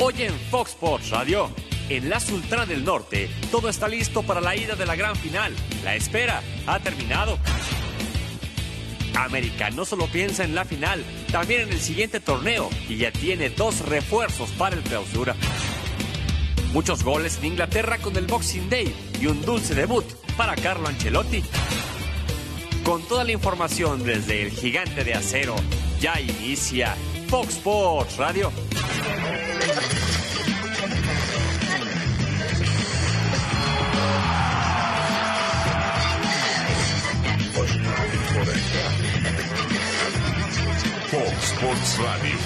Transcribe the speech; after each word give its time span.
Hoy 0.00 0.14
en 0.18 0.32
Fox 0.50 0.72
Sports 0.72 1.10
Radio, 1.10 1.48
en 1.88 2.10
la 2.10 2.18
Sultana 2.18 2.66
del 2.66 2.84
Norte, 2.84 3.30
todo 3.52 3.68
está 3.68 3.86
listo 3.86 4.24
para 4.24 4.40
la 4.40 4.56
ida 4.56 4.74
de 4.74 4.86
la 4.86 4.96
gran 4.96 5.14
final. 5.14 5.54
La 5.84 5.94
espera 5.94 6.42
ha 6.66 6.80
terminado. 6.80 7.38
América 9.14 9.70
no 9.70 9.84
solo 9.84 10.08
piensa 10.08 10.42
en 10.42 10.56
la 10.56 10.64
final, 10.64 11.04
también 11.30 11.62
en 11.62 11.68
el 11.68 11.80
siguiente 11.80 12.18
torneo 12.18 12.68
y 12.88 12.96
ya 12.96 13.12
tiene 13.12 13.50
dos 13.50 13.86
refuerzos 13.88 14.50
para 14.50 14.74
el 14.74 14.82
clausura. 14.82 15.36
Muchos 16.72 17.04
goles 17.04 17.38
en 17.38 17.46
Inglaterra 17.46 17.98
con 17.98 18.16
el 18.16 18.26
Boxing 18.26 18.68
Day 18.68 18.92
y 19.20 19.26
un 19.26 19.42
dulce 19.42 19.76
debut 19.76 20.04
para 20.36 20.56
Carlo 20.56 20.88
Ancelotti. 20.88 21.44
Con 22.82 23.06
toda 23.06 23.22
la 23.22 23.30
información 23.30 24.02
desde 24.02 24.42
el 24.42 24.50
gigante 24.50 25.04
de 25.04 25.14
acero, 25.14 25.54
ya 26.00 26.20
inicia 26.20 26.96
Fox 27.28 27.54
Sports 27.54 28.16
Radio. 28.16 28.52
Sports 41.58 41.98
Radio. 41.98 42.36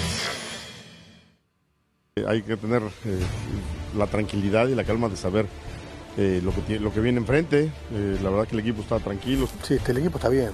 Hay 2.27 2.41
que 2.41 2.57
tener 2.57 2.81
eh, 3.05 3.19
la 3.97 4.07
tranquilidad 4.07 4.67
y 4.67 4.75
la 4.75 4.83
calma 4.83 5.07
de 5.09 5.15
saber 5.15 5.45
eh, 6.17 6.41
lo, 6.43 6.53
que 6.53 6.61
tiene- 6.61 6.81
lo 6.83 6.93
que 6.93 6.99
viene 6.99 7.17
enfrente. 7.19 7.71
Eh, 7.93 8.19
la 8.21 8.29
verdad 8.29 8.47
que 8.47 8.55
el 8.55 8.59
equipo 8.61 8.81
está 8.81 8.99
tranquilo. 8.99 9.47
Sí, 9.63 9.75
este, 9.75 9.91
el 9.91 9.99
equipo 9.99 10.17
está 10.17 10.29
bien. 10.29 10.51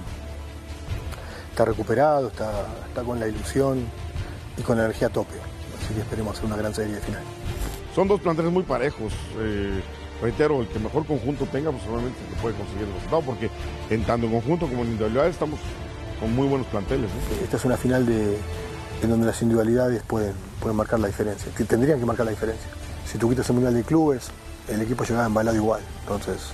Está 1.50 1.64
recuperado, 1.64 2.28
está, 2.28 2.66
está 2.88 3.02
con 3.02 3.18
la 3.18 3.26
ilusión 3.28 3.84
y 4.56 4.62
con 4.62 4.78
la 4.78 4.84
energía 4.84 5.08
a 5.08 5.10
tope. 5.10 5.34
Así 5.82 5.94
que 5.94 6.00
esperemos 6.00 6.34
hacer 6.36 6.46
una 6.46 6.56
gran 6.56 6.74
serie 6.74 6.94
de 6.94 7.00
final. 7.00 7.22
Son 7.94 8.06
dos 8.08 8.20
planteles 8.20 8.52
muy 8.52 8.62
parejos. 8.62 9.12
Eh, 9.38 9.80
reitero, 10.22 10.60
el 10.60 10.68
que 10.68 10.78
mejor 10.78 11.04
conjunto 11.06 11.46
tenga, 11.46 11.70
pues 11.72 11.82
solamente 11.84 12.18
se 12.34 12.40
puede 12.40 12.54
conseguir 12.56 12.86
el 12.86 12.94
resultado, 12.94 13.22
porque 13.22 13.50
en 13.90 14.04
tanto 14.04 14.26
en 14.26 14.32
conjunto 14.32 14.66
como 14.66 14.82
en 14.82 14.88
individualidad 14.88 15.28
estamos 15.28 15.58
con 16.20 16.34
muy 16.34 16.46
buenos 16.46 16.66
planteles. 16.68 17.10
¿no? 17.10 17.44
Esta 17.44 17.56
es 17.56 17.64
una 17.64 17.76
final 17.76 18.06
de, 18.06 18.38
en 19.02 19.10
donde 19.10 19.26
las 19.26 19.40
individualidades 19.42 20.02
pueden, 20.02 20.34
pueden 20.60 20.76
marcar 20.76 21.00
la 21.00 21.08
diferencia. 21.08 21.52
que 21.56 21.64
Tendrían 21.64 21.98
que 21.98 22.06
marcar 22.06 22.26
la 22.26 22.32
diferencia. 22.32 22.68
Si 23.06 23.18
tú 23.18 23.28
quitas 23.28 23.48
el 23.48 23.54
Mundial 23.54 23.74
de 23.74 23.82
Clubes, 23.82 24.30
el 24.68 24.80
equipo 24.82 25.04
llegaba 25.04 25.26
embalado 25.26 25.56
igual. 25.56 25.80
Entonces, 26.02 26.50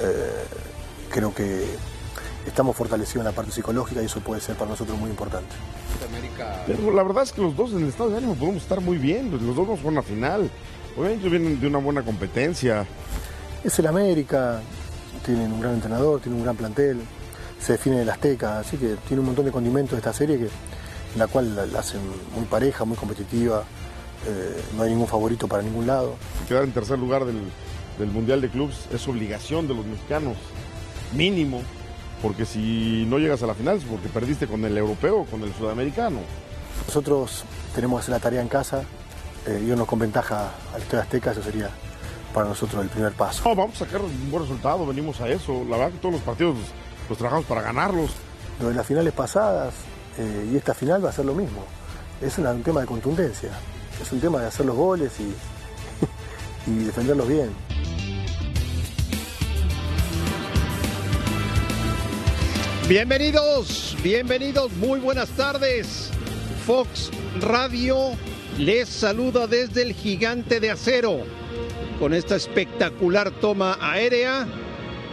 eh, 0.00 0.44
creo 1.10 1.34
que 1.34 1.64
estamos 2.46 2.76
fortalecidos 2.76 3.20
en 3.20 3.24
la 3.24 3.32
parte 3.32 3.52
psicológica 3.52 4.02
y 4.02 4.06
eso 4.06 4.20
puede 4.20 4.40
ser 4.40 4.56
para 4.56 4.70
nosotros 4.70 4.98
muy 4.98 5.10
importante. 5.10 5.54
Pero 6.66 6.92
la 6.92 7.02
verdad 7.02 7.24
es 7.24 7.32
que 7.32 7.42
los 7.42 7.56
dos 7.56 7.72
en 7.72 7.82
el 7.82 7.88
estado 7.88 8.10
de 8.10 8.18
ánimo 8.18 8.34
podemos 8.34 8.62
estar 8.62 8.80
muy 8.80 8.98
bien. 8.98 9.30
Los 9.30 9.56
dos 9.56 9.66
nos 9.66 9.80
fueron 9.80 9.98
a 9.98 10.02
final. 10.02 10.50
Obviamente 10.96 11.28
vienen 11.28 11.60
de 11.60 11.66
una 11.66 11.78
buena 11.78 12.02
competencia. 12.02 12.86
Es 13.62 13.78
el 13.78 13.86
América, 13.86 14.60
tienen 15.24 15.52
un 15.52 15.60
gran 15.60 15.74
entrenador, 15.74 16.20
tienen 16.20 16.38
un 16.38 16.44
gran 16.44 16.56
plantel, 16.56 17.00
se 17.60 17.72
define 17.72 18.02
el 18.02 18.10
Azteca, 18.10 18.58
así 18.58 18.76
que 18.76 18.96
tiene 19.06 19.20
un 19.20 19.26
montón 19.26 19.44
de 19.44 19.52
condimentos 19.52 19.96
esta 19.96 20.12
serie 20.12 20.38
que, 20.38 20.44
en 20.44 21.18
la 21.18 21.26
cual 21.26 21.54
la, 21.54 21.66
la 21.66 21.80
hacen 21.80 22.00
muy 22.34 22.44
pareja, 22.46 22.84
muy 22.84 22.96
competitiva, 22.96 23.64
eh, 24.26 24.62
no 24.76 24.82
hay 24.82 24.90
ningún 24.90 25.06
favorito 25.06 25.48
para 25.48 25.62
ningún 25.62 25.86
lado. 25.86 26.16
Quedar 26.48 26.64
en 26.64 26.72
tercer 26.72 26.98
lugar 26.98 27.24
del, 27.24 27.40
del 27.98 28.10
Mundial 28.10 28.40
de 28.40 28.48
Clubs 28.48 28.86
es 28.92 29.06
obligación 29.08 29.68
de 29.68 29.74
los 29.74 29.84
mexicanos, 29.86 30.36
mínimo. 31.14 31.62
Porque 32.22 32.44
si 32.44 33.06
no 33.08 33.18
llegas 33.18 33.42
a 33.42 33.46
la 33.46 33.54
final 33.54 33.78
es 33.78 33.84
porque 33.84 34.08
perdiste 34.08 34.46
con 34.46 34.62
el 34.64 34.76
europeo 34.76 35.20
o 35.20 35.24
con 35.24 35.42
el 35.42 35.54
sudamericano. 35.54 36.18
Nosotros 36.86 37.44
tenemos 37.74 37.98
que 37.98 38.02
hacer 38.02 38.12
la 38.12 38.20
tarea 38.20 38.42
en 38.42 38.48
casa, 38.48 38.82
eh, 39.46 39.64
irnos 39.66 39.86
con 39.86 39.98
ventaja 39.98 40.50
al 40.74 40.82
Estadio 40.82 41.02
Azteca, 41.02 41.32
eso 41.32 41.42
sería 41.42 41.70
para 42.34 42.46
nosotros 42.48 42.82
el 42.82 42.90
primer 42.90 43.12
paso. 43.12 43.48
No, 43.48 43.56
vamos 43.56 43.80
a 43.80 43.86
sacar 43.86 44.02
un 44.02 44.30
buen 44.30 44.42
resultado, 44.42 44.86
venimos 44.86 45.18
a 45.22 45.28
eso. 45.28 45.64
La 45.68 45.78
verdad 45.78 45.92
que 45.92 45.98
todos 45.98 46.16
los 46.16 46.22
partidos 46.22 46.56
los, 47.10 47.18
los 47.18 47.18
trabajamos 47.18 47.46
para 47.46 47.62
ganarlos. 47.62 48.10
Lo 48.60 48.68
de 48.68 48.74
las 48.74 48.86
finales 48.86 49.12
pasadas 49.12 49.74
eh, 50.18 50.48
y 50.52 50.56
esta 50.56 50.74
final 50.74 51.04
va 51.04 51.10
a 51.10 51.12
ser 51.12 51.24
lo 51.24 51.34
mismo. 51.34 51.64
Es 52.20 52.38
una- 52.38 52.50
un 52.52 52.62
tema 52.62 52.80
de 52.80 52.86
contundencia, 52.86 53.50
es 54.00 54.12
un 54.12 54.20
tema 54.20 54.40
de 54.40 54.46
hacer 54.46 54.66
los 54.66 54.76
goles 54.76 55.12
y, 55.18 56.70
y 56.70 56.84
defenderlos 56.84 57.26
bien. 57.28 57.50
Bienvenidos, 62.88 63.96
bienvenidos, 64.02 64.72
muy 64.72 64.98
buenas 64.98 65.28
tardes. 65.30 66.10
Fox 66.66 67.10
Radio 67.40 67.96
les 68.58 68.88
saluda 68.88 69.46
desde 69.46 69.82
el 69.82 69.92
gigante 69.94 70.58
de 70.60 70.70
acero. 70.70 71.18
Con 72.00 72.14
esta 72.14 72.34
espectacular 72.36 73.30
toma 73.30 73.78
aérea, 73.80 74.46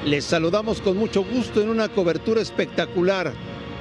les 0.06 0.25
saludamos 0.25 0.81
con 0.81 0.97
mucho 0.97 1.24
gusto 1.24 1.62
en 1.62 1.69
una 1.69 1.90
cobertura 1.90 2.41
espectacular 2.41 3.34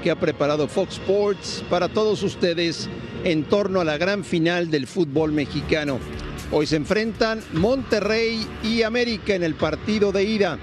que 0.03 0.10
ha 0.10 0.19
preparado 0.19 0.69
Fox 0.69 0.94
Sports 0.94 1.65
para 1.69 1.88
todos 1.88 2.22
ustedes 2.22 2.88
en 3.25 3.44
torno 3.44 3.81
a 3.81 3.84
la 3.84 3.99
gran 3.99 4.25
final 4.25 4.71
del 4.71 4.87
fútbol 4.87 5.32
mexicano. 5.32 5.99
Hoy 6.53 6.66
se 6.66 6.77
enfrentan 6.77 7.41
Monterrey 7.53 8.47
y 8.62 8.82
América 8.82 9.34
en 9.34 9.43
el 9.43 9.54
partido 9.54 10.12
de 10.12 10.25
ida. 10.25 10.59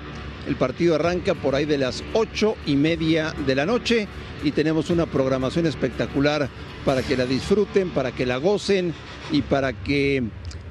El 0.48 0.56
partido 0.56 0.96
arranca 0.96 1.34
por 1.34 1.56
ahí 1.56 1.66
de 1.66 1.78
las 1.78 2.04
ocho 2.14 2.56
y 2.66 2.76
media 2.76 3.34
de 3.46 3.56
la 3.56 3.66
noche 3.66 4.08
y 4.44 4.52
tenemos 4.52 4.90
una 4.90 5.06
programación 5.06 5.66
espectacular 5.66 6.50
para 6.86 7.02
que 7.02 7.16
la 7.16 7.26
disfruten, 7.26 7.90
para 7.90 8.12
que 8.12 8.26
la 8.26 8.38
gocen 8.38 8.94
y 9.32 9.42
para 9.42 9.74
que 9.74 10.24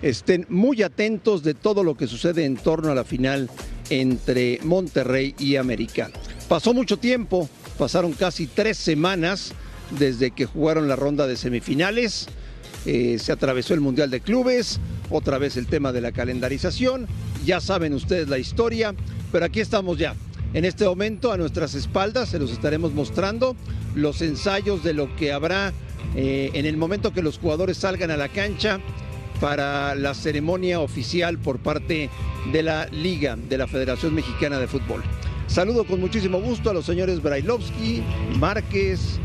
estén 0.02 0.46
muy 0.48 0.82
atentos 0.82 1.42
de 1.42 1.54
todo 1.54 1.82
lo 1.84 1.96
que 1.96 2.06
sucede 2.06 2.44
en 2.44 2.56
torno 2.56 2.90
a 2.90 2.94
la 2.94 3.04
final 3.04 3.48
entre 4.00 4.58
Monterrey 4.62 5.34
y 5.38 5.56
América. 5.56 6.10
Pasó 6.48 6.72
mucho 6.72 6.96
tiempo, 6.96 7.48
pasaron 7.76 8.12
casi 8.12 8.46
tres 8.46 8.78
semanas 8.78 9.52
desde 9.90 10.30
que 10.30 10.46
jugaron 10.46 10.88
la 10.88 10.96
ronda 10.96 11.26
de 11.26 11.36
semifinales. 11.36 12.26
Eh, 12.86 13.18
se 13.20 13.32
atravesó 13.32 13.74
el 13.74 13.80
Mundial 13.80 14.10
de 14.10 14.20
Clubes, 14.20 14.80
otra 15.10 15.36
vez 15.36 15.58
el 15.58 15.66
tema 15.66 15.92
de 15.92 16.00
la 16.00 16.10
calendarización, 16.10 17.06
ya 17.44 17.60
saben 17.60 17.92
ustedes 17.92 18.28
la 18.28 18.38
historia, 18.38 18.94
pero 19.30 19.44
aquí 19.44 19.60
estamos 19.60 19.98
ya. 19.98 20.14
En 20.54 20.64
este 20.64 20.86
momento 20.86 21.30
a 21.30 21.36
nuestras 21.36 21.74
espaldas 21.74 22.30
se 22.30 22.38
los 22.38 22.50
estaremos 22.50 22.92
mostrando 22.94 23.56
los 23.94 24.22
ensayos 24.22 24.82
de 24.82 24.94
lo 24.94 25.14
que 25.16 25.32
habrá 25.32 25.72
eh, 26.16 26.50
en 26.54 26.64
el 26.64 26.76
momento 26.78 27.12
que 27.12 27.22
los 27.22 27.38
jugadores 27.38 27.76
salgan 27.76 28.10
a 28.10 28.16
la 28.16 28.28
cancha 28.28 28.80
para 29.42 29.96
la 29.96 30.14
ceremonia 30.14 30.78
oficial 30.78 31.36
por 31.36 31.58
parte 31.58 32.08
de 32.52 32.62
la 32.62 32.86
Liga 32.86 33.34
de 33.34 33.58
la 33.58 33.66
Federación 33.66 34.14
Mexicana 34.14 34.60
de 34.60 34.68
Fútbol. 34.68 35.02
Saludo 35.46 35.84
con 35.84 36.00
muchísimo 36.00 36.40
gusto 36.40 36.70
a 36.70 36.72
los 36.74 36.86
señores 36.86 37.22
Brailovsky, 37.22 38.02
Márquez 38.38 39.20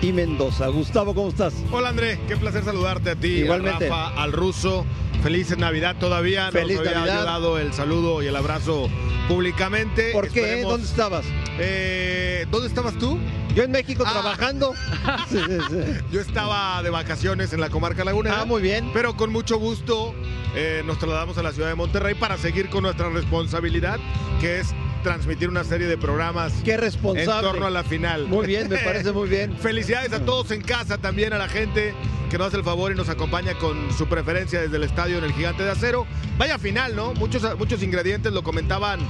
y 0.00 0.12
Mendoza. 0.12 0.68
Gustavo, 0.68 1.14
¿cómo 1.14 1.28
estás? 1.30 1.54
Hola 1.72 1.88
André, 1.88 2.20
qué 2.28 2.36
placer 2.36 2.64
saludarte 2.64 3.10
a 3.10 3.16
ti, 3.16 3.28
Igualmente. 3.40 3.86
a 3.86 3.88
Rafa, 3.88 4.22
al 4.22 4.32
ruso. 4.32 4.86
Feliz 5.22 5.56
Navidad 5.56 5.96
todavía. 5.98 6.50
Feliz 6.50 6.78
Nos 6.78 6.86
había 6.86 6.98
Navidad. 7.00 7.18
ayudado 7.18 7.58
el 7.58 7.72
saludo 7.72 8.22
y 8.22 8.26
el 8.26 8.34
abrazo 8.36 8.88
públicamente. 9.28 10.10
¿Por 10.12 10.28
qué? 10.28 10.40
Esperemos- 10.40 10.70
¿Dónde 10.72 10.86
estabas? 10.86 11.24
Eh, 11.58 12.46
¿Dónde 12.50 12.66
estabas 12.68 12.94
tú? 12.98 13.18
Yo 13.54 13.62
en 13.64 13.70
México 13.70 14.04
Ah. 14.06 14.12
trabajando. 14.12 14.74
Sí, 15.28 15.38
sí, 15.46 15.58
sí. 15.70 15.76
Yo 16.12 16.20
estaba 16.20 16.82
de 16.82 16.90
vacaciones 16.90 17.52
en 17.52 17.60
la 17.60 17.70
comarca 17.70 18.04
lagunera. 18.04 18.40
Ah, 18.40 18.44
muy 18.44 18.62
bien. 18.62 18.90
Pero 18.92 19.16
con 19.16 19.30
mucho 19.32 19.58
gusto 19.58 20.14
eh, 20.56 20.82
nos 20.86 20.98
trasladamos 20.98 21.38
a 21.38 21.42
la 21.42 21.52
ciudad 21.52 21.68
de 21.68 21.74
Monterrey 21.76 22.14
para 22.14 22.36
seguir 22.36 22.68
con 22.68 22.82
nuestra 22.82 23.08
responsabilidad, 23.10 23.98
que 24.40 24.58
es 24.60 24.74
transmitir 25.02 25.48
una 25.48 25.64
serie 25.64 25.86
de 25.86 25.98
programas 25.98 26.52
Qué 26.64 26.74
en 26.74 26.80
responsable. 26.80 27.48
torno 27.48 27.66
a 27.66 27.70
la 27.70 27.84
final. 27.84 28.26
Muy 28.26 28.46
bien, 28.46 28.68
me 28.68 28.78
parece 28.78 29.12
muy 29.12 29.28
bien. 29.28 29.56
Felicidades 29.58 30.12
a 30.12 30.24
todos 30.24 30.50
en 30.50 30.62
casa, 30.62 30.98
también 30.98 31.32
a 31.32 31.38
la 31.38 31.48
gente 31.48 31.94
que 32.30 32.38
nos 32.38 32.48
hace 32.48 32.56
el 32.56 32.64
favor 32.64 32.92
y 32.92 32.94
nos 32.94 33.08
acompaña 33.08 33.54
con 33.58 33.92
su 33.92 34.06
preferencia 34.06 34.60
desde 34.60 34.76
el 34.76 34.84
estadio 34.84 35.18
en 35.18 35.24
el 35.24 35.32
Gigante 35.32 35.64
de 35.64 35.70
Acero. 35.70 36.06
Vaya 36.38 36.58
final, 36.58 36.96
¿no? 36.96 37.12
Muchos, 37.14 37.42
muchos 37.58 37.82
ingredientes 37.82 38.32
lo 38.32 38.42
comentaban 38.42 39.00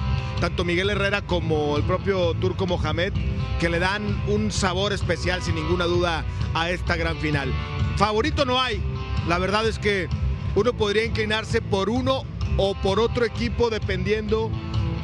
tanto 0.40 0.64
Miguel 0.64 0.90
Herrera 0.90 1.22
como 1.22 1.76
el 1.76 1.84
propio 1.84 2.34
Turco 2.34 2.66
Mohamed, 2.66 3.12
que 3.60 3.68
le 3.68 3.78
dan 3.78 4.20
un 4.26 4.50
sabor 4.50 4.92
especial 4.92 5.40
sin 5.40 5.54
ninguna 5.54 5.84
duda 5.84 6.24
a 6.52 6.70
esta 6.70 6.96
gran 6.96 7.16
final. 7.18 7.52
Favorito 7.96 8.44
no 8.44 8.60
hay. 8.60 8.82
La 9.28 9.38
verdad 9.38 9.68
es 9.68 9.78
que 9.78 10.08
uno 10.56 10.72
podría 10.72 11.04
inclinarse 11.04 11.62
por 11.62 11.88
uno 11.88 12.24
o 12.56 12.74
por 12.74 12.98
otro 12.98 13.24
equipo 13.24 13.70
dependiendo 13.70 14.50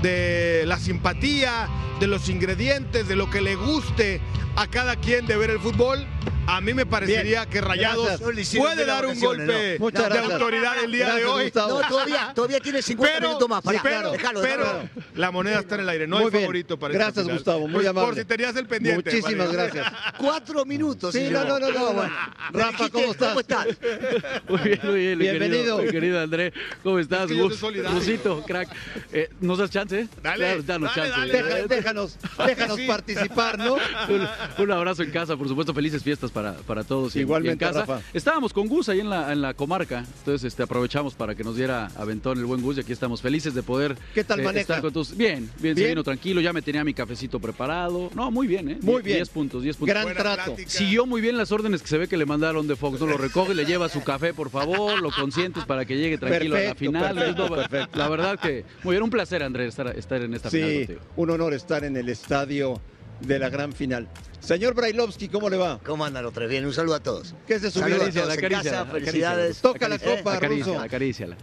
de 0.02 0.64
la 0.66 0.78
simpatía, 0.78 1.68
de 2.00 2.06
los 2.06 2.28
ingredientes, 2.28 3.08
de 3.08 3.16
lo 3.16 3.30
que 3.30 3.40
le 3.40 3.56
guste 3.56 4.20
a 4.56 4.66
cada 4.66 4.96
quien 4.96 5.26
de 5.26 5.36
ver 5.36 5.50
el 5.50 5.58
fútbol. 5.58 6.06
A 6.50 6.62
mí 6.62 6.72
me 6.72 6.86
parecería 6.86 7.40
Bien, 7.44 7.50
que 7.50 7.60
Rayados 7.60 8.06
gracias. 8.20 8.56
Puede 8.56 8.86
dar 8.86 9.04
un 9.04 9.20
golpe 9.20 9.76
no. 9.78 9.90
De 9.90 9.98
gracias. 9.98 10.30
autoridad 10.32 10.82
el 10.82 10.92
día 10.92 11.14
de 11.14 11.24
hoy. 11.26 11.44
Gustavo. 11.44 11.82
No, 11.82 11.88
todavía, 11.88 12.32
todavía 12.34 12.60
tiene 12.60 12.80
50 12.80 13.14
Pero, 13.14 13.28
minutos 13.28 13.48
más. 13.50 13.62
Pará, 13.62 13.80
pero, 13.82 14.12
déjalo, 14.12 14.40
pero 14.40 14.88
la 15.14 15.30
moneda 15.30 15.60
está 15.60 15.74
en 15.74 15.82
el 15.82 15.88
aire, 15.90 16.06
no 16.06 16.16
Muy 16.16 16.24
hay 16.24 16.30
bien. 16.30 16.42
favorito 16.44 16.78
para 16.78 16.94
Gracias. 16.94 17.28
Gustavo, 17.28 17.60
muy 17.68 17.74
Pues, 17.74 17.86
amable. 17.86 18.08
Por 18.08 18.18
si 18.18 18.24
tenías 18.24 18.56
el 18.56 18.66
pendiente. 18.66 19.10
Muchísimas 19.10 19.52
gracias. 19.52 19.92
Cuatro 20.18 20.64
minutos. 20.64 21.12
Sí, 21.12 21.26
señor. 21.26 21.46
no, 21.46 21.58
no, 21.58 21.68
no, 21.70 21.78
no. 21.78 21.92
bueno. 21.92 22.12
Rafa, 22.52 22.88
¿cómo 22.88 23.12
estás? 23.12 23.28
¿Cómo 23.28 23.40
estás? 23.40 23.66
Muy 24.48 24.58
bien, 24.62 24.80
muy 24.84 24.94
bien. 25.00 25.18
Bienvenido. 25.18 25.76
Querido, 25.76 25.78
mi 25.82 25.90
querido 25.90 26.20
André, 26.20 26.52
¿cómo 26.82 26.98
estás? 26.98 27.22
Es 27.24 27.28
que 27.28 27.36
yo 27.36 27.42
soy 27.42 27.50
Gus? 27.50 27.58
solidario. 27.58 27.98
Rusito, 27.98 28.42
crack. 28.46 28.68
Eh, 29.12 29.28
¿Nos 29.40 29.58
das 29.58 29.70
chance? 29.70 30.00
eh? 30.00 30.08
Dale, 30.22 30.36
Claro, 30.46 30.62
danos 30.62 30.96
dale, 30.96 31.10
chance. 31.12 31.42
dale. 31.42 31.66
Déjanos, 31.68 32.16
déjanos 32.46 32.76
Sí. 32.78 32.86
participar, 32.86 33.58
¿no? 33.58 33.74
Un, 34.08 34.26
un 34.64 34.72
abrazo 34.72 35.02
en 35.02 35.10
casa, 35.10 35.36
por 35.36 35.46
supuesto, 35.46 35.74
felices 35.74 36.02
fiestas 36.02 36.30
para, 36.38 36.52
para 36.58 36.84
todos. 36.84 37.14
y 37.16 37.18
en- 37.18 37.22
Igualmente, 37.24 37.64
y 37.64 37.68
en 37.68 37.72
casa. 37.74 37.86
Rafa. 37.86 38.00
Estábamos 38.14 38.52
con 38.52 38.68
Gus 38.68 38.88
ahí 38.88 39.00
en 39.00 39.10
la, 39.10 39.32
en 39.32 39.42
la 39.42 39.54
comarca, 39.54 40.04
entonces 40.18 40.44
este, 40.44 40.62
aprovechamos 40.62 41.14
para 41.14 41.34
que 41.34 41.42
nos 41.44 41.56
diera 41.56 41.90
aventón 41.96 42.38
el 42.38 42.44
buen 42.44 42.62
Gus 42.62 42.76
y 42.76 42.80
aquí 42.80 42.92
estamos 42.92 43.20
felices 43.20 43.54
de 43.54 43.62
poder 43.62 43.96
¿Qué 44.14 44.22
tal 44.24 44.40
eh, 44.40 44.44
maneja? 44.44 44.60
estar 44.60 44.80
con 44.80 44.92
todos. 44.92 45.16
Bien, 45.16 45.50
bien, 45.60 45.74
se 45.74 45.80
¿Bien? 45.82 45.92
vino 45.92 46.04
tranquilo, 46.04 46.40
ya 46.40 46.52
me 46.52 46.62
tenía 46.62 46.84
mi 46.84 46.94
cafecito 46.94 47.40
preparado. 47.40 48.10
No, 48.14 48.30
muy 48.30 48.46
bien, 48.46 48.68
¿eh? 48.68 48.78
Muy 48.82 49.02
bien. 49.02 49.18
10 49.18 49.28
puntos, 49.30 49.62
10 49.62 49.76
puntos. 49.76 49.92
Gran 49.92 50.04
Buena 50.04 50.20
trato. 50.20 50.44
plática. 50.54 50.70
Siguió 50.70 51.06
muy 51.06 51.20
bien 51.20 51.36
las 51.36 51.50
órdenes 51.52 51.82
que 51.82 51.88
se 51.88 51.98
ve 51.98 52.08
que 52.08 52.16
le 52.16 52.26
mandaron 52.26 52.66
de 52.68 52.76
Fox, 52.76 53.00
¿no? 53.00 53.06
Lo 53.06 53.16
recoge, 53.18 53.54
le 53.54 53.64
lleva 53.64 53.88
su 53.88 54.02
café, 54.04 54.32
por 54.34 54.50
favor, 54.50 55.00
lo 55.02 55.10
consientes 55.10 55.64
para 55.64 55.84
que 55.84 55.96
llegue 55.96 56.18
tranquilo 56.18 56.56
a 56.56 56.60
la 56.60 56.74
final. 56.74 57.14
perfecto, 57.14 57.48
No, 57.48 57.54
perfecto. 57.56 57.98
La 57.98 58.08
verdad 58.08 58.38
que, 58.38 58.64
muy 58.84 58.92
bien, 58.94 59.02
un 59.02 59.10
placer, 59.10 59.42
Andrés, 59.42 59.68
estar, 59.70 59.88
estar 59.96 60.22
en 60.22 60.34
esta 60.34 60.50
final 60.50 60.68
Sí, 60.70 60.76
contigo. 60.86 61.00
un 61.16 61.30
honor 61.30 61.54
estar 61.54 61.84
en 61.84 61.96
el 61.96 62.08
estadio 62.08 62.80
de 63.20 63.38
la 63.38 63.48
gran 63.48 63.72
final. 63.72 64.08
Señor 64.40 64.74
Brailovsky, 64.74 65.28
¿cómo 65.28 65.50
le 65.50 65.56
va? 65.56 65.78
¿Cómo 65.84 66.04
andan 66.04 66.22
los 66.24 66.32
tres? 66.32 66.48
Bien, 66.48 66.64
un 66.64 66.72
saludo 66.72 66.94
a 66.94 67.00
todos. 67.00 67.34
¿Qué 67.46 67.58
se 67.58 67.70
subió? 67.70 67.94
a 67.94 67.96
Acaricia, 67.96 68.22
todos 68.22 68.28
la 68.28 68.34
en 68.34 68.38
acaricia, 68.38 68.70
casa, 68.70 68.84
la 68.84 68.90
felicidades. 68.90 69.60
Toca 69.60 69.88
la 69.88 69.98
copa, 69.98 70.34
Acaríciala, 70.34 70.72
Ruso. 70.74 70.80
acaríciala. 70.84 71.36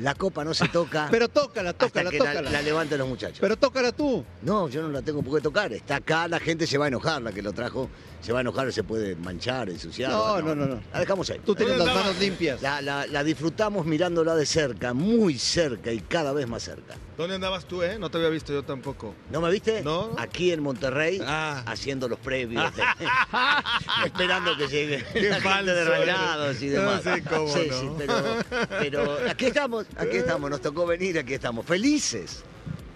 La 0.00 0.14
copa 0.14 0.44
no 0.44 0.54
se 0.54 0.68
toca 0.68 1.08
Pero 1.10 1.28
tócala, 1.28 1.70
hasta 1.70 1.86
tócala, 1.86 2.10
que 2.10 2.18
la, 2.20 2.24
tócala. 2.26 2.50
la 2.50 2.62
levanten 2.62 2.98
los 2.98 3.08
muchachos. 3.08 3.38
Pero 3.40 3.56
tócala 3.56 3.90
tú. 3.92 4.24
No, 4.42 4.68
yo 4.68 4.82
no 4.82 4.88
la 4.90 5.02
tengo 5.02 5.22
por 5.22 5.36
qué 5.36 5.42
tocar. 5.42 5.72
Está 5.72 5.96
acá, 5.96 6.28
la 6.28 6.38
gente 6.38 6.66
se 6.66 6.78
va 6.78 6.84
a 6.84 6.88
enojar, 6.88 7.20
la 7.22 7.32
que 7.32 7.42
lo 7.42 7.52
trajo. 7.52 7.88
Se 8.20 8.32
va 8.32 8.38
a 8.38 8.42
enojar, 8.42 8.72
se 8.72 8.82
puede 8.82 9.14
manchar, 9.16 9.70
ensuciar. 9.70 10.10
No, 10.10 10.42
no, 10.42 10.54
no, 10.54 10.66
no. 10.66 10.80
La 10.92 11.00
dejamos 11.00 11.30
ahí. 11.30 11.40
Tú 11.44 11.54
tienes 11.54 11.78
las 11.78 11.86
manos 11.86 12.18
limpias. 12.18 12.60
La, 12.60 12.82
la- 12.82 13.06
la 13.06 13.22
disfrutamos 13.24 13.86
mirándola 13.86 14.34
de 14.34 14.44
cerca, 14.44 14.92
muy 14.92 15.38
cerca 15.38 15.92
y 15.92 16.00
cada 16.00 16.32
vez 16.32 16.48
más 16.48 16.62
cerca. 16.64 16.96
¿Dónde 17.16 17.36
andabas 17.36 17.64
tú, 17.66 17.82
eh? 17.82 17.96
No 17.98 18.10
te 18.10 18.18
había 18.18 18.28
visto 18.30 18.52
yo 18.52 18.64
tampoco. 18.64 19.14
¿No 19.30 19.40
me 19.40 19.50
viste? 19.50 19.82
No. 19.82 20.14
Aquí 20.18 20.50
en 20.52 20.60
Monterrey, 20.62 21.20
Ah. 21.24 21.62
haciendo 21.66 22.08
los 22.08 22.18
previos. 22.18 22.62
esperando 24.04 24.56
que 24.56 24.66
llegue 24.68 25.04
Qué 25.12 25.28
la 25.30 25.40
falso 25.40 25.72
de 25.74 25.80
eres. 25.82 25.88
Rayados 25.98 26.62
y 26.62 26.68
demás. 26.68 27.04
No 27.04 27.14
sé 27.14 27.22
cómo 27.22 27.48
sí, 27.54 27.66
no. 27.70 27.80
sí, 27.80 27.88
pero, 27.98 28.14
pero 28.78 29.18
aquí 29.30 29.46
estamos, 29.46 29.86
aquí 29.96 30.16
estamos. 30.18 30.50
Nos 30.50 30.60
tocó 30.60 30.86
venir, 30.86 31.18
aquí 31.18 31.34
estamos. 31.34 31.64
Felices. 31.66 32.42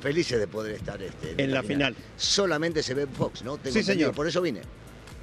Felices 0.00 0.38
de 0.40 0.48
poder 0.48 0.74
estar 0.74 1.00
este, 1.00 1.40
En 1.42 1.52
la 1.52 1.62
final. 1.62 1.94
Solamente 2.16 2.82
se 2.82 2.92
ve 2.94 3.02
en 3.02 3.08
Fox, 3.10 3.44
¿no? 3.44 3.56
Tengo 3.56 3.72
Sí, 3.72 3.80
entendido, 3.80 4.06
señor. 4.08 4.14
Por 4.16 4.26
eso 4.26 4.40
vine. 4.42 4.62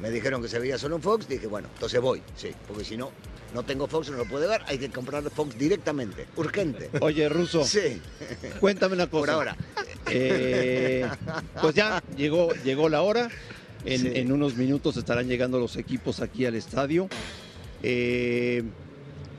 Me 0.01 0.09
dijeron 0.11 0.41
que 0.41 0.47
se 0.47 0.59
veía 0.59 0.77
solo 0.77 0.95
en 0.95 1.01
Fox, 1.01 1.27
dije, 1.27 1.47
bueno, 1.47 1.67
entonces 1.73 1.99
voy, 1.99 2.21
sí, 2.35 2.51
porque 2.67 2.85
si 2.85 2.95
no, 2.95 3.11
no 3.53 3.63
tengo 3.63 3.85
Fox, 3.87 4.09
no 4.09 4.17
lo 4.17 4.25
puede 4.25 4.47
ver, 4.47 4.61
hay 4.67 4.77
que 4.77 4.89
comprar 4.89 5.23
Fox 5.29 5.57
directamente, 5.57 6.25
urgente. 6.37 6.89
Oye, 7.01 7.27
Ruso, 7.27 7.63
Sí, 7.65 8.01
cuéntame 8.59 8.95
una 8.95 9.07
cosa. 9.07 9.19
por 9.21 9.29
ahora. 9.29 9.57
Eh, 10.11 11.07
pues 11.61 11.75
ya 11.75 12.01
llegó, 12.17 12.53
llegó 12.63 12.87
la 12.89 13.01
hora. 13.01 13.29
En, 13.85 13.99
Sí. 14.01 14.11
en 14.15 14.31
unos 14.33 14.55
minutos 14.55 14.97
estarán 14.97 15.27
llegando 15.27 15.57
los 15.59 15.77
equipos 15.77 16.19
aquí 16.21 16.45
al 16.45 16.55
estadio. 16.55 17.07
Eh, 17.83 18.63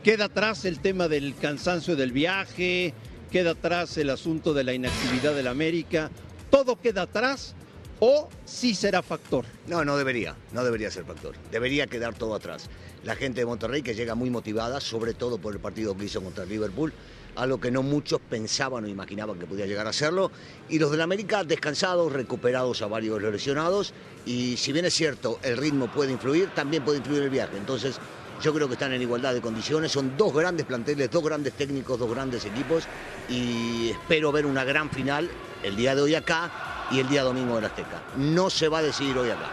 queda 0.02 0.26
atrás 0.26 0.64
el 0.64 0.80
tema 0.80 1.08
del 1.08 1.34
cansancio 1.36 1.94
del 1.96 2.10
viaje, 2.12 2.94
queda 3.30 3.50
atrás 3.50 3.98
el 3.98 4.08
asunto 4.08 4.54
de 4.54 4.64
la 4.64 4.72
inactividad 4.72 5.34
del 5.34 5.46
América. 5.48 6.10
¿Todo 6.50 6.80
queda 6.80 7.02
atrás 7.02 7.54
o 8.00 8.28
sí 8.44 8.74
será 8.74 9.02
factor? 9.02 9.44
No, 9.66 9.84
no 9.84 9.96
debería, 9.96 10.34
no 10.52 10.64
debería 10.64 10.90
ser 10.90 11.04
factor. 11.04 11.34
Debería 11.50 11.86
quedar 11.86 12.14
todo 12.14 12.34
atrás. 12.34 12.68
La 13.04 13.14
gente 13.14 13.40
de 13.40 13.46
Monterrey 13.46 13.82
que 13.82 13.94
llega 13.94 14.14
muy 14.14 14.30
motivada, 14.30 14.80
sobre 14.80 15.14
todo 15.14 15.38
por 15.38 15.52
el 15.52 15.60
partido 15.60 15.96
que 15.96 16.06
hizo 16.06 16.22
contra 16.22 16.44
Liverpool, 16.44 16.92
algo 17.36 17.60
que 17.60 17.70
no 17.70 17.82
muchos 17.82 18.20
pensaban 18.28 18.84
o 18.84 18.88
imaginaban 18.88 19.38
que 19.38 19.46
podía 19.46 19.66
llegar 19.66 19.86
a 19.86 19.90
hacerlo. 19.90 20.30
Y 20.68 20.78
los 20.78 20.90
del 20.90 21.02
América 21.02 21.44
descansados, 21.44 22.12
recuperados 22.12 22.82
a 22.82 22.86
varios 22.86 23.22
lesionados. 23.22 23.92
Y 24.26 24.56
si 24.56 24.72
bien 24.72 24.86
es 24.86 24.94
cierto, 24.94 25.38
el 25.42 25.56
ritmo 25.56 25.90
puede 25.92 26.12
influir, 26.12 26.50
también 26.54 26.84
puede 26.84 26.98
influir 26.98 27.22
el 27.22 27.30
viaje. 27.30 27.56
Entonces, 27.56 27.98
yo 28.42 28.54
creo 28.54 28.66
que 28.66 28.74
están 28.74 28.92
en 28.92 29.02
igualdad 29.02 29.34
de 29.34 29.42
condiciones. 29.42 29.92
Son 29.92 30.16
dos 30.16 30.34
grandes 30.34 30.64
planteles, 30.64 31.10
dos 31.10 31.22
grandes 31.22 31.52
técnicos, 31.52 31.98
dos 31.98 32.10
grandes 32.10 32.44
equipos. 32.46 32.84
Y 33.28 33.90
espero 33.90 34.32
ver 34.32 34.46
una 34.46 34.64
gran 34.64 34.90
final 34.90 35.30
el 35.62 35.76
día 35.76 35.94
de 35.94 36.00
hoy 36.00 36.14
acá 36.14 36.69
y 36.90 37.00
el 37.00 37.08
día 37.08 37.22
domingo 37.22 37.56
en 37.56 37.62
la 37.62 37.68
Azteca. 37.68 38.02
No 38.16 38.50
se 38.50 38.68
va 38.68 38.78
a 38.78 38.82
decidir 38.82 39.16
hoy 39.16 39.30
acá. 39.30 39.48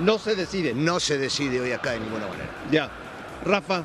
No 0.00 0.18
se 0.18 0.34
decide. 0.34 0.74
No 0.74 1.00
se 1.00 1.18
decide 1.18 1.60
hoy 1.60 1.72
acá 1.72 1.92
de 1.92 2.00
ninguna 2.00 2.26
manera. 2.26 2.50
Ya. 2.70 2.90
Rafa, 3.44 3.84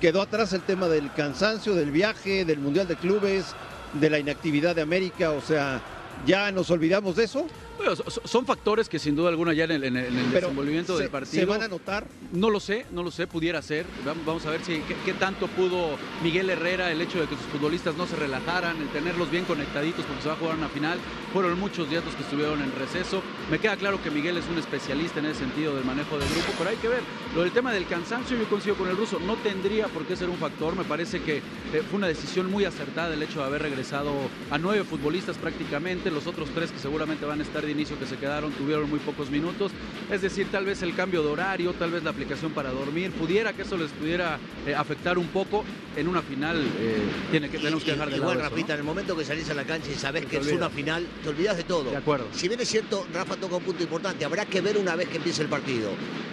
quedó 0.00 0.22
atrás 0.22 0.52
el 0.52 0.62
tema 0.62 0.88
del 0.88 1.12
cansancio, 1.12 1.74
del 1.74 1.90
viaje, 1.90 2.44
del 2.44 2.58
Mundial 2.58 2.88
de 2.88 2.96
Clubes, 2.96 3.54
de 3.92 4.10
la 4.10 4.18
inactividad 4.18 4.74
de 4.74 4.82
América. 4.82 5.30
O 5.30 5.40
sea, 5.40 5.80
¿ya 6.26 6.50
nos 6.50 6.70
olvidamos 6.70 7.16
de 7.16 7.24
eso? 7.24 7.46
Bueno, 7.76 7.96
so- 7.96 8.08
so- 8.08 8.22
son 8.24 8.46
factores 8.46 8.88
que 8.88 8.98
sin 8.98 9.16
duda 9.16 9.28
alguna 9.30 9.52
ya 9.52 9.64
en 9.64 9.72
el, 9.72 9.84
en 9.84 10.32
desenvolvimiento 10.32 10.96
se, 10.96 11.02
del 11.02 11.10
partido. 11.10 11.40
¿Se 11.40 11.44
van 11.44 11.62
a 11.62 11.68
notar? 11.68 12.06
No 12.32 12.48
lo 12.50 12.60
sé, 12.60 12.86
no 12.92 13.02
lo 13.02 13.10
sé, 13.10 13.26
pudiera 13.26 13.60
ser. 13.62 13.84
Vam- 14.06 14.24
Vamos 14.24 14.46
a 14.46 14.50
ver 14.50 14.64
si 14.64 14.78
qué, 14.88 14.94
qué 15.04 15.12
tanto 15.14 15.48
pudo 15.48 15.96
Miguel 16.22 16.50
Herrera 16.50 16.90
el 16.92 17.00
hecho 17.00 17.20
de 17.20 17.26
que 17.26 17.34
sus 17.36 17.44
futbolistas 17.46 17.96
no 17.96 18.06
se 18.06 18.16
relajaran, 18.16 18.80
el 18.80 18.88
tenerlos 18.88 19.30
bien 19.30 19.44
conectaditos 19.44 20.04
porque 20.06 20.22
se 20.22 20.28
va 20.28 20.34
a 20.34 20.38
jugar 20.38 20.56
una 20.56 20.68
final. 20.68 20.98
Fueron 21.32 21.58
muchos 21.58 21.90
días 21.90 22.04
los 22.04 22.14
que 22.14 22.22
estuvieron 22.22 22.62
en 22.62 22.72
receso. 22.76 23.22
Me 23.50 23.58
queda 23.58 23.76
claro 23.76 24.00
que 24.02 24.10
Miguel 24.10 24.36
es 24.36 24.44
un 24.48 24.58
especialista 24.58 25.18
en 25.18 25.26
ese 25.26 25.40
sentido 25.40 25.74
del 25.74 25.84
manejo 25.84 26.16
del 26.18 26.28
grupo, 26.28 26.52
pero 26.56 26.70
hay 26.70 26.76
que 26.76 26.88
ver. 26.88 27.00
Lo 27.34 27.42
del 27.42 27.50
tema 27.50 27.72
del 27.72 27.86
cansancio, 27.86 28.38
yo 28.38 28.44
coincido 28.44 28.76
con 28.76 28.88
el 28.88 28.96
ruso, 28.96 29.18
no 29.18 29.34
tendría 29.36 29.88
por 29.88 30.04
qué 30.06 30.14
ser 30.16 30.28
un 30.30 30.36
factor. 30.38 30.76
Me 30.76 30.84
parece 30.84 31.20
que 31.22 31.38
eh, 31.38 31.82
fue 31.90 31.98
una 31.98 32.06
decisión 32.06 32.50
muy 32.50 32.64
acertada 32.64 33.12
el 33.12 33.22
hecho 33.22 33.40
de 33.40 33.46
haber 33.46 33.62
regresado 33.62 34.12
a 34.50 34.58
nueve 34.58 34.84
futbolistas 34.84 35.36
prácticamente. 35.38 36.10
Los 36.12 36.26
otros 36.28 36.48
tres 36.54 36.70
que 36.70 36.78
seguramente 36.78 37.26
van 37.26 37.40
a 37.40 37.42
estar 37.42 37.63
de 37.64 37.72
inicio 37.72 37.98
que 37.98 38.06
se 38.06 38.16
quedaron 38.16 38.52
tuvieron 38.52 38.88
muy 38.88 38.98
pocos 38.98 39.30
minutos. 39.30 39.72
Es 40.10 40.22
decir, 40.22 40.46
tal 40.50 40.64
vez 40.64 40.82
el 40.82 40.94
cambio 40.94 41.22
de 41.22 41.28
horario, 41.28 41.72
tal 41.74 41.90
vez 41.90 42.02
la 42.02 42.10
aplicación 42.10 42.52
para 42.52 42.70
dormir, 42.70 43.10
pudiera 43.12 43.52
que 43.52 43.62
eso 43.62 43.76
les 43.76 43.90
pudiera 43.90 44.38
eh, 44.66 44.74
afectar 44.74 45.18
un 45.18 45.28
poco. 45.28 45.64
En 45.96 46.08
una 46.08 46.22
final 46.22 46.60
eh, 46.80 46.96
tiene 47.30 47.48
que, 47.48 47.58
tenemos 47.58 47.84
que 47.84 47.92
dejar 47.92 48.10
de 48.10 48.18
lado 48.18 48.32
Igual, 48.32 48.38
eso, 48.38 48.44
¿no? 48.44 48.50
Rafita, 48.50 48.74
en 48.74 48.80
el 48.80 48.84
momento 48.84 49.16
que 49.16 49.24
salís 49.24 49.48
a 49.50 49.54
la 49.54 49.64
cancha 49.64 49.90
y 49.90 49.94
sabés 49.94 50.22
Se 50.22 50.28
que 50.28 50.38
te 50.38 50.50
es 50.50 50.52
una 50.52 50.70
final, 50.70 51.06
te 51.22 51.28
olvidas 51.28 51.56
de 51.56 51.64
todo. 51.64 51.90
De 51.90 51.96
acuerdo. 51.96 52.26
Si 52.32 52.48
bien 52.48 52.60
es 52.60 52.68
cierto, 52.68 53.06
Rafa 53.12 53.36
toca 53.36 53.56
un 53.56 53.62
punto 53.62 53.82
importante, 53.82 54.24
habrá 54.24 54.44
que 54.44 54.60
ver 54.60 54.76
una 54.76 54.96
vez 54.96 55.08
que 55.08 55.18
empiece 55.18 55.42
el 55.42 55.48
partido. 55.48 55.90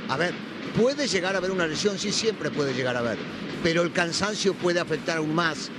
A 0.10 0.18
ver, 0.18 0.34
puede 0.80 1.08
llegar 1.08 1.36
a 1.36 1.38
haber 1.38 1.52
una 1.52 1.68
lesión, 1.68 2.00
sí, 2.00 2.12
siempre 2.12 2.50
puede 2.50 2.74
llegar 2.74 2.96
a 2.96 3.00
haber, 3.00 3.18
pero 3.64 3.82
el 3.82 3.92
cansancio 3.92 4.54
puede 4.54 4.80
afectar 4.80 5.18
aún 5.18 5.36
más 5.36 5.70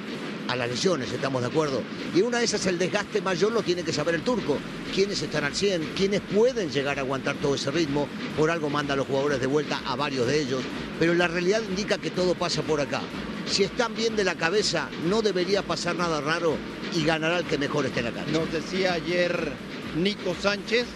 a 0.48 0.56
las 0.56 0.68
lesiones, 0.68 1.12
estamos 1.12 1.42
de 1.42 1.48
acuerdo. 1.48 1.82
Y 2.14 2.22
una 2.22 2.38
de 2.38 2.44
esas, 2.44 2.66
el 2.66 2.78
desgaste 2.78 3.20
mayor 3.20 3.52
lo 3.52 3.62
tiene 3.62 3.82
que 3.82 3.92
saber 3.92 4.14
el 4.14 4.22
turco. 4.22 4.58
Quiénes 4.94 5.22
están 5.22 5.44
al 5.44 5.54
100, 5.54 5.92
quiénes 5.96 6.20
pueden 6.20 6.70
llegar 6.70 6.98
a 6.98 7.02
aguantar 7.02 7.36
todo 7.36 7.54
ese 7.54 7.70
ritmo. 7.70 8.08
Por 8.36 8.50
algo 8.50 8.68
manda 8.70 8.94
a 8.94 8.96
los 8.96 9.06
jugadores 9.06 9.40
de 9.40 9.46
vuelta 9.46 9.80
a 9.86 9.96
varios 9.96 10.26
de 10.26 10.40
ellos. 10.40 10.62
Pero 10.98 11.14
la 11.14 11.28
realidad 11.28 11.62
indica 11.68 11.98
que 11.98 12.10
todo 12.10 12.34
pasa 12.34 12.62
por 12.62 12.80
acá. 12.80 13.00
Si 13.46 13.64
están 13.64 13.94
bien 13.94 14.16
de 14.16 14.24
la 14.24 14.34
cabeza, 14.34 14.88
no 15.08 15.20
debería 15.22 15.62
pasar 15.62 15.96
nada 15.96 16.20
raro 16.20 16.56
y 16.94 17.04
ganará 17.04 17.38
el 17.38 17.44
que 17.44 17.58
mejor 17.58 17.86
esté 17.86 18.00
en 18.00 18.06
la 18.06 18.12
cancha. 18.12 18.32
Nos 18.32 18.52
decía 18.52 18.94
ayer 18.94 19.52
Nico 19.96 20.34
Sánchez 20.40 20.86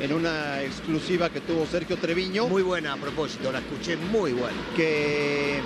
en 0.00 0.12
una 0.12 0.62
exclusiva 0.62 1.30
que 1.30 1.40
tuvo 1.40 1.66
Sergio 1.66 1.96
Treviño, 1.96 2.48
Muy 2.48 2.62
buena 2.62 2.94
a 2.94 2.96
propósito, 2.96 3.52
la 3.52 3.60
escuché 3.60 3.96
muy 3.96 4.32
buena. 4.32 4.56
que, 4.76 5.60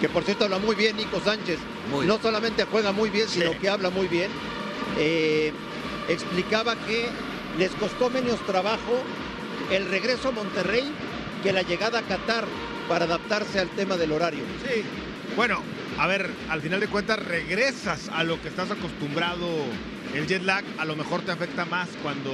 que 0.00 0.08
por 0.08 0.22
cierto 0.24 0.44
habla 0.44 0.58
muy 0.58 0.74
bien 0.76 0.96
Nico 0.96 1.20
Sánchez. 1.20 1.58
Muy 1.90 2.06
no 2.06 2.14
bien. 2.14 2.22
solamente 2.22 2.64
juega 2.64 2.92
muy 2.92 3.10
bien, 3.10 3.28
sino 3.28 3.52
Sí. 3.52 3.58
que 3.58 3.68
habla 3.68 3.90
muy 3.90 4.06
bien. 4.08 4.30
Eh, 4.98 5.52
explicaba 6.08 6.76
que 6.76 7.06
les 7.58 7.70
costó 7.72 8.10
menos 8.10 8.38
trabajo 8.46 9.02
el 9.70 9.86
regreso 9.88 10.28
a 10.28 10.32
Monterrey 10.32 10.84
que 11.42 11.52
la 11.52 11.62
llegada 11.62 12.00
a 12.00 12.02
Qatar 12.02 12.44
para 12.88 13.04
adaptarse 13.04 13.58
al 13.58 13.68
tema 13.70 13.96
del 13.96 14.12
horario. 14.12 14.42
Sí. 14.66 14.82
Bueno, 15.36 15.62
a 15.98 16.06
ver, 16.06 16.30
al 16.48 16.60
final 16.62 16.80
de 16.80 16.88
cuentas 16.88 17.18
regresas 17.24 18.08
a 18.12 18.24
lo 18.24 18.40
que 18.40 18.48
estás 18.48 18.70
acostumbrado. 18.70 19.46
El 20.14 20.26
jet 20.26 20.42
lag 20.42 20.64
a 20.78 20.84
lo 20.84 20.96
mejor 20.96 21.20
te 21.22 21.32
afecta 21.32 21.64
más 21.66 21.88
cuando 22.02 22.30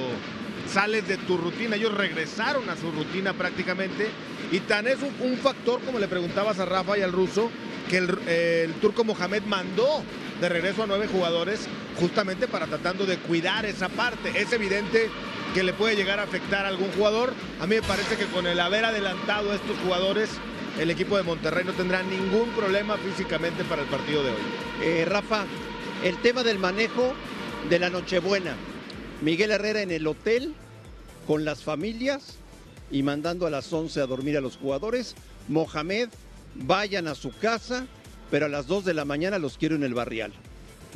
sales 0.72 1.06
de 1.08 1.16
tu 1.18 1.36
rutina. 1.36 1.76
Ellos 1.76 1.92
regresaron 1.92 2.68
a 2.70 2.76
su 2.76 2.90
rutina 2.92 3.32
prácticamente. 3.32 4.08
Y 4.50 4.60
tan 4.60 4.86
es 4.86 4.98
un, 5.20 5.36
factor, 5.38 5.80
como 5.82 5.98
le 5.98 6.08
preguntabas 6.08 6.58
a 6.58 6.64
Rafa 6.64 6.98
y 6.98 7.02
al 7.02 7.12
ruso, 7.12 7.50
que 7.88 7.98
el, 7.98 8.18
el 8.28 8.72
turco 8.74 9.04
Mohamed 9.04 9.42
mandó 9.42 10.02
de 10.40 10.48
regreso 10.48 10.82
a 10.82 10.86
nueve 10.86 11.06
jugadores 11.06 11.66
justamente 11.98 12.48
para 12.48 12.66
tratando 12.66 13.06
de 13.06 13.18
cuidar 13.18 13.66
esa 13.66 13.88
parte. 13.88 14.32
Es 14.40 14.52
evidente 14.52 15.08
que 15.54 15.62
le 15.62 15.72
puede 15.72 15.96
llegar 15.96 16.18
a 16.18 16.24
afectar 16.24 16.64
a 16.64 16.68
algún 16.68 16.90
jugador. 16.92 17.32
A 17.60 17.66
mí 17.66 17.76
me 17.76 17.82
parece 17.82 18.16
que 18.16 18.26
con 18.26 18.46
el 18.46 18.58
haber 18.60 18.84
adelantado 18.84 19.52
a 19.52 19.54
estos 19.54 19.78
jugadores, 19.78 20.30
el 20.78 20.90
equipo 20.90 21.16
de 21.16 21.22
Monterrey 21.22 21.64
no 21.64 21.72
tendrá 21.72 22.02
ningún 22.02 22.50
problema 22.50 22.96
físicamente 22.96 23.64
para 23.64 23.82
el 23.82 23.88
partido 23.88 24.24
de 24.24 24.30
hoy. 24.30 24.36
Eh, 24.82 25.04
Rafa, 25.04 25.44
el 26.02 26.16
tema 26.18 26.42
del 26.42 26.58
manejo 26.58 27.14
de 27.70 27.78
la 27.78 27.90
Nochebuena. 27.90 28.54
Miguel 29.22 29.52
Herrera 29.52 29.80
en 29.82 29.90
el 29.90 30.06
hotel 30.06 30.54
con 31.26 31.44
las 31.44 31.62
familias 31.62 32.38
y 32.94 33.02
mandando 33.02 33.44
a 33.48 33.50
las 33.50 33.72
11 33.72 34.00
a 34.00 34.06
dormir 34.06 34.36
a 34.36 34.40
los 34.40 34.56
jugadores. 34.56 35.16
Mohamed, 35.48 36.10
vayan 36.54 37.08
a 37.08 37.16
su 37.16 37.36
casa, 37.36 37.88
pero 38.30 38.46
a 38.46 38.48
las 38.48 38.68
2 38.68 38.84
de 38.84 38.94
la 38.94 39.04
mañana 39.04 39.40
los 39.40 39.58
quiero 39.58 39.74
en 39.74 39.82
el 39.82 39.94
barrial. 39.94 40.32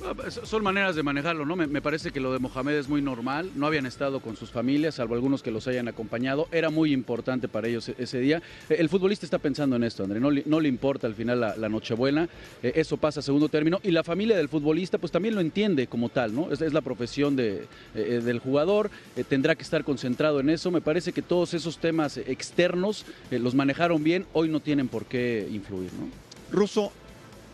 Ah, 0.04 0.14
pues, 0.14 0.40
Son 0.44 0.62
maneras 0.62 0.94
de 0.94 1.02
manejarlo, 1.02 1.44
¿no? 1.44 1.56
Me, 1.56 1.82
parece 1.82 2.12
que 2.12 2.20
lo 2.20 2.32
de 2.32 2.38
Mohamed 2.38 2.74
es 2.74 2.88
muy 2.88 3.02
normal. 3.02 3.50
No 3.56 3.66
habían 3.66 3.84
estado 3.86 4.20
con 4.20 4.36
sus 4.36 4.50
familias, 4.50 4.94
salvo 4.96 5.14
algunos 5.14 5.42
que 5.42 5.50
los 5.50 5.66
hayan 5.66 5.88
acompañado. 5.88 6.46
Era 6.52 6.70
muy 6.70 6.92
importante 6.92 7.48
para 7.48 7.66
ellos 7.68 7.88
e- 7.88 7.96
ese 7.98 8.20
día. 8.20 8.40
Eh, 8.70 8.76
El 8.78 8.88
futbolista 8.88 9.26
está 9.26 9.38
pensando 9.38 9.74
en 9.76 9.82
esto, 9.84 10.04
André. 10.04 10.20
No, 10.20 10.30
le- 10.30 10.68
importa 10.68 11.06
al 11.06 11.14
final 11.14 11.40
la, 11.40 11.56
la 11.56 11.68
Nochebuena. 11.68 12.28
Eh, 12.62 12.72
eso 12.76 12.96
pasa 12.96 13.20
a 13.20 13.22
segundo 13.22 13.48
término. 13.48 13.80
Y 13.82 13.90
la 13.90 14.04
familia 14.04 14.36
del 14.36 14.48
futbolista, 14.48 14.98
pues 14.98 15.10
también 15.10 15.34
lo 15.34 15.40
entiende 15.40 15.88
como 15.88 16.10
tal, 16.10 16.34
¿no? 16.34 16.52
Es, 16.52 16.60
la 16.72 16.80
profesión 16.80 17.34
de, 17.34 17.66
del 17.94 18.38
jugador. 18.38 18.90
tendrá 19.28 19.54
que 19.56 19.62
estar 19.62 19.82
concentrado 19.84 20.38
en 20.40 20.50
eso. 20.50 20.70
Me 20.70 20.80
parece 20.80 21.12
que 21.12 21.22
todos 21.22 21.54
esos 21.54 21.78
temas 21.78 22.18
externos 22.18 23.04
los 23.30 23.54
manejaron 23.54 24.04
bien. 24.04 24.26
Hoy 24.32 24.48
no 24.48 24.60
tienen 24.60 24.86
por 24.88 25.06
qué 25.06 25.48
influir, 25.50 25.90
¿no? 25.94 26.08
Ruso, 26.56 26.92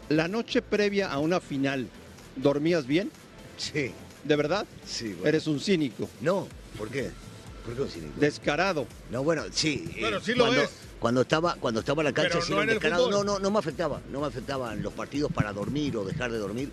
la 0.08 0.28
noche 0.28 0.60
previa 0.62 1.10
a 1.10 1.18
una 1.18 1.40
final, 1.40 1.86
¿dormías 2.36 2.86
bien? 2.86 3.10
Sí, 3.56 3.92
¿De 4.24 4.36
verdad? 4.36 4.66
sí. 4.86 5.08
bueno. 5.14 5.26
Eres 5.28 5.46
un 5.46 5.60
cínico, 5.60 6.08
No, 6.20 6.48
¿por 6.78 6.88
qué? 6.90 7.10
¿Por 7.64 7.74
qué 7.74 7.82
un 7.82 7.88
cínico? 7.88 8.12
descarado. 8.20 8.86
No, 9.10 9.22
bueno, 9.24 9.44
sí. 9.50 9.84
eh, 9.96 10.00
Bueno, 10.00 10.20
sí 10.20 10.34
lo 10.34 10.44
cuando, 10.44 10.62
es. 10.62 10.70
Cuando 10.98 11.20
estaba, 11.22 11.54
cuando 11.56 11.80
estaba 11.80 12.02
en 12.02 12.06
la 12.06 12.12
cancha, 12.12 12.40
sí 12.40 12.52
no 12.52 12.62
era 12.62 12.72
descarado. 12.72 13.10
No, 13.10 13.22
no, 13.24 13.38
no 13.38 13.50
me 13.50 13.58
afectaba. 13.58 14.00
No 14.10 14.20
me 14.20 14.26
afectaban 14.26 14.82
los 14.82 14.92
partidos 14.92 15.30
para 15.32 15.52
dormir 15.52 15.96
o 15.96 16.04
dejar 16.04 16.30
de 16.32 16.38
dormir. 16.38 16.70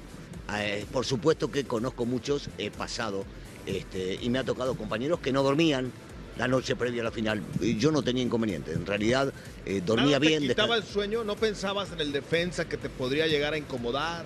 Eh, 0.58 0.86
por 0.92 1.06
supuesto 1.06 1.50
que 1.52 1.64
conozco 1.66 2.06
muchos, 2.06 2.50
he 2.58 2.72
pasado, 2.72 3.24
este, 3.66 4.16
y 4.22 4.30
me 4.30 4.40
ha 4.40 4.44
tocado 4.44 4.76
compañeros 4.76 5.20
que 5.20 5.32
no 5.32 5.44
dormían 5.44 5.92
la 6.38 6.48
noche 6.48 6.76
previa 6.76 7.02
a 7.02 7.06
la 7.06 7.12
final. 7.12 7.42
Y 7.62 7.78
yo 7.78 7.92
no 7.92 8.02
tenía 8.02 8.24
inconveniente. 8.24 8.74
En 8.74 8.86
realidad, 8.86 9.34
eh, 9.66 9.82
dormía 9.86 10.06
¿Nada 10.18 10.20
bien. 10.20 10.42
¿Te 10.44 10.50
quitaba 10.50 10.76
el 10.78 10.84
sueño? 10.84 11.24
¿No 11.24 11.36
pensabas 11.36 11.92
en 11.92 12.00
el 12.02 12.12
defensa 12.12 12.68
que 12.68 12.78
te 12.78 12.90
podría 12.90 13.28
llegar 13.28 13.54
a 13.54 13.58
incomodar? 13.58 14.26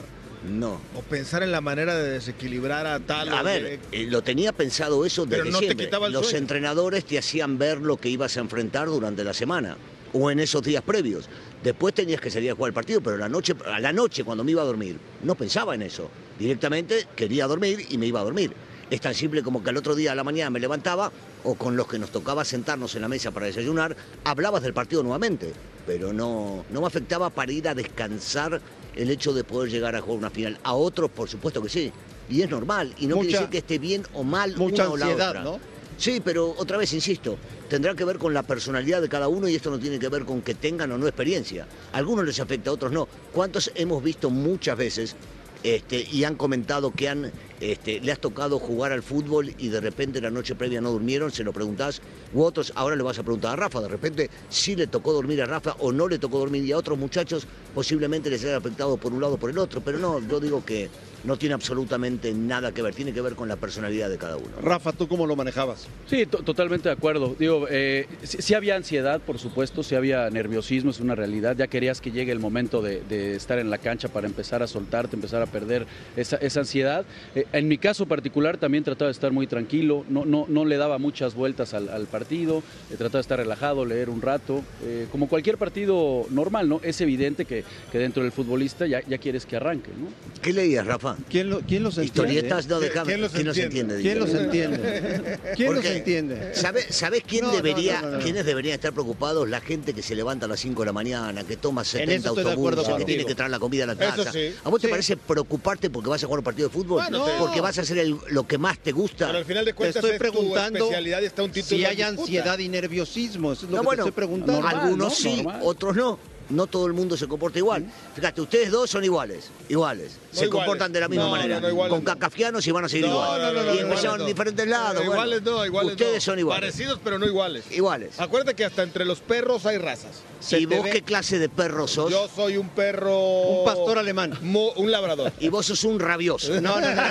No. 0.50 0.80
¿O 0.96 1.02
pensar 1.02 1.44
en 1.44 1.52
la 1.52 1.62
manera 1.62 1.96
de 1.96 2.12
desequilibrar 2.12 2.86
a 2.88 3.00
tal? 3.00 3.30
A 3.34 3.42
ver, 3.44 3.64
de- 3.64 3.80
eh, 3.92 4.08
lo 4.08 4.22
tenía 4.22 4.52
pensado 4.52 5.06
eso 5.06 5.26
Pero 5.28 5.44
desde 5.44 5.52
no 5.52 5.60
te 5.60 5.66
siempre. 5.66 5.86
quitaba 5.86 6.08
el 6.08 6.14
Los 6.14 6.26
sueño. 6.28 6.40
entrenadores 6.40 7.06
te 7.06 7.18
hacían 7.18 7.58
ver 7.58 7.80
lo 7.80 7.98
que 7.98 8.10
ibas 8.10 8.38
a 8.38 8.42
enfrentar 8.42 8.88
durante 8.88 9.24
la 9.24 9.34
semana 9.34 9.78
o 10.14 10.32
en 10.32 10.40
esos 10.40 10.62
días 10.64 10.84
previos. 10.84 11.28
Después 11.64 11.94
tenías 11.94 12.22
que 12.22 12.30
salir 12.30 12.52
a 12.52 12.56
jugar 12.56 12.70
el 12.70 12.74
partido, 12.74 13.02
pero 13.02 13.18
la 13.18 13.28
noche, 13.28 13.54
a 13.66 13.80
la 13.80 13.92
noche 13.92 14.24
cuando 14.24 14.44
me 14.44 14.52
iba 14.52 14.62
a 14.62 14.66
dormir, 14.66 14.98
no 15.24 15.36
pensaba 15.36 15.74
en 15.76 15.82
eso. 15.82 16.10
Directamente 16.40 17.08
quería 17.16 17.48
dormir 17.48 17.86
y 17.90 17.98
me 17.98 18.06
iba 18.06 18.20
a 18.20 18.24
dormir. 18.24 18.54
Es 18.92 19.02
tan 19.02 19.16
simple 19.16 19.42
como 19.42 19.64
que 19.64 19.72
al 19.72 19.78
otro 19.78 19.96
día 19.96 20.12
a 20.12 20.16
la 20.16 20.24
mañana 20.24 20.52
me 20.52 20.60
levantaba 20.60 21.12
o 21.44 21.56
con 21.56 21.76
los 21.76 21.88
que 21.88 21.98
nos 21.98 22.12
tocaba 22.12 22.46
sentarnos 22.46 22.94
en 22.96 23.02
la 23.02 23.08
mesa 23.08 23.32
para 23.32 23.48
desayunar, 23.48 23.96
hablabas 24.24 24.62
del 24.62 24.74
partido 24.74 25.02
nuevamente, 25.02 25.54
pero 25.88 26.14
no, 26.14 26.64
no 26.70 26.82
me 26.82 26.88
afectaba 26.88 27.32
para 27.32 27.52
ir 27.52 27.68
a 27.68 27.74
descansar 27.74 28.62
el 28.96 29.10
hecho 29.10 29.34
de 29.34 29.44
poder 29.44 29.70
llegar 29.72 29.96
a 29.96 30.02
jugar 30.02 30.18
una 30.20 30.30
final. 30.30 30.58
A 30.64 30.74
otros, 30.74 31.10
por 31.12 31.30
supuesto 31.30 31.62
que 31.62 31.70
sí. 31.70 31.92
Y 32.30 32.42
es 32.42 32.50
normal, 32.50 32.94
y 32.98 33.08
no 33.08 33.18
Mucha- 33.18 33.26
quiere 33.28 33.38
decir 33.40 33.50
que 33.52 33.58
esté 33.60 33.78
bien 33.80 34.04
o 34.14 34.24
mal 34.24 34.56
mucha 34.58 34.84
una 34.84 34.92
o 34.94 34.98
la 34.98 35.06
ansiedad, 35.06 35.30
otra. 35.30 35.44
¿no? 35.44 35.60
Sí, 35.98 36.22
pero 36.24 36.54
otra 36.58 36.78
vez 36.78 36.92
insisto, 36.94 37.38
tendrá 37.70 37.94
que 37.96 38.04
ver 38.04 38.18
con 38.18 38.34
la 38.34 38.44
personalidad 38.44 39.02
de 39.02 39.08
cada 39.10 39.28
uno 39.28 39.48
y 39.48 39.56
esto 39.56 39.70
no 39.72 39.80
tiene 39.80 39.98
que 40.00 40.10
ver 40.10 40.26
con 40.26 40.42
que 40.42 40.54
tengan 40.56 40.92
o 40.92 40.98
no 40.98 41.08
experiencia. 41.08 41.68
A 41.94 41.98
algunos 41.98 42.26
les 42.26 42.40
afecta, 42.40 42.70
a 42.70 42.74
otros 42.74 42.92
no. 42.92 43.08
¿Cuántos 43.32 43.72
hemos 43.76 44.04
visto 44.04 44.30
muchas 44.30 44.78
veces 44.78 45.16
este, 45.64 46.06
y 46.12 46.24
han 46.26 46.36
comentado 46.36 46.92
que 46.92 47.08
han, 47.10 47.32
este, 47.60 48.00
le 48.02 48.12
has 48.12 48.20
tocado 48.20 48.60
jugar 48.60 48.92
al 48.92 49.04
fútbol 49.04 49.54
y 49.58 49.70
de 49.70 49.80
repente 49.82 50.22
la 50.22 50.30
noche 50.30 50.56
previa 50.56 50.82
no 50.82 50.92
durmieron? 50.92 51.32
Se 51.32 51.44
lo 51.44 51.54
preguntás. 51.54 52.02
U 52.34 52.42
otros, 52.44 52.74
ahora 52.76 52.96
le 52.96 53.04
vas 53.04 53.18
a 53.20 53.24
preguntar 53.24 53.54
a 53.54 53.56
Rafa, 53.56 53.82
de 53.82 53.88
repente 53.88 54.30
sí 54.50 54.76
le 54.76 54.88
tocó 54.88 55.14
dormir 55.14 55.42
a 55.42 55.46
Rafa 55.46 55.76
o 55.80 55.92
no 55.92 56.08
le 56.08 56.20
tocó 56.20 56.40
dormir 56.40 56.66
y 56.66 56.72
a 56.72 56.78
otros 56.78 56.98
muchachos 56.98 57.48
posiblemente 57.74 58.30
les 58.30 58.44
haya 58.44 58.58
afectado 58.58 58.98
por 58.98 59.14
un 59.14 59.22
lado 59.22 59.36
o 59.36 59.38
por 59.38 59.50
el 59.50 59.58
otro. 59.58 59.82
Pero 59.82 59.98
no, 60.00 60.20
yo 60.28 60.40
digo 60.40 60.64
que 60.66 60.90
no 61.24 61.38
tiene 61.38 61.56
absolutamente 61.56 62.32
nada 62.34 62.72
que 62.72 62.82
ver, 62.84 62.94
tiene 62.94 63.12
que 63.12 63.20
ver 63.22 63.36
con 63.36 63.48
la 63.48 63.56
personalidad 63.56 64.10
de 64.10 64.18
cada 64.18 64.38
uno. 64.38 64.50
Rafa, 64.62 64.92
¿tú 64.92 65.08
cómo 65.08 65.26
lo 65.26 65.36
manejabas? 65.36 65.88
Sí, 66.08 66.26
to- 66.28 66.40
totalmente 66.44 66.88
de 66.90 66.94
acuerdo. 66.94 67.36
Digo, 67.40 67.66
eh, 67.70 68.08
sí, 68.24 68.38
sí 68.42 68.54
había 68.54 68.76
ansiedad, 68.76 69.20
por 69.22 69.40
supuesto, 69.40 69.82
sí 69.82 69.96
había 69.96 70.30
nerviosismo, 70.30 70.92
es 70.92 71.00
una 71.00 71.16
realidad. 71.16 71.56
Ya 71.58 71.68
querías 71.68 72.00
que 72.00 72.12
llegue 72.12 72.32
el 72.32 72.40
momento 72.40 72.82
de, 72.84 73.02
de 73.10 73.36
estar 73.36 73.58
en 73.58 73.70
la 73.72 73.80
cancha 73.80 74.08
para 74.08 74.28
empezar 74.28 74.62
a 74.62 74.68
soltarte, 74.68 75.16
empezar 75.16 75.42
a 75.42 75.48
perder 75.48 75.88
esa, 76.16 76.36
esa 76.38 76.60
ansiedad. 76.60 77.06
Eh, 77.34 77.45
en 77.54 77.68
mi 77.68 77.78
caso 77.78 78.06
particular 78.06 78.58
también 78.58 78.84
trataba 78.84 79.08
de 79.08 79.14
estar 79.14 79.32
muy 79.32 79.48
tranquilo, 79.48 80.06
no, 80.10 80.26
no, 80.26 80.46
no 80.50 80.66
le 80.66 80.78
daba 80.78 80.98
muchas 80.98 81.34
vueltas 81.36 81.74
al, 81.74 81.90
al 81.90 82.06
partido, 82.08 82.60
eh, 82.92 82.96
trataba 82.98 83.20
de 83.20 83.22
estar 83.22 83.40
relajado, 83.40 83.86
leer 83.86 84.10
un 84.10 84.22
rato, 84.22 84.64
eh, 84.84 85.08
como 85.12 85.28
cualquier 85.28 85.58
partido 85.58 86.26
normal, 86.30 86.68
¿no? 86.70 86.80
Es 86.84 87.00
evidente 87.02 87.46
que, 87.46 87.64
que 87.92 87.98
dentro 87.98 88.24
del 88.24 88.32
futbolista 88.32 88.88
ya, 88.88 89.02
ya 89.08 89.18
quieres 89.18 89.46
que 89.46 89.56
arranque, 89.56 89.92
¿no? 89.98 90.08
¿Qué 90.42 90.54
leías, 90.54 90.86
Rafa? 90.86 91.16
¿Quién, 91.30 91.50
lo, 91.50 91.62
quién 91.62 91.84
los 91.84 91.98
entiende? 91.98 92.34
Historietas, 92.34 92.68
no, 92.68 92.80
¿Quién- 92.80 92.90
déjame. 92.90 93.06
quién 93.12 93.22
los 93.22 93.32
¿Quién 93.32 93.48
los 93.48 93.58
entiende? 93.58 93.96
entiende? 93.96 94.02
¿Quién 94.02 94.20
los 94.20 94.34
entiende? 94.34 95.40
¿Quién 95.56 95.76
los 95.76 95.86
entiende? 95.86 96.56
¿Sabes 96.56 96.88
sabe 96.90 97.22
quién 97.22 97.44
No, 97.46 97.50
no, 97.52 97.56
debería, 97.56 98.02
no, 98.02 98.08
no, 98.12 98.18
no. 98.18 98.24
quiénes 98.24 98.46
deberían 98.46 98.76
estar 98.76 98.92
preocupados? 98.94 99.50
La 99.50 99.62
gente 99.62 99.94
que 99.94 100.02
se 100.02 100.16
levanta 100.16 100.46
a 100.46 100.50
las 100.50 100.60
5 100.60 100.82
de 100.82 100.86
la 100.86 100.94
mañana, 100.94 101.44
que 101.44 101.58
toma 101.58 101.84
70 101.84 102.14
eso 102.16 102.30
estoy 102.30 102.44
de 102.44 102.52
acuerdo 102.52 102.82
autobuses, 102.82 102.86
que 102.86 102.92
contigo. 102.92 103.06
tiene 103.08 103.26
que 103.26 103.36
traer 103.36 103.52
la 103.52 103.60
comida 103.60 103.84
a 103.84 103.88
la 103.88 103.94
Eso 103.94 104.02
casa. 104.24 104.32
sí. 104.32 104.54
¿A 104.64 104.70
vos 104.70 104.82
te 104.82 104.88
parece 104.88 105.18
preocuparte 105.18 105.90
porque 105.90 106.10
vas 106.10 106.24
a 106.24 106.28
jugar 106.28 106.40
un 106.40 106.44
partido 106.46 106.68
de 106.68 106.74
fútbol? 106.74 107.02
Bueno. 107.10 107.26
Porque 107.40 107.62
vas 107.62 107.78
a 107.78 107.82
hacer 107.82 107.98
el- 107.98 108.18
lo 108.30 108.46
que 108.48 108.58
más 108.58 108.80
te 108.80 108.92
gusta. 108.92 109.28
Pero 109.28 109.38
al 109.40 109.46
final 109.46 109.66
de 109.66 109.72
Te 109.72 109.76
cuentas 109.76 109.96
estoy 109.98 110.12
es 110.12 110.18
tu 110.18 110.20
preguntando 110.22 110.80
especialidad 110.80 111.22
y 111.22 111.26
está 111.26 111.44
un 111.44 111.52
título 111.52 111.78
si 111.78 111.86
hay 111.86 111.96
disputa. 111.96 112.22
ansiedad 112.22 112.60
y 112.60 112.70
nerviosismo. 112.70 113.54
Eso 113.54 113.66
es 113.66 113.72
lo 113.72 113.78
No, 113.78 113.82
que 113.82 113.86
bueno, 113.86 114.04
te 114.04 114.10
estoy 114.10 114.24
preguntando. 114.24 114.54
normal, 114.62 114.76
Algunos 114.80 115.08
¿no? 115.08 115.16
sí, 115.16 115.36
Normal. 115.38 115.60
otros 115.64 115.96
no. 115.96 116.20
No 116.48 116.68
todo 116.68 116.86
el 116.86 116.94
mundo 116.94 117.18
se 117.18 117.28
comporta 117.28 117.58
igual. 117.58 117.88
Fíjate, 118.14 118.40
ustedes 118.40 118.70
dos 118.70 118.88
son 118.90 119.04
iguales, 119.04 119.50
iguales. 119.68 120.20
No 120.36 120.40
se 120.42 120.50
comportan 120.50 120.92
de 120.92 121.00
la 121.00 121.08
misma 121.08 121.26
No, 121.26 121.32
manera. 121.32 121.56
no, 121.56 121.62
no, 121.62 121.70
iguales 121.70 121.90
Con 121.92 122.04
no. 122.04 122.06
cacafianos 122.14 122.66
y 122.68 122.72
van 122.72 122.86
a 122.86 122.90
seguir 122.90 123.08
No, 123.08 123.14
igual. 123.14 123.42
no, 123.42 123.52
no, 123.54 123.64
no, 123.64 123.74
y 123.74 123.78
no, 123.78 123.82
empezaron 123.84 124.04
iguales 124.04 124.22
en 124.22 124.28
diferentes 124.28 124.68
lados. 124.68 124.96
Bueno. 124.98 125.12
iguales 125.14 125.42
no, 125.44 125.66
iguales 125.66 125.92
Ustedes 125.94 126.14
no. 126.16 126.22
son 126.22 126.40
iguales. 126.40 126.62
Parecidos, 126.72 127.00
pero 127.04 127.20
no 127.20 127.26
iguales. 127.26 127.64
Iguales. 127.72 128.20
Acuérdate 128.20 128.56
que 128.56 128.66
hasta 128.66 128.84
entre 128.84 129.06
los 129.06 129.20
perros 129.22 129.66
hay 129.66 129.78
razas. 129.78 130.12
Se 130.40 130.60
¿Y 130.60 130.66
vos 130.66 130.84
ve- 130.84 130.92
qué 130.92 131.02
clase 131.02 131.40
de 131.40 131.50
perro 131.50 131.88
sos? 131.88 132.12
Yo 132.12 132.28
soy 132.34 132.58
un 132.58 132.70
perro. 132.70 133.18
Un 133.20 133.66
pastor 133.66 133.98
alemán. 133.98 134.38
Mo- 134.42 134.74
un 134.74 134.92
labrador. 134.92 135.32
Y 135.40 135.50
vos 135.50 135.66
sos 135.66 135.84
un 135.86 136.00
rabioso. 136.00 136.60
No, 136.62 136.80
no, 136.80 136.94
no. 136.94 137.02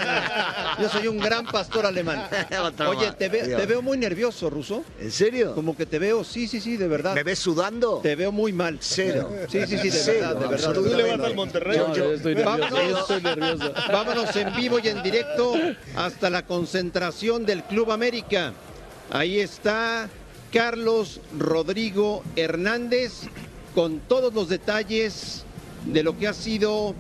Yo 0.80 0.88
soy 0.88 1.08
un 1.08 1.18
gran 1.18 1.44
pastor 1.46 1.86
alemán. 1.86 2.28
Oye, 2.86 3.10
te, 3.12 3.28
ve- 3.28 3.46
Dios. 3.46 3.60
te 3.60 3.66
veo 3.66 3.82
muy 3.82 3.96
nervioso, 3.96 4.50
Ruso. 4.50 4.84
¿En 5.00 5.10
serio? 5.10 5.54
Como 5.54 5.76
que 5.76 5.86
te 5.86 5.98
veo, 5.98 6.22
sí, 6.22 6.46
sí, 6.46 6.60
sí, 6.60 6.76
de 6.76 6.86
verdad. 6.86 7.14
¿Me 7.14 7.22
ves 7.24 7.38
sudando? 7.38 8.00
Te 8.02 8.14
veo 8.14 8.30
muy 8.30 8.52
mal. 8.52 8.78
Cero. 8.80 9.30
Sí, 9.50 9.60
sí, 9.66 9.78
sí, 9.78 9.90
de 9.90 9.90
Cero, 9.90 10.18
verdad, 10.20 10.34
de 10.34 10.48
verdad. 10.48 10.52
absolutamente. 10.68 10.90
Tú 10.90 10.96
le 10.96 11.16
vas 11.16 11.26
al 11.26 11.34
Monterrey. 11.34 11.78
No, 11.78 11.94
yo 11.96 12.12
estoy 12.12 12.34
nervioso, 12.34 13.13
Vámonos 13.92 14.34
en 14.36 14.54
vivo 14.54 14.78
y 14.78 14.88
en 14.88 15.02
directo 15.02 15.54
hasta 15.96 16.30
la 16.30 16.46
concentración 16.46 17.46
del 17.46 17.62
Club 17.64 17.92
América. 17.92 18.52
Ahí 19.10 19.40
está 19.40 20.08
Carlos 20.52 21.20
Rodrigo 21.38 22.22
Hernández 22.36 23.22
con 23.74 24.00
todos 24.00 24.32
los 24.34 24.48
detalles 24.48 25.44
de 25.84 26.02
lo 26.02 26.16
que 26.16 26.28
ha 26.28 26.34
sido 26.34 26.94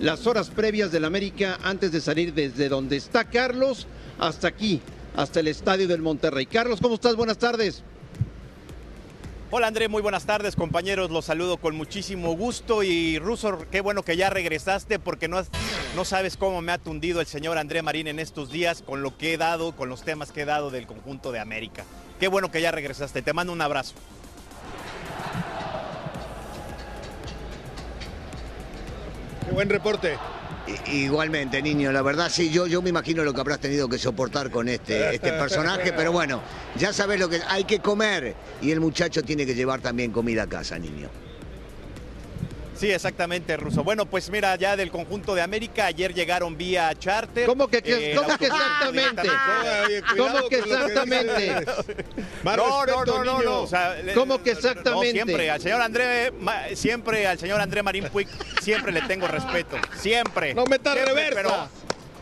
las 0.00 0.26
horas 0.26 0.50
previas 0.50 0.90
del 0.90 1.04
América 1.04 1.58
antes 1.62 1.92
de 1.92 2.00
salir 2.00 2.34
desde 2.34 2.68
donde 2.68 2.96
está 2.96 3.24
Carlos 3.24 3.86
hasta 4.18 4.48
aquí, 4.48 4.80
hasta 5.16 5.40
el 5.40 5.48
estadio 5.48 5.86
del 5.88 6.02
Monterrey. 6.02 6.46
Carlos, 6.46 6.80
¿cómo 6.80 6.96
estás? 6.96 7.16
Buenas 7.16 7.38
tardes. 7.38 7.82
Hola 9.54 9.66
André, 9.66 9.88
muy 9.88 10.00
buenas 10.00 10.24
tardes 10.24 10.56
compañeros, 10.56 11.10
los 11.10 11.26
saludo 11.26 11.58
con 11.58 11.76
muchísimo 11.76 12.34
gusto 12.34 12.82
y 12.82 13.18
Russo, 13.18 13.58
qué 13.70 13.82
bueno 13.82 14.02
que 14.02 14.16
ya 14.16 14.30
regresaste 14.30 14.98
porque 14.98 15.28
no, 15.28 15.42
no 15.94 16.06
sabes 16.06 16.38
cómo 16.38 16.62
me 16.62 16.72
ha 16.72 16.78
tundido 16.78 17.20
el 17.20 17.26
señor 17.26 17.58
André 17.58 17.82
Marín 17.82 18.06
en 18.06 18.18
estos 18.18 18.50
días 18.50 18.80
con 18.80 19.02
lo 19.02 19.18
que 19.18 19.34
he 19.34 19.36
dado, 19.36 19.76
con 19.76 19.90
los 19.90 20.04
temas 20.04 20.32
que 20.32 20.40
he 20.40 20.44
dado 20.46 20.70
del 20.70 20.86
conjunto 20.86 21.32
de 21.32 21.40
América. 21.40 21.84
Qué 22.18 22.28
bueno 22.28 22.50
que 22.50 22.62
ya 22.62 22.70
regresaste, 22.70 23.20
te 23.20 23.34
mando 23.34 23.52
un 23.52 23.60
abrazo. 23.60 23.92
Qué 29.44 29.52
buen 29.52 29.68
reporte. 29.68 30.16
Igualmente, 30.86 31.60
niño, 31.60 31.90
la 31.90 32.02
verdad 32.02 32.30
sí, 32.30 32.50
yo, 32.50 32.66
yo 32.66 32.82
me 32.82 32.90
imagino 32.90 33.24
lo 33.24 33.34
que 33.34 33.40
habrás 33.40 33.58
tenido 33.58 33.88
que 33.88 33.98
soportar 33.98 34.50
con 34.50 34.68
este, 34.68 35.14
este 35.14 35.32
personaje, 35.32 35.92
pero 35.92 36.12
bueno, 36.12 36.40
ya 36.76 36.92
sabes 36.92 37.18
lo 37.18 37.28
que 37.28 37.40
hay 37.48 37.64
que 37.64 37.80
comer 37.80 38.36
y 38.60 38.70
el 38.70 38.80
muchacho 38.80 39.22
tiene 39.22 39.44
que 39.44 39.54
llevar 39.54 39.80
también 39.80 40.12
comida 40.12 40.44
a 40.44 40.46
casa, 40.46 40.78
niño. 40.78 41.08
Sí, 42.82 42.90
exactamente, 42.90 43.56
Ruso. 43.56 43.84
Bueno, 43.84 44.06
pues 44.06 44.28
mira, 44.28 44.56
ya 44.56 44.76
del 44.76 44.90
conjunto 44.90 45.36
de 45.36 45.42
América, 45.42 45.86
ayer 45.86 46.12
llegaron 46.12 46.58
vía 46.58 46.92
charter. 46.98 47.46
¿Cómo 47.46 47.68
que, 47.68 47.80
que- 47.80 48.10
Eh, 48.10 48.16
cómo 48.16 48.36
que 48.36 48.46
exactamente? 48.46 49.22
Cuidado 49.22 50.06
¿Cómo 50.16 50.48
que 50.48 50.58
con 50.58 50.68
lo 50.68 50.76
que 50.78 50.82
exactamente? 50.88 51.64
No, 52.42 52.84
no, 52.84 53.04
no, 53.04 53.22
no, 53.24 53.42
no, 53.42 53.60
o 53.60 53.66
sea, 53.68 53.96
¿Cómo 54.16 54.42
que 54.42 54.50
no, 54.50 54.58
exactamente? 54.58 55.12
siempre 55.12 55.48
al 55.48 55.60
señor 55.60 55.80
André, 55.80 56.32
siempre 56.74 57.28
al 57.28 57.38
señor 57.38 57.60
André 57.60 57.84
Marín 57.84 58.06
Puig, 58.08 58.26
siempre 58.60 58.90
le 58.90 59.02
tengo 59.02 59.28
respeto, 59.28 59.76
siempre. 60.00 60.52
No 60.52 60.64
metas 60.64 60.94
Siempre, 60.94 61.14
reversa. 61.14 61.68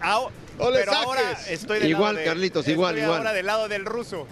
Pero, 0.02 0.31
No 0.59 0.71
pero 0.75 0.93
ahora 0.93 1.40
estoy 1.49 1.79
del 1.79 1.88
Igual, 1.88 2.17
lado 2.17 2.19
de- 2.19 2.25
Carlitos, 2.25 2.61
estoy 2.61 2.75
igual, 2.75 2.99
igual. 2.99 3.17
ahora 3.17 3.33
del 3.33 3.47
lado 3.47 3.67
del 3.69 3.87
ruso. 3.87 4.26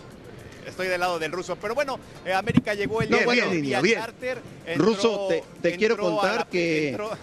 Estoy 0.68 0.86
del 0.88 1.00
lado 1.00 1.18
del 1.18 1.32
ruso. 1.32 1.56
Pero 1.56 1.74
bueno, 1.74 1.98
eh, 2.24 2.32
América 2.32 2.74
llegó 2.74 3.00
el 3.02 3.10
No, 3.10 3.16
día 3.16 3.26
bueno, 3.26 3.46
niño, 3.50 3.82
bien. 3.82 3.98
charter. 3.98 4.40
Ruso, 4.76 5.26
te- 5.28 5.42
te 5.62 5.76
quiero 5.76 5.94
entró 5.94 6.10
contar 6.10 6.36
la- 6.36 6.48
que- 6.48 6.90
entró- 6.90 7.10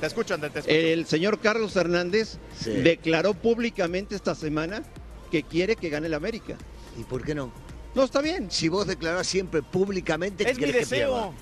Te 0.00 0.06
escucho, 0.06 0.32
André, 0.34 0.48
te 0.50 0.60
escucho. 0.60 0.74
El 0.74 1.06
señor 1.06 1.38
Carlos 1.40 1.76
Hernández 1.76 2.38
Sí. 2.58 2.70
declaró 2.70 3.34
públicamente 3.34 4.14
esta 4.14 4.34
semana 4.34 4.82
que 5.30 5.42
quiere 5.42 5.76
que 5.76 5.90
gane 5.90 6.06
el 6.06 6.14
América. 6.14 6.56
¿Y 6.98 7.04
por 7.04 7.22
qué 7.22 7.34
no? 7.34 7.52
No, 7.94 8.04
está 8.04 8.22
bien. 8.22 8.50
Si 8.50 8.68
vos 8.68 8.86
declarás 8.86 9.26
siempre 9.26 9.62
públicamente 9.62 10.44
que 10.44 10.50
es 10.52 10.58
mi 10.58 10.64
que 10.66 10.72
deseo. 10.72 11.12
pierda. 11.12 11.32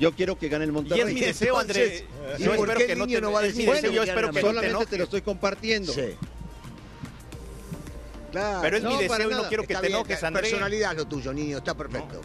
Yo 0.00 0.12
quiero 0.14 0.38
que 0.38 0.48
gane 0.48 0.64
el 0.64 0.70
Y 0.70 0.72
Monterrey. 0.72 1.00
es 1.08 1.14
mi 1.14 1.20
deseo, 1.20 1.58
André. 1.58 1.84
Entonces, 1.98 2.40
¿y 2.40 2.42
Yo 2.44 2.54
espero 2.54 2.78
que 2.86 2.96
no 2.96 3.06
te, 3.06 3.20
no 3.20 3.32
va 3.32 3.38
a 3.38 3.42
mi 3.42 3.48
decir 3.48 3.66
deseo, 3.66 3.84
eso 3.88 3.92
yo 3.92 4.02
espero 4.02 4.20
que 4.20 4.26
no 4.26 4.32
te 4.32 4.40
Solamente 4.40 4.86
te 4.86 4.98
lo 4.98 5.04
estoy 5.04 5.22
compartiendo. 5.22 5.92
Sí. 5.92 6.02
Claro. 8.32 8.60
Pero 8.62 8.76
es 8.76 8.82
No, 8.82 8.90
mi 8.90 8.96
deseo 9.02 9.30
y 9.30 9.34
no 9.34 9.48
quiero 9.48 9.62
que 9.64 9.74
te 9.74 9.80
bien, 9.80 9.92
enojes, 9.94 10.22
André. 10.22 10.42
Personalidad 10.42 10.96
lo 10.96 11.06
tuyo, 11.06 11.32
niño, 11.32 11.58
está 11.58 11.74
perfecto. 11.74 12.20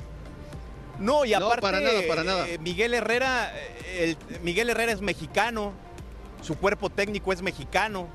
No, 0.99 1.25
y 1.25 1.31
No, 1.31 1.37
aparte, 1.47 1.61
para 1.61 1.79
nada, 1.79 2.01
para 2.07 2.23
nada. 2.23 2.47
eh, 2.47 2.57
Miguel 2.59 2.93
Herrera, 2.93 3.51
eh, 3.55 4.15
el- 4.31 4.39
Miguel 4.41 4.69
Herrera 4.69 4.91
es 4.91 5.01
mexicano, 5.01 5.73
su 6.41 6.55
cuerpo 6.55 6.89
técnico 6.89 7.33
es 7.33 7.41
mexicano, 7.41 8.07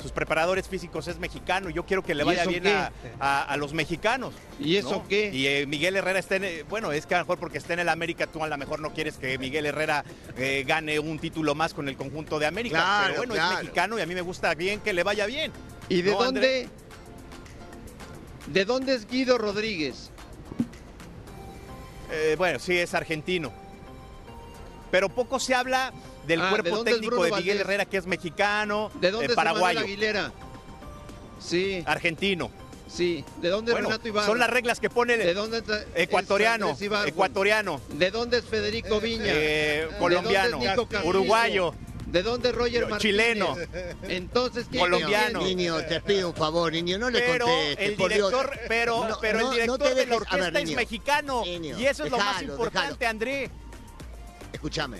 sus 0.00 0.12
preparadores 0.12 0.68
físicos 0.68 1.08
es 1.08 1.18
mexicano. 1.18 1.68
y 1.70 1.72
Yo 1.74 1.84
quiero 1.84 2.02
que 2.02 2.14
le 2.14 2.22
¿Y 2.22 2.26
vaya 2.26 2.44
bien 2.44 2.66
a, 2.68 2.92
a- 3.20 3.42
a 3.44 3.56
los 3.56 3.72
mexicanos. 3.72 4.34
¿Y 4.58 4.76
eso 4.76 4.90
¿no? 4.90 5.08
qué? 5.08 5.30
Y 5.32 5.46
eh, 5.46 5.66
Miguel 5.66 5.96
Herrera 5.96 6.18
está 6.18 6.36
en, 6.36 6.44
eh, 6.44 6.64
bueno, 6.68 6.92
es 6.92 7.06
que 7.06 7.14
a 7.14 7.18
lo 7.18 7.24
mejor 7.24 7.38
porque 7.38 7.58
está 7.58 7.72
en 7.74 7.80
el 7.80 7.88
América, 7.88 8.26
tú 8.26 8.42
a 8.42 8.48
lo 8.48 8.56
mejor 8.58 8.80
no 8.80 8.92
quieres 8.92 9.16
que 9.16 9.36
Miguel 9.38 9.66
Herrera 9.66 10.04
eh, 10.36 10.64
gane 10.66 10.98
un 10.98 11.18
título 11.18 11.54
más 11.54 11.72
con 11.74 11.88
el 11.88 11.96
conjunto 11.96 12.38
de 12.38 12.46
América. 12.46 12.76
Claro, 12.78 13.04
pero 13.08 13.16
bueno, 13.18 13.34
claro. 13.34 13.52
es 13.54 13.58
mexicano 13.62 13.98
y 13.98 14.02
a 14.02 14.06
mí 14.06 14.14
me 14.14 14.22
gusta 14.22 14.54
bien 14.54 14.80
que 14.80 14.92
le 14.92 15.02
vaya 15.02 15.26
bien. 15.26 15.52
¿Y 15.88 16.02
de 16.02 16.10
¿No, 16.12 16.22
André? 16.22 16.68
¿De 18.52 18.64
dónde 18.64 18.94
es 18.94 19.06
Guido 19.08 19.38
Rodríguez? 19.38 20.10
Eh, 22.10 22.34
bueno, 22.36 22.58
sí, 22.58 22.76
es 22.76 22.92
argentino. 22.94 23.52
Pero 24.90 25.08
poco 25.08 25.40
se 25.40 25.54
habla 25.54 25.92
del 26.26 26.40
Ah, 26.40 26.44
¿de 26.44 26.50
cuerpo 26.50 26.84
técnico 26.84 27.24
de 27.24 27.30
Miguel 27.30 27.32
Valdés? 27.46 27.60
Herrera, 27.60 27.84
que 27.86 27.96
es 27.96 28.06
mexicano, 28.06 28.90
¿De 29.00 29.10
dónde 29.10 29.26
eh, 29.26 29.30
es 29.30 29.34
paraguayo, 29.34 29.80
Aguilera? 29.80 30.32
Sí, 31.40 31.82
argentino. 31.86 32.50
sí. 32.88 33.24
¿De 33.40 33.48
dónde 33.48 33.72
es 33.72 33.74
Bueno, 33.74 33.88
Renato 33.88 34.06
Ibarra? 34.08 34.26
son 34.26 34.38
las 34.38 34.50
reglas 34.50 34.78
que 34.80 34.90
pone 34.90 35.16
¿De 35.16 35.32
dónde 35.34 35.62
ecuatoriano, 35.94 36.76
ecuatoriano, 37.06 37.80
¿De 37.94 38.10
dónde 38.10 38.38
es 38.38 38.44
Federico 38.44 39.00
Viña? 39.00 39.24
eh, 39.28 39.88
¿De 39.90 39.96
colombiano, 39.98 40.60
uruguayo, 41.04 41.74
¿De 42.12 42.22
dónde 42.22 42.52
Roger 42.52 42.86
Martínez? 42.88 43.00
chileno. 43.00 43.56
Entonces, 44.02 44.66
¿quién 44.70 44.80
Colombiano. 44.82 45.40
quién? 45.40 45.56
Niño, 45.56 45.78
te 45.86 46.00
pido 46.02 46.28
un 46.28 46.34
favor, 46.34 46.70
niño, 46.72 46.98
no 46.98 47.08
le 47.08 47.20
Pero 47.20 47.46
contestes, 47.46 47.88
el 47.88 47.94
por 47.96 48.12
Dios. 48.12 48.30
director, 48.30 48.60
pero, 48.68 49.08
No, 49.08 49.18
pero 49.20 49.38
no, 49.40 49.44
el 49.52 49.66
no 49.66 49.78
director 49.78 49.88
te 49.88 49.94
de 49.94 50.06
la 50.06 50.16
orquesta 50.16 50.36
ver, 50.36 50.56
es 50.58 50.64
niño. 50.64 50.76
mexicano 50.76 51.42
Niño, 51.44 51.78
y 51.78 51.86
eso 51.86 52.04
es 52.04 52.10
lo 52.10 52.18
más 52.18 52.42
importante. 52.42 53.06
André. 53.06 53.50
Escúchame. 54.52 54.98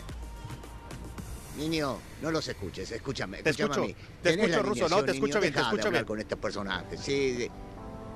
Niño, 1.59 1.99
no 2.23 2.31
los 2.31 2.49
escuches, 2.49 2.91
escúchame. 2.93 3.43
Te 3.43 3.51
escucho, 3.51 3.75
a 3.83 3.87
mí. 3.87 3.95
te 4.23 4.31
Tenés 4.31 4.47
escucho, 4.49 4.63
Ruso, 4.63 4.89
no, 4.89 5.05
te 5.05 5.13
escucho 5.13 5.39
niño, 5.39 5.41
bien, 5.43 5.53
te 5.55 5.61
escucho 5.61 5.91
bien. 5.91 6.05
con 6.07 6.19
este 6.19 6.37
personaje. 6.37 6.97
Sí, 6.97 7.35
sí. 7.37 7.51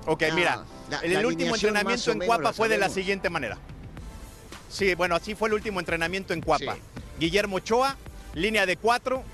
Ok, 0.07 0.23
No, 0.31 0.35
mira, 0.37 0.65
la- 0.88 1.00
el 1.00 1.12
la 1.12 1.26
último 1.26 1.55
entrenamiento 1.55 2.12
en 2.12 2.21
Cuapa 2.21 2.53
fue 2.55 2.69
de 2.71 2.79
la 2.79 2.88
siguiente 2.88 3.29
manera. 3.29 3.59
Sí, 4.71 4.95
bueno, 4.95 5.17
así 5.17 5.35
fue 5.35 5.49
el 5.49 5.55
último 5.55 5.81
entrenamiento 5.81 6.33
en 6.33 6.41
Cuapa. 6.41 6.75
Sí. 6.76 6.81
Guillermo 7.21 7.57
Ochoa, 7.57 7.97
línea 8.37 8.66
de 8.66 8.76
cuatro, 8.76 9.25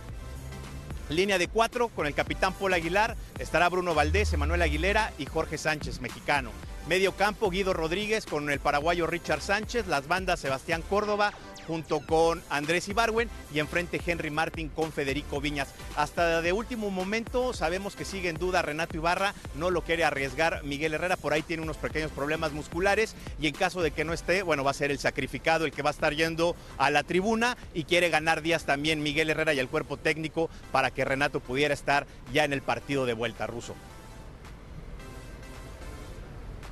línea 1.08 1.36
de 1.36 1.48
cuatro 1.48 1.88
con 1.88 2.06
el 2.06 2.14
capitán 2.14 2.54
Paul 2.54 2.72
Aguilar, 2.72 3.16
estará 3.40 3.68
Bruno 3.68 3.96
Valdés, 3.96 4.32
Emanuel 4.32 4.62
Aguilera 4.62 5.12
y 5.18 5.26
Jorge 5.26 5.58
Sánchez, 5.58 6.00
mexicano. 6.00 6.52
Medio 6.88 7.12
campo, 7.16 7.50
Guido 7.50 7.72
Rodríguez 7.72 8.26
con 8.26 8.48
el 8.48 8.60
paraguayo 8.60 9.08
Richard 9.08 9.40
Sánchez, 9.40 9.88
las 9.88 10.06
bandas 10.06 10.38
Sebastián 10.38 10.82
Córdoba 10.88 11.32
junto 11.66 12.00
con 12.00 12.42
Andrés 12.50 12.88
Ibarwen 12.88 13.28
y 13.52 13.58
enfrente 13.58 14.00
Henry 14.04 14.30
Martin 14.30 14.68
con 14.68 14.92
Federico 14.92 15.40
Viñas. 15.40 15.74
Hasta 15.96 16.42
de 16.42 16.52
último 16.52 16.90
momento 16.90 17.52
sabemos 17.52 17.96
que 17.96 18.04
sigue 18.04 18.28
en 18.28 18.38
duda 18.38 18.62
Renato 18.62 18.96
Ibarra, 18.96 19.34
no 19.54 19.70
lo 19.70 19.82
quiere 19.82 20.04
arriesgar 20.04 20.62
Miguel 20.64 20.94
Herrera, 20.94 21.16
por 21.16 21.32
ahí 21.32 21.42
tiene 21.42 21.62
unos 21.62 21.76
pequeños 21.76 22.10
problemas 22.10 22.52
musculares 22.52 23.14
y 23.40 23.46
en 23.46 23.54
caso 23.54 23.82
de 23.82 23.90
que 23.90 24.04
no 24.04 24.12
esté, 24.12 24.42
bueno, 24.42 24.64
va 24.64 24.70
a 24.70 24.74
ser 24.74 24.90
el 24.90 24.98
sacrificado 24.98 25.64
el 25.64 25.72
que 25.72 25.82
va 25.82 25.90
a 25.90 25.92
estar 25.92 26.14
yendo 26.14 26.56
a 26.78 26.90
la 26.90 27.02
tribuna 27.02 27.56
y 27.74 27.84
quiere 27.84 28.10
ganar 28.10 28.42
días 28.42 28.64
también 28.64 29.02
Miguel 29.02 29.30
Herrera 29.30 29.54
y 29.54 29.58
el 29.58 29.68
cuerpo 29.68 29.96
técnico 29.96 30.50
para 30.70 30.90
que 30.90 31.04
Renato 31.04 31.40
pudiera 31.40 31.74
estar 31.74 32.06
ya 32.32 32.44
en 32.44 32.52
el 32.52 32.62
partido 32.62 33.06
de 33.06 33.14
vuelta 33.14 33.46
ruso. 33.46 33.74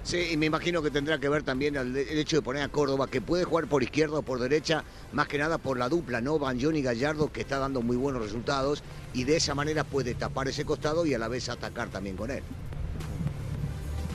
Sí, 0.03 0.31
y 0.33 0.37
me 0.37 0.47
imagino 0.47 0.83
que 0.83 0.91
tendrá 0.91 1.19
que 1.19 1.29
ver 1.29 1.43
también 1.43 1.77
el, 1.77 1.97
hecho 1.97 2.37
de 2.37 2.43
poner 2.43 2.63
a 2.63 2.69
Córdoba, 2.69 3.09
que 3.09 3.21
puede 3.21 3.45
jugar 3.45 3.67
por 3.67 3.83
izquierda 3.83 4.19
o 4.19 4.23
por 4.23 4.41
derecha, 4.41 4.83
más 5.13 5.29
que 5.29 5.39
nada 5.39 5.59
por 5.59 5.79
la 5.79 5.89
dupla, 5.89 6.21
¿no? 6.21 6.39
Banjón 6.39 6.77
y 6.77 6.83
Gallardo, 6.83 7.31
que 7.31 7.43
está 7.43 7.59
dando 7.59 7.83
muy 7.83 7.97
buenos 7.97 8.23
resultados, 8.23 8.83
y 9.13 9.25
de 9.25 9.37
esa 9.37 9.55
manera 9.55 9.85
puede 9.85 10.15
tapar 10.15 10.49
ese 10.49 10.65
costado 10.65 11.05
y 11.05 11.15
a 11.15 11.19
la 11.19 11.29
vez 11.29 11.49
atacar 11.49 11.89
también 11.89 12.17
con 12.17 12.31
él. 12.31 12.43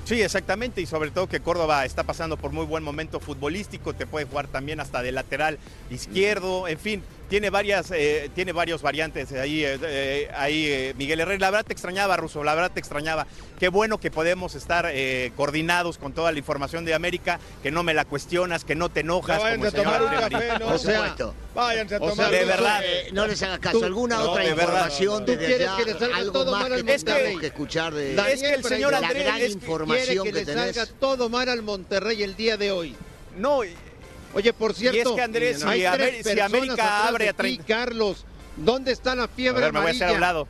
Sí, 0.05 0.21
exactamente, 0.21 0.81
y 0.81 0.85
sobre 0.85 1.09
todo 1.11 1.27
que 1.27 1.39
Córdoba 1.39 1.83
está 1.85 2.03
pasando 2.03 2.37
por 2.37 2.51
muy 2.51 2.65
buen 2.65 2.83
momento 2.83 3.19
futbolístico, 3.19 3.93
te 3.93 4.05
puede 4.05 4.25
jugar 4.25 4.47
también 4.47 4.79
hasta 4.79 5.01
de 5.01 5.11
lateral 5.11 5.57
izquierdo, 5.89 6.67
en 6.67 6.77
fin, 6.77 7.03
tiene 7.29 7.49
varias, 7.49 7.91
eh, 7.91 8.29
tiene 8.35 8.51
varios 8.51 8.81
variantes 8.81 9.31
ahí, 9.33 9.63
eh, 9.65 9.77
eh, 9.83 10.29
ahí 10.35 10.65
eh, 10.67 10.93
Miguel 10.97 11.19
Herrera. 11.19 11.39
La 11.39 11.51
verdad 11.51 11.65
te 11.65 11.73
extrañaba, 11.73 12.17
Russo, 12.17 12.43
la 12.43 12.53
verdad 12.55 12.71
te 12.73 12.79
extrañaba. 12.79 13.25
Qué 13.59 13.69
bueno 13.69 13.99
que 13.99 14.11
podemos 14.11 14.55
estar 14.55 14.88
eh, 14.91 15.31
coordinados 15.35 15.97
con 15.97 16.13
toda 16.13 16.31
la 16.31 16.38
información 16.39 16.85
de 16.85 16.93
América, 16.93 17.39
que 17.63 17.71
no 17.71 17.83
me 17.83 17.93
la 17.93 18.05
cuestionas, 18.05 18.63
que 18.65 18.75
no 18.75 18.89
te 18.89 18.99
enojas. 19.01 19.41
Ya 19.41 19.51
como 19.55 19.65
el 19.65 19.71
váyanse 19.71 19.77
a 19.77 19.83
señor 19.83 20.59
tomar 20.59 20.73
O 20.73 20.77
sea. 20.77 21.15
Váyanse 21.55 21.95
a 21.95 21.97
o 21.99 22.15
de 22.15 22.45
verdad. 22.45 22.81
Eh, 22.83 23.09
no 23.13 23.27
les 23.27 23.41
hagas 23.43 23.59
caso. 23.59 23.79
Tú- 23.79 23.85
¿Alguna 23.85 24.17
no, 24.17 24.31
otra 24.31 24.43
de 24.43 24.49
verdad. 24.53 24.63
información 24.73 25.25
Tú 25.25 25.31
desde 25.31 25.45
quieres 25.45 25.67
allá? 25.67 25.77
que 25.77 25.85
le 25.93 25.99
salga 25.99 26.17
Algo 26.17 26.31
todo 26.31 26.51
más 26.51 26.61
mal 26.63 26.73
al 26.73 26.83
que 26.85 26.91
Monterrey. 26.91 27.21
tenemos 27.23 27.41
que 27.41 27.47
escuchar 27.47 27.93
de 27.93 28.15
Daniel 28.15 28.33
Es 28.35 28.41
que 28.41 28.53
el 28.53 28.63
señor 28.63 28.93
Andrés 28.95 29.13
la 29.17 29.23
gran 29.23 29.35
es- 29.35 29.39
quiere 29.41 29.53
información 29.53 30.23
que, 30.25 30.31
que, 30.33 30.39
le 30.39 30.45
tenés. 30.45 30.75
salga 30.75 30.91
todo 30.99 31.29
mal 31.29 31.49
al 31.49 31.61
Monterrey 31.63 32.23
el 32.23 32.35
día 32.35 32.57
de 32.57 32.71
hoy. 32.71 32.95
No, 33.38 33.61
Oye, 34.35 34.51
por 34.51 34.73
cierto, 34.73 34.97
Y 34.97 34.99
es 34.99 35.07
que, 35.11 35.21
Andrés, 35.21 35.63
hay 35.63 35.81
si 35.81 35.87
tres 35.93 36.27
si 36.27 36.39
América 36.41 37.07
abre 37.07 37.29
a 37.29 37.31
ti, 37.31 37.37
30 37.37 37.63
Carlos, 37.63 38.25
¿dónde 38.57 38.91
está 38.91 39.15
la 39.15 39.23
a 39.23 39.27
fiebre 39.29 39.61
ver, 39.61 39.71
me 39.73 39.79
voy 39.79 39.87
a 39.87 39.91
hacer 39.91 40.09
a 40.09 40.11
un 40.11 40.19
lado. 40.19 40.47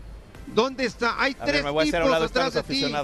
¿Dónde 0.47 0.85
está? 0.85 1.21
Hay 1.21 1.35
A 1.39 1.45
tres 1.45 1.57
ver, 1.57 1.63
me 1.65 1.69
voy 1.69 1.85
a 1.85 1.87
hacer 1.87 2.01
a 2.01 2.05
un 2.05 2.09
tipos 2.09 2.11
lado, 2.11 2.25
están 2.25 2.47
atrás 2.47 2.67
de 2.67 2.73
ti. 2.73 2.95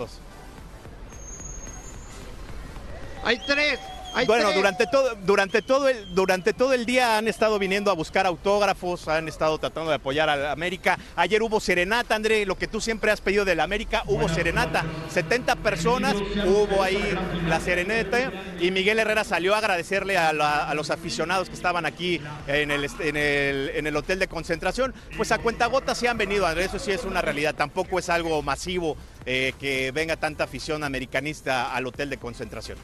Hay 3.23 3.39
tres. 3.45 3.79
Hay 4.13 4.25
bueno, 4.25 4.45
tres. 4.45 4.55
durante 4.55 4.87
todo, 4.87 5.15
durante, 5.15 5.61
todo 5.61 5.87
el, 5.89 6.13
durante 6.13 6.53
todo 6.53 6.73
el 6.73 6.85
día 6.85 7.17
han 7.17 7.27
estado 7.27 7.57
viniendo 7.59 7.91
a 7.91 7.93
buscar 7.93 8.25
autógrafos, 8.25 9.07
han 9.07 9.27
estado 9.27 9.57
tratando 9.57 9.89
de 9.89 9.95
apoyar 9.95 10.29
a 10.29 10.35
la 10.35 10.51
América. 10.51 10.97
Ayer 11.15 11.41
hubo 11.41 11.59
serenata, 11.59 12.15
André, 12.15 12.45
lo 12.45 12.57
que 12.57 12.67
tú 12.67 12.81
siempre 12.81 13.11
has 13.11 13.21
pedido 13.21 13.45
de 13.45 13.55
la 13.55 13.63
América, 13.63 14.03
hubo 14.07 14.27
serenata. 14.27 14.83
70 15.09 15.55
personas, 15.57 16.15
hubo 16.45 16.83
ahí 16.83 17.17
la 17.47 17.59
serenata 17.59 18.31
y 18.59 18.71
Miguel 18.71 18.99
Herrera 18.99 19.23
salió 19.23 19.55
a 19.55 19.59
agradecerle 19.59 20.17
a, 20.17 20.33
la- 20.33 20.69
a 20.69 20.73
los 20.75 20.89
aficionados 20.89 21.47
que 21.49 21.55
estaban 21.55 21.85
aquí 21.85 22.19
en 22.47 22.71
el, 22.71 22.85
en, 22.99 23.17
el, 23.17 23.71
en 23.75 23.87
el 23.87 23.95
hotel 23.95 24.19
de 24.19 24.27
concentración. 24.27 24.93
Pues 25.17 25.31
a 25.31 25.37
cuentagotas 25.37 25.97
sí 25.97 26.07
han 26.07 26.17
venido, 26.17 26.45
André, 26.45 26.65
eso 26.65 26.79
sí 26.79 26.91
es 26.91 27.05
una 27.05 27.21
realidad. 27.21 27.55
Tampoco 27.55 27.97
es 27.99 28.09
algo 28.09 28.41
masivo 28.41 28.97
eh, 29.25 29.53
que 29.59 29.91
venga 29.91 30.17
tanta 30.17 30.43
afición 30.43 30.83
americanista 30.83 31.73
al 31.73 31.87
hotel 31.87 32.09
de 32.09 32.17
concentración. 32.17 32.77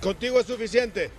Contigo 0.00 0.40
es 0.40 0.46
suficiente. 0.46 1.10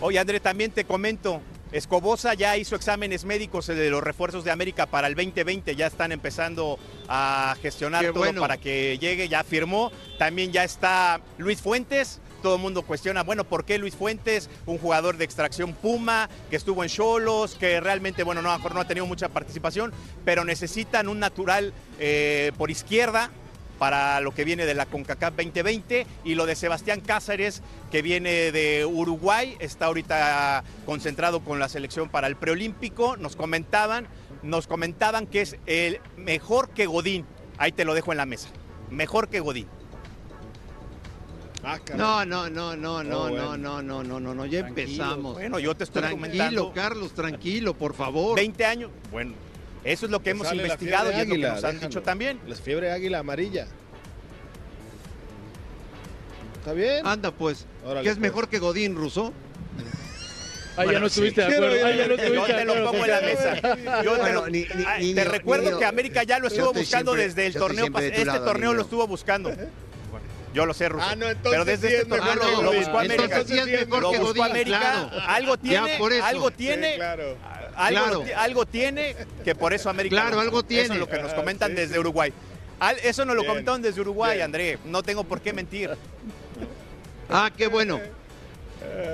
Oye, 0.00 0.18
André, 0.18 0.40
también 0.40 0.72
te 0.72 0.84
comento, 0.84 1.40
Escobosa 1.70 2.34
ya 2.34 2.56
hizo 2.56 2.76
exámenes 2.76 3.24
médicos 3.24 3.68
de 3.68 3.88
los 3.88 4.02
refuerzos 4.02 4.44
de 4.44 4.50
América 4.50 4.86
para 4.86 5.06
el 5.06 5.14
2020, 5.14 5.74
ya 5.74 5.86
están 5.86 6.12
empezando 6.12 6.78
a 7.08 7.56
gestionar 7.62 8.02
Qué 8.04 8.08
todo 8.08 8.18
bueno. 8.18 8.40
para 8.40 8.58
que 8.58 8.98
llegue, 8.98 9.28
ya 9.28 9.42
firmó. 9.42 9.90
También 10.18 10.52
ya 10.52 10.64
está 10.64 11.20
Luis 11.38 11.62
Fuentes. 11.62 12.20
Todo 12.42 12.56
el 12.56 12.60
mundo 12.60 12.82
cuestiona, 12.82 13.22
bueno, 13.22 13.44
¿por 13.44 13.64
qué 13.64 13.78
Luis 13.78 13.94
Fuentes, 13.94 14.50
un 14.66 14.78
jugador 14.78 15.16
de 15.16 15.24
extracción 15.24 15.72
Puma, 15.72 16.28
que 16.50 16.56
estuvo 16.56 16.82
en 16.82 16.90
Cholos, 16.90 17.54
que 17.54 17.80
realmente, 17.80 18.24
bueno, 18.24 18.42
no, 18.42 18.50
ha 18.50 18.84
tenido 18.84 19.06
mucha 19.06 19.28
participación, 19.28 19.92
pero 20.24 20.44
necesitan 20.44 21.08
un 21.08 21.20
natural 21.20 21.72
eh, 21.98 22.52
por 22.58 22.70
izquierda, 22.70 23.30
para 23.82 24.20
lo 24.20 24.32
que 24.32 24.44
viene 24.44 24.64
de 24.64 24.74
la 24.74 24.86
CONCACAF 24.86 25.34
2020 25.34 26.06
y 26.22 26.36
lo 26.36 26.46
de 26.46 26.54
Sebastián 26.54 27.00
Cáceres 27.00 27.62
que 27.90 28.00
viene 28.00 28.52
de 28.52 28.86
Uruguay, 28.86 29.56
está 29.58 29.86
ahorita 29.86 30.62
concentrado 30.86 31.40
con 31.40 31.58
la 31.58 31.68
selección 31.68 32.08
para 32.08 32.28
el 32.28 32.36
preolímpico, 32.36 33.16
nos 33.16 33.34
comentaban, 33.34 34.06
nos 34.44 34.68
comentaban 34.68 35.26
que 35.26 35.40
es 35.40 35.56
el 35.66 36.00
mejor 36.16 36.70
que 36.70 36.86
Godín. 36.86 37.26
Ahí 37.58 37.72
te 37.72 37.84
lo 37.84 37.94
dejo 37.94 38.12
en 38.12 38.18
la 38.18 38.26
mesa. 38.26 38.50
Mejor 38.88 39.28
que 39.28 39.40
Godín. 39.40 39.66
Ah. 41.64 41.78
No, 41.96 42.24
no, 42.24 42.50
no, 42.50 42.74
no, 42.76 43.04
no, 43.04 43.18
Oh, 43.24 43.28
bueno. 43.28 43.56
no, 43.56 43.82
no, 43.82 44.02
no, 44.02 44.18
no, 44.20 44.34
no, 44.34 44.46
ya 44.46 44.60
empezamos. 44.60 45.34
Bueno, 45.34 45.58
yo 45.60 45.74
te 45.76 45.84
estoy 45.84 46.02
Tranquilo, 46.02 46.26
comentando. 46.28 46.72
Carlos, 46.74 47.12
tranquilo, 47.14 47.74
por 47.74 47.94
favor. 47.94 48.34
20 48.36 48.64
años. 48.64 48.90
Bueno, 49.12 49.34
eso 49.84 50.06
es 50.06 50.10
lo 50.12 50.20
que 50.22 50.30
hemos 50.30 50.52
investigado 50.52 51.10
y 51.12 51.14
es 51.20 51.28
lo 51.28 51.34
que 51.36 51.40
nos 51.42 51.62
han 51.64 51.74
déjalo. 51.74 51.88
dicho 51.88 52.02
también. 52.02 52.40
La 52.48 52.56
fiebre 52.56 52.90
águila 52.90 53.20
amarilla. 53.20 53.68
¿Está 56.58 56.72
bien? 56.72 57.06
Anda, 57.06 57.30
pues. 57.32 57.66
Órale, 57.84 58.02
¿Qué 58.02 58.08
es 58.10 58.16
pues. 58.16 58.20
mejor 58.22 58.48
que 58.48 58.58
Godín, 58.58 58.94
Ruso? 58.96 59.32
Ahí 60.76 60.90
ya 60.90 61.00
no 61.00 61.06
estuviste 61.06 61.42
de 61.42 61.46
Quiero 61.48 61.66
acuerdo. 61.66 61.86
Ahí 61.86 61.96
ya 61.98 62.06
no 62.06 62.14
estuviste 62.14 62.34
Yo 62.34 62.46
de 62.46 62.54
te 62.54 62.64
lo 62.64 62.90
pongo 62.90 63.04
en 63.04 63.10
la 63.10 63.20
mesa. 63.20 63.54
Yo 64.02 64.12
te, 64.14 64.20
Bueno, 64.20 64.40
lo- 64.40 64.48
ni- 64.48 64.60
ni- 64.62 64.84
Ay, 64.86 65.04
ni- 65.04 65.14
te 65.14 65.24
ni- 65.24 65.30
recuerdo 65.30 65.70
ni- 65.72 65.78
que 65.78 65.84
América 65.84 66.22
ya 66.22 66.38
lo 66.38 66.48
yo 66.48 66.54
estuvo 66.54 66.72
buscando 66.72 67.12
siempre- 67.12 67.28
desde 67.28 67.46
el 67.46 67.52
yo 67.52 67.58
estoy 67.58 67.68
torneo 67.68 67.84
siempre 67.84 68.02
de 68.04 68.08
pas- 68.08 68.14
tu 68.14 68.20
Este 68.22 68.26
lado, 68.32 68.44
torneo 68.46 68.72
lo 68.74 68.82
estuvo 68.82 69.06
buscando. 69.06 69.50
Yo 70.54 70.66
lo 70.66 70.74
sé, 70.74 70.88
Ruso. 70.88 71.06
Ah, 71.08 71.16
no, 71.16 71.26
entonces 71.28 71.50
Pero 71.52 71.64
desde 71.64 71.88
sí 71.88 71.94
este 71.94 72.06
torneo 72.08 72.32
que 72.32 72.38
lo, 72.38 72.50
lo 72.62 72.68
Godín. 72.68 72.80
buscó 72.82 72.98
América. 72.98 73.24
Entonces 73.24 73.46
sí 73.48 73.58
es 73.58 73.66
mejor 73.88 74.02
lo 74.02 74.10
que 74.12 74.18
buscó 74.18 74.34
Godín, 74.34 74.44
América. 74.44 74.78
claro. 74.80 75.10
Algo 75.28 75.56
tiene, 75.56 75.98
por 75.98 76.12
eso. 76.12 76.24
algo 76.24 76.48
Sí, 76.50 76.54
tiene, 76.58 76.94
claro. 76.96 77.36
algo, 77.74 78.22
Claro. 78.24 78.24
algo 78.40 78.66
tiene 78.66 79.16
que 79.44 79.54
por 79.54 79.72
eso 79.72 79.88
América. 79.88 80.14
Claro, 80.16 80.34
lo- 80.36 80.40
algo 80.42 80.58
Eso 80.58 80.66
tiene. 80.68 80.94
es 80.94 81.00
lo 81.00 81.08
que 81.08 81.18
nos 81.22 81.32
Ah, 81.32 81.36
comentan 81.36 81.70
sí, 81.70 81.76
desde 81.76 81.94
sí. 81.94 82.00
Uruguay. 82.00 82.32
Al- 82.80 82.98
Eso 82.98 83.24
nos 83.24 83.34
lo 83.36 83.42
Bien. 83.42 83.50
comentaron 83.52 83.80
desde 83.82 84.00
Uruguay, 84.00 84.34
Bien. 84.34 84.44
André. 84.44 84.78
No 84.84 85.02
tengo 85.02 85.24
por 85.24 85.40
qué 85.40 85.52
mentir. 85.52 85.90
Ah, 87.30 87.50
qué 87.56 87.68
bueno. 87.68 87.98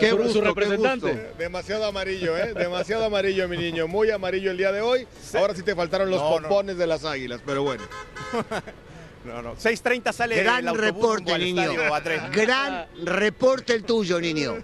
Qué 0.01 0.11
Su- 0.11 0.17
su 0.17 0.23
gusto, 0.23 0.41
qué 0.41 0.47
representante. 0.49 1.13
gusto. 1.13 1.39
Demasiado 1.39 1.85
amarillo, 1.85 2.37
¿eh? 2.37 2.53
Demasiado 2.55 3.05
amarillo, 3.05 3.47
mi 3.49 3.59
niño. 3.59 3.87
Muy 3.87 4.11
amarillo 4.11 4.51
el 4.51 4.57
día 4.57 4.73
de 4.73 4.81
hoy. 4.81 5.07
Ahora 5.35 5.55
sí 5.55 5.63
te 5.63 5.77
faltaron 5.77 6.11
los 6.11 6.19
No, 6.21 6.31
no. 6.41 6.49
pompones 6.49 6.79
de 6.79 6.87
las 6.87 7.05
águilas, 7.05 7.41
pero 7.47 7.63
bueno. 7.63 7.85
No, 9.25 9.43
no. 9.43 9.57
6.30 9.57 10.13
sale 10.13 10.37
Gran 10.43 10.61
el 10.61 10.69
autobús 10.69 10.85
reporte, 10.87 11.33
al 11.35 11.41
niño. 11.41 11.63
estadio. 11.73 12.31
Gran 12.33 12.87
reporte 13.05 13.75
el 13.75 13.85
tuyo, 13.85 14.21
niño. 14.21 14.55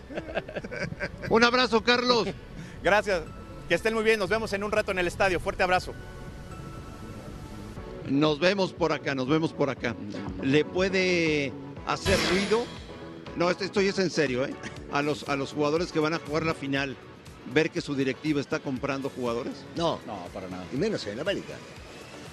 Un 1.30 1.44
abrazo, 1.44 1.82
Carlos. 1.82 2.28
Gracias. 2.82 3.22
Que 3.68 3.74
estén 3.74 3.94
muy 3.94 4.04
bien. 4.04 4.18
Nos 4.18 4.28
vemos 4.28 4.52
en 4.52 4.62
un 4.64 4.70
rato 4.72 4.92
en 4.92 4.98
el 4.98 5.06
estadio. 5.06 5.40
Fuerte 5.40 5.62
abrazo. 5.62 5.92
Nos 8.08 8.38
vemos 8.38 8.72
por 8.72 8.92
acá, 8.92 9.14
nos 9.14 9.28
vemos 9.28 9.52
por 9.52 9.70
acá. 9.70 9.94
¿Le 10.42 10.64
puede 10.64 11.52
hacer 11.86 12.18
ruido? 12.30 12.64
No, 13.36 13.50
esto, 13.50 13.64
esto 13.64 13.80
ya 13.80 13.90
es 13.90 13.98
en 13.98 14.10
serio, 14.10 14.44
¿eh? 14.44 14.54
A 14.92 15.00
los, 15.02 15.26
a 15.28 15.36
los 15.36 15.52
jugadores 15.52 15.90
que 15.90 15.98
van 16.00 16.12
a 16.14 16.18
jugar 16.18 16.44
la 16.44 16.54
final, 16.54 16.96
ver 17.52 17.70
que 17.70 17.80
su 17.80 17.94
directiva 17.94 18.40
está 18.40 18.60
comprando 18.60 19.08
jugadores. 19.08 19.54
No, 19.74 19.98
No, 20.06 20.18
para 20.34 20.48
nada. 20.48 20.64
y 20.72 20.76
menos 20.76 21.06
en 21.06 21.18
América. 21.18 21.54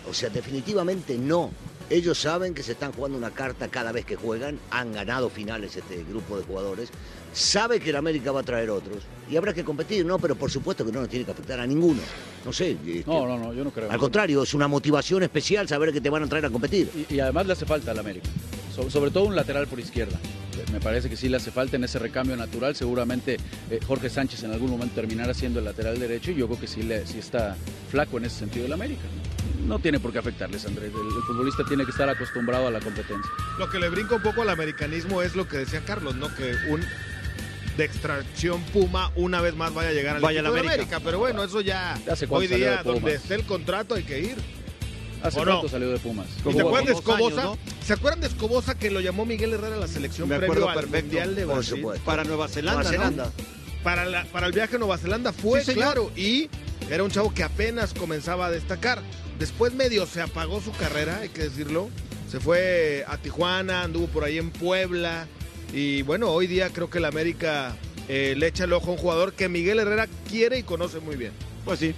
O 0.10 0.14
sea, 0.14 0.30
definitivamente 0.30 1.18
no. 1.18 1.52
Ellos 1.92 2.18
saben 2.18 2.54
que 2.54 2.64
se 2.64 2.72
están 2.72 2.94
jugando 2.94 3.18
una 3.18 3.32
carta 3.32 3.68
cada 3.68 3.92
vez 3.92 4.06
que 4.06 4.16
juegan. 4.16 4.58
Han 4.72 4.94
ganado 4.94 5.30
finales 5.30 5.76
este 5.76 6.04
grupo 6.06 6.38
de 6.38 6.44
jugadores. 6.46 6.90
Sabe 7.34 7.80
que 7.80 7.90
el 7.92 7.98
América 7.98 8.32
va 8.32 8.40
a 8.40 8.44
traer 8.44 8.70
otros. 8.70 9.04
Y 9.30 9.36
habrá 9.36 9.54
que 9.54 9.64
competir, 9.66 10.06
¿no? 10.06 10.18
Pero 10.18 10.36
por 10.36 10.50
supuesto 10.50 10.86
que 10.86 10.92
no 10.92 11.02
nos 11.02 11.10
tiene 11.10 11.26
que 11.26 11.32
afectar 11.32 11.60
a 11.60 11.68
ninguno. 11.68 12.02
No 12.46 12.54
sé. 12.54 12.72
este, 12.86 13.04
No, 13.06 13.28
no, 13.28 13.38
no, 13.38 13.54
yo 13.54 13.64
no 13.66 13.72
creo. 13.72 13.92
Al 13.92 14.00
contrario, 14.00 14.42
es 14.44 14.54
una 14.54 14.68
motivación 14.70 15.22
especial 15.24 15.68
saber 15.68 15.92
que 15.92 16.00
te 16.02 16.10
van 16.10 16.24
a 16.24 16.28
traer 16.28 16.46
a 16.46 16.50
competir. 16.50 16.90
Y, 17.10 17.16
y 17.16 17.20
además 17.20 17.46
le 17.46 17.54
hace 17.54 17.66
falta 17.66 17.92
al 17.92 18.00
América. 18.00 18.30
So- 18.74 18.90
sobre 18.90 19.12
todo 19.12 19.26
un 19.26 19.36
lateral 19.36 19.68
por 19.68 19.80
izquierda. 19.80 20.18
Me 20.72 20.80
parece 20.80 21.10
que 21.10 21.18
sí 21.18 21.28
le 21.28 21.38
hace 21.38 21.52
falta 21.52 21.76
en 21.76 21.84
ese 21.84 22.00
recambio 22.00 22.38
natural. 22.38 22.74
Seguramente 22.76 23.38
eh, 23.70 23.80
Jorge 23.86 24.10
Sánchez 24.10 24.44
en 24.44 24.52
algún 24.52 24.70
momento 24.72 24.96
terminará 24.96 25.34
siendo 25.34 25.60
el 25.60 25.66
lateral 25.66 26.00
derecho 26.00 26.32
y 26.32 26.36
yo 26.36 26.48
creo 26.48 26.60
que 26.60 26.68
sí, 26.68 26.84
le, 26.84 27.06
sí 27.06 27.20
está 27.20 27.58
flaco 27.90 28.18
en 28.18 28.26
ese 28.26 28.40
sentido 28.40 28.66
el 28.66 28.74
América. 28.74 29.02
No 29.16 29.21
tiene 29.82 30.00
por 30.00 30.12
qué 30.12 30.20
afectarles, 30.20 30.66
Andrés. 30.66 30.92
El, 30.94 31.08
el 31.18 31.24
futbolista 31.24 31.64
tiene 31.66 31.86
que 31.86 31.92
estar 31.92 32.10
acostumbrado 32.10 32.68
a 32.68 32.72
la 32.72 32.80
competencia. 32.80 33.30
Lo 33.60 33.70
que 33.70 33.80
le 33.80 33.90
brinca 33.90 34.16
un 34.16 34.22
poco 34.24 34.42
al 34.42 34.50
americanismo 34.50 35.22
es 35.22 35.36
lo 35.36 35.48
que 35.48 35.58
decía 35.58 35.82
Carlos, 35.86 36.16
¿no? 36.16 36.34
Que 36.36 36.56
un 36.70 36.82
de 37.78 37.86
extracción 37.86 38.62
Puma 38.74 39.12
una 39.16 39.40
vez 39.40 39.56
más 39.56 39.74
vaya 39.74 39.90
a 39.90 39.94
llegar 39.94 40.18
al 40.18 40.22
Vaya 40.22 40.40
equipo 40.42 40.54
a 40.54 40.58
la 40.58 40.62
de 40.64 40.68
América. 40.74 41.00
Pero 41.04 41.20
bueno, 41.20 41.44
eso 41.44 41.62
ya 41.62 41.98
Ya 42.06 42.14
hace 42.14 42.28
hoy 42.30 42.48
día 42.48 42.84
donde 42.84 43.14
esté 43.16 43.36
el 43.36 43.44
contrato 43.46 43.96
hay 43.96 44.04
que 44.04 44.20
ir. 44.20 44.36
Hace 45.24 45.40
¿O 45.40 45.46
no? 45.46 45.52
cuánto 45.52 45.70
salió 45.70 45.90
de 45.92 46.00
Pumas. 46.00 46.28
¿Y 46.40 46.42
Como 46.42 46.56
¿Se 46.56 46.62
acuerdan 46.62 46.86
de 46.86 46.92
años, 46.92 47.00
Escobosa? 47.06 47.44
¿no? 47.44 47.58
¿Se 47.86 47.94
acuerdan 47.94 48.22
de 48.22 48.28
Escobosa 48.28 48.76
que 48.78 48.90
lo 48.90 49.00
llamó 49.02 49.26
Miguel 49.26 49.54
Herrera 49.54 49.76
a 49.76 49.80
la 49.80 49.88
selección 49.88 50.28
Me 50.28 50.38
previo 50.38 50.52
acuerdo 50.54 50.70
al 50.70 50.76
perfecto. 50.76 51.02
Mundial 51.06 51.36
de 51.36 51.46
Brasil? 51.46 51.86
Para 52.04 52.24
Nueva 52.24 52.48
Zelanda, 52.48 52.82
Nueva 52.84 52.98
¿no? 52.98 53.04
Zelanda. 53.12 53.32
Para, 53.84 54.06
la- 54.06 54.26
para 54.26 54.48
el 54.48 54.54
viaje 54.54 54.76
a 54.76 54.80
Nueva 54.80 54.98
Zelanda 54.98 55.32
fue, 55.32 55.64
Sí, 55.64 55.74
claro, 55.74 56.12
y 56.16 56.50
era 56.90 57.04
un 57.04 57.12
chavo 57.12 57.32
que 57.34 57.44
apenas 57.44 57.94
comenzaba 57.94 58.48
a 58.48 58.52
destacar. 58.52 59.00
Después 59.42 59.74
medio 59.74 60.06
se 60.06 60.22
apagó 60.22 60.62
su 60.62 60.72
carrera, 60.72 61.18
hay 61.18 61.30
que 61.30 61.42
decirlo. 61.42 61.90
Se 62.30 62.40
fue 62.40 63.04
a 63.08 63.18
Tijuana, 63.18 63.82
anduvo 63.82 64.06
por 64.06 64.24
ahí 64.24 64.38
en 64.38 64.52
Puebla. 64.52 65.26
Y 65.74 66.04
bueno, 66.04 66.30
hoy 66.30 66.46
día 66.46 66.70
creo 66.70 66.92
que 66.92 67.00
el 67.00 67.06
América 67.06 67.76
eh, 68.08 68.36
le 68.38 68.46
echa 68.46 68.66
el 68.66 68.74
ojo 68.74 68.92
a 68.92 68.94
un 68.94 69.00
jugador 69.00 69.34
que 69.34 69.50
Miguel 69.50 69.80
Herrera 69.80 70.08
quiere 70.30 70.60
y 70.60 70.64
conoce 70.64 71.00
muy 71.00 71.16
bien. 71.16 71.32
Pues 71.66 71.80
sí. 71.80 71.96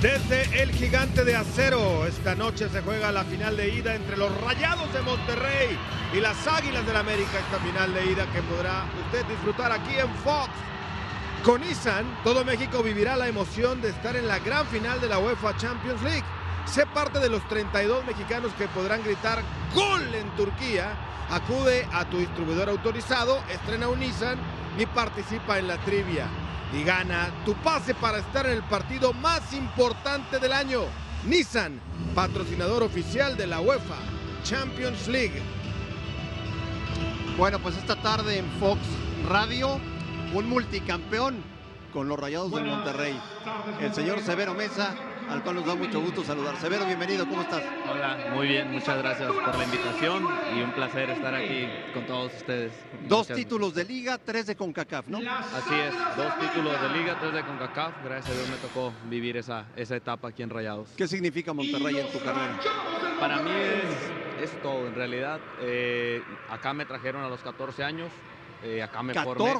Desde 0.00 0.62
el 0.62 0.70
gigante 0.70 1.24
de 1.24 1.34
acero, 1.34 2.06
esta 2.06 2.36
noche 2.36 2.68
se 2.68 2.80
juega 2.82 3.10
la 3.10 3.24
final 3.24 3.56
de 3.56 3.74
ida 3.74 3.96
entre 3.96 4.16
los 4.16 4.30
Rayados 4.40 4.92
de 4.92 5.02
Monterrey 5.02 5.76
y 6.16 6.20
las 6.20 6.46
Águilas 6.46 6.86
del 6.86 6.94
América. 6.94 7.40
Esta 7.40 7.58
final 7.58 7.92
de 7.92 8.12
ida 8.12 8.32
que 8.32 8.40
podrá 8.42 8.86
usted 9.04 9.26
disfrutar 9.26 9.72
aquí 9.72 9.96
en 9.98 10.14
Fox. 10.22 10.50
Con 11.44 11.60
Nissan, 11.60 12.06
todo 12.24 12.42
México 12.42 12.82
vivirá 12.82 13.16
la 13.16 13.28
emoción 13.28 13.82
de 13.82 13.90
estar 13.90 14.16
en 14.16 14.26
la 14.26 14.38
gran 14.38 14.66
final 14.68 14.98
de 14.98 15.10
la 15.10 15.18
UEFA 15.18 15.54
Champions 15.58 16.02
League. 16.02 16.24
Sé 16.64 16.86
parte 16.86 17.18
de 17.18 17.28
los 17.28 17.46
32 17.48 18.06
mexicanos 18.06 18.50
que 18.54 18.66
podrán 18.68 19.04
gritar 19.04 19.42
gol 19.74 20.02
en 20.14 20.34
Turquía. 20.36 20.96
Acude 21.28 21.86
a 21.92 22.08
tu 22.08 22.16
distribuidor 22.16 22.70
autorizado, 22.70 23.42
estrena 23.52 23.88
un 23.88 24.00
Nissan 24.00 24.38
y 24.78 24.86
participa 24.86 25.58
en 25.58 25.68
la 25.68 25.76
trivia. 25.84 26.28
Y 26.72 26.82
gana 26.82 27.28
tu 27.44 27.52
pase 27.56 27.94
para 27.94 28.20
estar 28.20 28.46
en 28.46 28.52
el 28.52 28.62
partido 28.62 29.12
más 29.12 29.52
importante 29.52 30.38
del 30.38 30.54
año. 30.54 30.84
Nissan, 31.26 31.78
patrocinador 32.14 32.82
oficial 32.82 33.36
de 33.36 33.48
la 33.48 33.60
UEFA 33.60 33.98
Champions 34.44 35.08
League. 35.08 35.42
Bueno, 37.36 37.58
pues 37.58 37.76
esta 37.76 37.96
tarde 37.96 38.38
en 38.38 38.50
Fox 38.58 38.80
Radio, 39.28 39.78
un 40.32 40.48
multicampeón 40.48 41.42
con 41.92 42.08
los 42.08 42.18
Rayados 42.18 42.50
del 42.52 42.64
Monterrey. 42.64 43.18
El 43.80 43.94
señor 43.94 44.20
Severo 44.20 44.52
Mesa, 44.54 44.94
al 45.30 45.42
cual 45.44 45.56
nos 45.56 45.66
da 45.66 45.76
mucho 45.76 46.00
gusto 46.00 46.24
saludar. 46.24 46.56
Severo, 46.56 46.84
bienvenido, 46.86 47.26
¿cómo 47.28 47.42
estás? 47.42 47.62
Hola, 47.88 48.30
muy 48.34 48.48
bien, 48.48 48.72
muchas 48.72 48.98
gracias 48.98 49.30
por 49.30 49.56
la 49.56 49.64
invitación 49.64 50.26
y 50.56 50.62
un 50.62 50.72
placer 50.72 51.10
estar 51.10 51.32
aquí 51.34 51.68
con 51.92 52.04
todos 52.06 52.34
ustedes. 52.34 52.72
Dos 53.08 53.20
Muchas- 53.28 53.36
títulos 53.36 53.74
de 53.74 53.84
liga, 53.84 54.18
tres 54.18 54.46
de 54.46 54.56
CONCACAF, 54.56 55.06
¿no? 55.06 55.18
Así 55.18 55.74
es, 55.74 55.94
dos 56.16 56.38
títulos 56.40 56.80
de 56.80 56.88
liga, 56.98 57.16
tres 57.20 57.32
de 57.32 57.42
CONCACAF. 57.44 57.92
Gracias 58.04 58.30
a 58.30 58.38
Dios 58.38 58.48
me 58.48 58.56
tocó 58.56 58.92
vivir 59.08 59.36
esa, 59.36 59.66
esa 59.76 59.94
etapa 59.94 60.28
aquí 60.28 60.42
en 60.42 60.50
Rayados. 60.50 60.88
¿Qué 60.96 61.06
significa 61.06 61.52
Monterrey 61.52 61.96
en 61.98 62.10
tu 62.10 62.18
carrera? 62.18 62.58
Para 63.20 63.36
mí 63.40 63.50
es, 64.40 64.50
es 64.50 64.62
todo, 64.62 64.88
en 64.88 64.96
realidad. 64.96 65.38
Eh, 65.60 66.20
acá 66.50 66.74
me 66.74 66.84
trajeron 66.86 67.22
a 67.22 67.28
los 67.28 67.40
14 67.40 67.84
años, 67.84 68.10
eh, 68.64 68.82
acá 68.82 69.00
me 69.04 69.14
formé. 69.14 69.54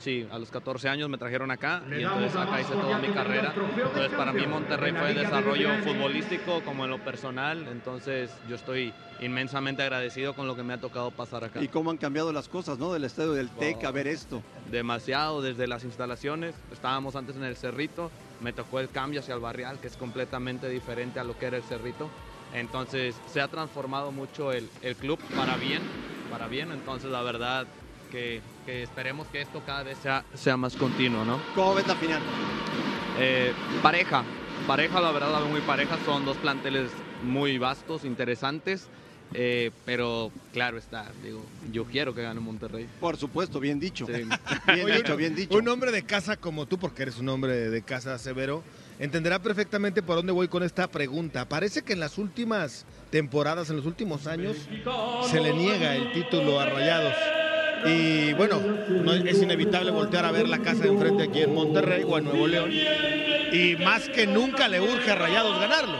14. 0.00 0.04
Sí, 0.04 0.26
a 0.30 0.38
los 0.38 0.50
14 0.50 0.88
años 0.88 1.08
me 1.08 1.18
trajeron 1.18 1.50
acá 1.50 1.82
y 1.90 2.02
entonces 2.02 2.34
acá 2.34 2.60
hice 2.60 2.72
toda 2.72 2.98
mi 2.98 3.08
carrera. 3.08 3.52
Entonces 3.54 4.12
para 4.16 4.32
mí 4.32 4.46
Monterrey 4.46 4.92
fue 4.92 5.14
desarrollo 5.14 5.70
futbolístico 5.84 6.62
como 6.62 6.84
en 6.84 6.90
lo 6.90 6.98
personal. 7.04 7.66
Entonces 7.70 8.30
yo 8.48 8.56
estoy 8.56 8.92
inmensamente 9.20 9.82
agradecido 9.82 10.34
con 10.34 10.46
lo 10.46 10.56
que 10.56 10.62
me 10.62 10.72
ha 10.72 10.80
tocado 10.80 11.10
pasar 11.10 11.44
acá. 11.44 11.62
Y 11.62 11.68
cómo 11.68 11.90
han 11.90 11.98
cambiado 11.98 12.32
las 12.32 12.48
cosas, 12.48 12.78
¿no? 12.78 12.92
Del 12.92 13.04
estadio 13.04 13.32
del 13.32 13.50
TEC 13.50 13.78
Oh. 13.82 13.88
a 13.88 13.90
ver 13.92 14.08
esto. 14.08 14.42
Demasiado 14.70 15.42
desde 15.42 15.66
las 15.66 15.84
instalaciones. 15.84 16.54
Estábamos 16.72 17.14
antes 17.16 17.36
en 17.36 17.44
el 17.44 17.56
Cerrito, 17.56 18.10
me 18.40 18.52
tocó 18.52 18.80
el 18.80 18.88
cambio 18.88 19.20
hacia 19.20 19.34
el 19.34 19.40
Barrial, 19.40 19.78
que 19.80 19.86
es 19.86 19.96
completamente 19.96 20.68
diferente 20.68 21.20
a 21.20 21.24
lo 21.24 21.38
que 21.38 21.46
era 21.46 21.56
el 21.58 21.62
Cerrito. 21.62 22.08
Entonces 22.54 23.14
se 23.32 23.40
ha 23.40 23.48
transformado 23.48 24.10
mucho 24.12 24.52
el, 24.52 24.68
el 24.82 24.96
club 24.96 25.18
para 25.36 25.56
bien, 25.56 25.82
para 26.30 26.48
bien. 26.48 26.72
Entonces 26.72 27.10
la 27.10 27.22
verdad 27.22 27.66
que, 28.10 28.40
que 28.66 28.82
esperemos 28.82 29.26
que 29.28 29.40
esto 29.40 29.62
cada 29.64 29.82
vez 29.82 29.98
sea, 30.02 30.24
sea 30.34 30.56
más 30.56 30.76
continuo, 30.76 31.24
¿no? 31.24 31.40
¿Cómo 31.54 31.74
ves 31.74 31.86
la 31.86 31.94
final? 31.94 32.20
Eh, 33.18 33.52
pareja, 33.82 34.24
pareja, 34.66 35.00
la 35.00 35.10
verdad 35.12 35.32
la 35.32 35.40
veo 35.40 35.48
muy 35.48 35.60
pareja. 35.62 35.98
Son 36.04 36.24
dos 36.24 36.36
planteles 36.38 36.90
muy 37.22 37.58
vastos, 37.58 38.04
interesantes. 38.04 38.88
eh, 39.32 39.70
pero 39.84 40.32
claro 40.52 40.76
está, 40.76 41.06
digo, 41.22 41.44
yo 41.70 41.84
quiero 41.84 42.14
que 42.14 42.22
gane 42.22 42.40
Monterrey. 42.40 42.88
Por 42.98 43.16
supuesto, 43.16 43.60
bien 43.60 43.78
dicho. 43.78 44.06
Sí. 44.06 44.12
Bien 44.66 44.84
Oye, 44.86 44.96
dicho, 44.96 45.16
bien 45.16 45.34
dicho. 45.36 45.56
Un 45.56 45.68
hombre 45.68 45.92
de 45.92 46.02
casa 46.02 46.36
como 46.36 46.66
tú, 46.66 46.78
porque 46.78 47.02
eres 47.02 47.18
un 47.18 47.28
hombre 47.28 47.70
de 47.70 47.82
casa 47.82 48.18
severo, 48.18 48.62
entenderá 48.98 49.38
perfectamente 49.40 50.02
por 50.02 50.16
dónde 50.16 50.32
voy 50.32 50.48
con 50.48 50.62
esta 50.64 50.88
pregunta. 50.88 51.48
Parece 51.48 51.82
que 51.82 51.92
en 51.92 52.00
las 52.00 52.18
últimas 52.18 52.86
temporadas, 53.10 53.70
en 53.70 53.76
los 53.76 53.86
últimos 53.86 54.26
años, 54.26 54.56
se 55.28 55.40
le 55.40 55.52
niega 55.52 55.94
el 55.94 56.12
título 56.12 56.58
a 56.58 56.66
Rayados. 56.66 57.14
Y 57.86 58.32
bueno, 58.34 58.60
no, 58.88 59.12
es 59.14 59.42
inevitable 59.42 59.90
voltear 59.90 60.24
a 60.24 60.32
ver 60.32 60.48
la 60.48 60.58
casa 60.58 60.82
de 60.82 60.88
enfrente 60.88 61.24
aquí 61.24 61.42
en 61.42 61.54
Monterrey 61.54 62.04
o 62.06 62.18
en 62.18 62.24
Nuevo 62.24 62.46
León. 62.46 62.70
Y 63.52 63.76
más 63.76 64.08
que 64.08 64.26
nunca 64.26 64.68
le 64.68 64.80
urge 64.80 65.10
a 65.10 65.14
Rayados 65.14 65.58
ganarlo. 65.58 65.98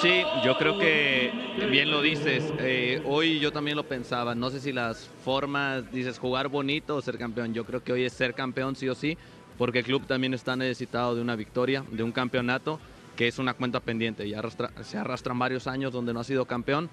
Sí, 0.00 0.22
yo 0.44 0.56
creo 0.56 0.78
que 0.78 1.32
bien 1.70 1.90
lo 1.90 2.02
dices. 2.02 2.44
Eh, 2.58 3.02
hoy 3.04 3.40
yo 3.40 3.52
también 3.52 3.76
lo 3.76 3.84
pensaba. 3.84 4.34
No 4.34 4.50
sé 4.50 4.60
si 4.60 4.72
las 4.72 5.08
formas, 5.24 5.90
dices, 5.92 6.18
jugar 6.18 6.48
bonito 6.48 6.96
o 6.96 7.02
ser 7.02 7.18
campeón. 7.18 7.54
Yo 7.54 7.64
creo 7.64 7.82
que 7.82 7.92
hoy 7.92 8.04
es 8.04 8.12
ser 8.12 8.34
campeón 8.34 8.76
sí 8.76 8.88
o 8.88 8.94
sí, 8.94 9.16
porque 9.58 9.80
el 9.80 9.84
club 9.84 10.06
también 10.06 10.34
está 10.34 10.56
necesitado 10.56 11.14
de 11.14 11.22
una 11.22 11.36
victoria, 11.36 11.84
de 11.90 12.02
un 12.02 12.12
campeonato, 12.12 12.78
que 13.16 13.28
es 13.28 13.38
una 13.38 13.54
cuenta 13.54 13.80
pendiente. 13.80 14.28
Ya 14.28 14.42
se 14.82 14.98
arrastran 14.98 15.38
varios 15.38 15.66
años 15.66 15.92
donde 15.92 16.12
no 16.12 16.20
ha 16.20 16.24
sido 16.24 16.44
campeón. 16.44 16.90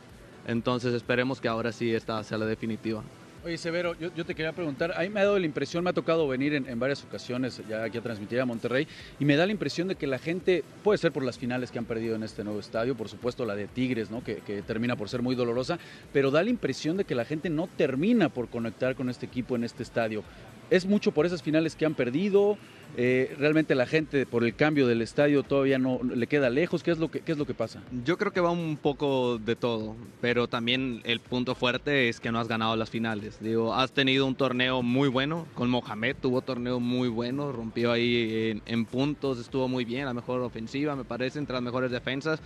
Entonces 0.47 0.93
esperemos 0.93 1.39
que 1.39 1.47
ahora 1.47 1.71
sí 1.71 1.93
esta 1.93 2.23
sea 2.23 2.37
la 2.37 2.45
definitiva. 2.45 3.03
Oye, 3.43 3.57
Severo, 3.57 3.95
yo, 3.97 4.23
te 4.23 4.35
quería 4.35 4.53
preguntar, 4.53 4.93
a 4.95 5.01
mí 5.01 5.09
me 5.09 5.19
ha 5.19 5.23
dado 5.23 5.39
la 5.39 5.47
impresión, 5.47 5.83
me 5.83 5.89
ha 5.89 5.93
tocado 5.93 6.27
venir 6.27 6.53
en, 6.53 6.79
varias 6.79 7.03
ocasiones 7.03 7.59
ya 7.67 7.83
aquí 7.83 7.97
a 7.97 8.01
transmitir 8.01 8.39
a 8.39 8.45
Monterrey, 8.45 8.87
y 9.19 9.25
me 9.25 9.35
da 9.35 9.47
la 9.47 9.51
impresión 9.51 9.87
de 9.87 9.95
que 9.95 10.05
la 10.05 10.19
gente, 10.19 10.63
puede 10.83 10.99
ser 10.99 11.11
por 11.11 11.23
las 11.23 11.39
finales 11.39 11.71
que 11.71 11.79
han 11.79 11.85
perdido 11.85 12.15
en 12.15 12.21
este 12.21 12.43
nuevo 12.43 12.59
estadio, 12.59 12.93
por 12.93 13.09
supuesto 13.09 13.43
la 13.43 13.55
de 13.55 13.65
Tigres, 13.65 14.11
¿no? 14.11 14.23
que 14.23 14.35
termina 14.67 14.95
por 14.95 15.09
ser 15.09 15.23
muy 15.23 15.33
dolorosa, 15.33 15.79
pero 16.13 16.29
da 16.29 16.43
la 16.43 16.51
impresión 16.51 16.97
de 16.97 17.03
que 17.03 17.15
la 17.15 17.25
gente 17.25 17.49
no 17.49 17.67
termina 17.67 18.29
por 18.29 18.47
conectar 18.47 18.93
con 18.93 19.09
este 19.09 19.25
equipo 19.25 19.55
en 19.55 19.63
este 19.63 19.81
estadio. 19.81 20.23
¿Es 20.69 20.85
mucho 20.85 21.11
por 21.11 21.25
esas 21.25 21.43
finales 21.43 21.75
que 21.75 21.85
han 21.85 21.95
perdido? 21.95 22.57
Eh, 22.97 23.35
¿Realmente 23.39 23.73
la 23.73 23.85
gente 23.85 24.25
por 24.25 24.43
el 24.43 24.53
cambio 24.53 24.85
del 24.85 25.01
estadio 25.01 25.43
todavía 25.43 25.79
no 25.79 25.99
le 26.03 26.27
queda 26.27 26.49
lejos? 26.49 26.83
¿Qué 26.83 26.91
es 26.91 26.97
lo 26.97 27.09
que, 27.09 27.21
qué 27.21 27.31
es 27.31 27.37
lo 27.37 27.45
que 27.45 27.53
pasa? 27.53 27.81
Yo 28.03 28.17
creo 28.17 28.33
que 28.33 28.41
va 28.41 28.51
un 28.51 28.77
poco 28.77 29.37
de 29.37 29.55
todo, 29.55 29.95
pero 30.19 30.47
también 30.47 31.01
el 31.05 31.19
punto 31.21 31.55
fuerte 31.55 32.09
es 32.09 32.19
que 32.19 32.31
no 32.31 32.39
has 32.39 32.47
ganado 32.47 32.75
las 32.75 32.89
finales. 32.89 33.37
Digo, 33.39 33.73
has 33.73 33.91
tenido 33.91 34.25
un 34.25 34.35
torneo 34.35 34.81
muy 34.81 35.07
bueno 35.07 35.47
con 35.55 35.69
Mohamed, 35.69 36.17
tuvo 36.21 36.41
torneo 36.41 36.79
muy 36.79 37.07
bueno, 37.07 37.51
rompió 37.51 37.91
ahí 37.91 38.61
en, 38.65 38.85
puntos, 38.85 39.39
estuvo 39.39 39.67
muy 39.67 39.85
bien, 39.85 40.05
la 40.05 40.13
mejor 40.13 40.41
ofensiva, 40.41 40.95
me 40.95 41.05
parece, 41.05 41.39
entre 41.39 41.53
las 41.53 41.63
mejores 41.63 41.91
defensas. 41.91 42.41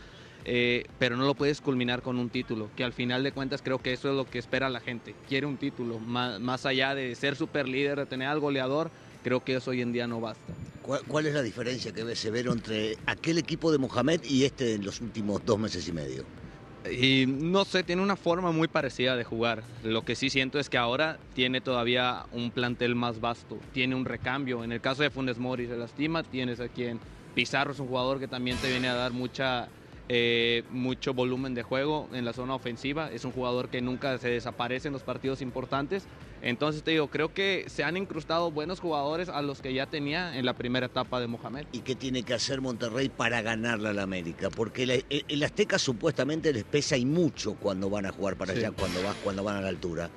eh, 0.47 0.85
pero 0.99 1.17
no 1.17 1.25
lo 1.25 1.33
puedes 1.33 1.59
culminar 1.59 2.03
con 2.03 2.19
un 2.19 2.29
título, 2.29 2.69
que 2.75 2.83
al 2.83 2.93
final 2.93 3.23
de 3.23 3.31
cuentas 3.31 3.63
creo 3.63 3.79
que 3.79 3.93
eso 3.93 4.09
es 4.09 4.15
lo 4.15 4.25
que 4.25 4.37
espera 4.37 4.69
la 4.69 4.79
gente, 4.79 5.15
quiere 5.27 5.47
un 5.47 5.57
título, 5.57 5.97
más, 5.97 6.39
más 6.39 6.67
allá 6.67 6.93
de 6.93 7.15
ser 7.15 7.35
super 7.35 7.67
líder, 7.67 7.97
de 7.97 8.05
tener 8.05 8.27
al 8.27 8.39
goleador, 8.39 8.91
creo 9.25 9.43
que 9.43 9.55
eso 9.55 9.71
hoy 9.71 9.81
en 9.81 9.91
día 9.91 10.05
no 10.05 10.21
basta. 10.21 10.53
¿Cuál, 10.83 11.01
cuál 11.07 11.25
es 11.25 11.33
la 11.33 11.41
diferencia 11.41 11.91
que 11.91 12.03
ve 12.03 12.15
Severo 12.15 12.53
entre 12.53 12.95
aquel 13.07 13.39
equipo 13.39 13.71
de 13.71 13.79
Mohamed 13.79 14.21
y 14.23 14.43
este 14.43 14.75
en 14.75 14.85
los 14.85 15.01
últimos 15.01 15.43
dos 15.43 15.57
meses 15.57 15.87
y 15.87 15.91
medio? 15.91 16.23
Y 16.91 17.25
no 17.25 17.65
sé, 17.65 17.81
tiene 17.81 18.03
una 18.03 18.15
forma 18.15 18.51
muy 18.51 18.67
parecida 18.67 19.15
de 19.15 19.23
jugar. 19.23 19.63
Lo 19.83 20.03
que 20.03 20.15
sí 20.15 20.29
siento 20.29 20.59
es 20.59 20.69
que 20.69 20.77
ahora 20.77 21.17
tiene 21.33 21.59
todavía 21.59 22.27
un 22.31 22.51
plantel 22.51 22.93
más 22.93 23.19
vasto, 23.19 23.57
tiene 23.73 23.95
un 23.95 24.05
recambio. 24.05 24.63
En 24.63 24.71
el 24.71 24.79
caso 24.79 25.01
de 25.01 25.09
Funes 25.09 25.39
Mori 25.39 25.65
se 25.65 25.75
lastima, 25.75 26.21
tienes 26.21 26.59
a 26.59 26.67
quien 26.67 26.99
Pizarro 27.33 27.71
es 27.71 27.79
un 27.79 27.87
jugador 27.87 28.19
que 28.19 28.27
también 28.27 28.57
te 28.57 28.69
viene 28.69 28.89
a 28.89 28.93
dar 28.93 29.11
mucha, 29.11 29.69
eh, 30.07 30.61
mucho 30.69 31.15
volumen 31.15 31.55
de 31.55 31.63
juego 31.63 32.07
en 32.13 32.25
la 32.25 32.33
zona 32.33 32.53
ofensiva. 32.53 33.11
Es 33.11 33.25
un 33.25 33.31
jugador 33.31 33.69
que 33.69 33.81
nunca 33.81 34.19
se 34.19 34.29
desaparece 34.29 34.89
en 34.89 34.93
los 34.93 35.01
partidos 35.01 35.41
importantes. 35.41 36.03
Entonces 36.41 36.83
te 36.83 36.91
digo, 36.91 37.07
creo 37.07 37.33
que 37.33 37.65
se 37.67 37.83
han 37.83 37.97
incrustado 37.97 38.51
buenos 38.51 38.79
jugadores 38.79 39.29
a 39.29 39.41
los 39.41 39.61
que 39.61 39.73
ya 39.73 39.85
tenía 39.87 40.37
en 40.37 40.45
la 40.45 40.53
primera 40.53 40.85
etapa 40.87 41.19
de 41.19 41.27
Mohamed. 41.27 41.65
¿Y 41.71 41.79
qué 41.81 41.95
tiene 41.95 42.23
que 42.23 42.33
hacer 42.33 42.61
Monterrey 42.61 43.09
para 43.09 43.41
ganarle 43.41 43.89
al 43.89 43.99
América? 43.99 44.49
Porque 44.49 44.83
el, 44.83 44.91
el- 45.09 45.25
el 45.27 45.43
Azteca 45.43 45.79
supuestamente 45.79 46.53
les 46.53 46.63
pesa 46.63 46.97
y 46.97 47.05
mucho 47.05 47.55
cuando 47.55 47.89
van 47.89 48.05
a 48.05 48.11
jugar 48.11 48.35
para 48.35 48.53
Sí. 48.53 48.59
allá, 48.59 48.71
cuando, 48.71 49.03
va, 49.03 49.13
cuando 49.23 49.43
van 49.43 49.57
a 49.57 49.61
la 49.61 49.69
altura. 49.69 50.09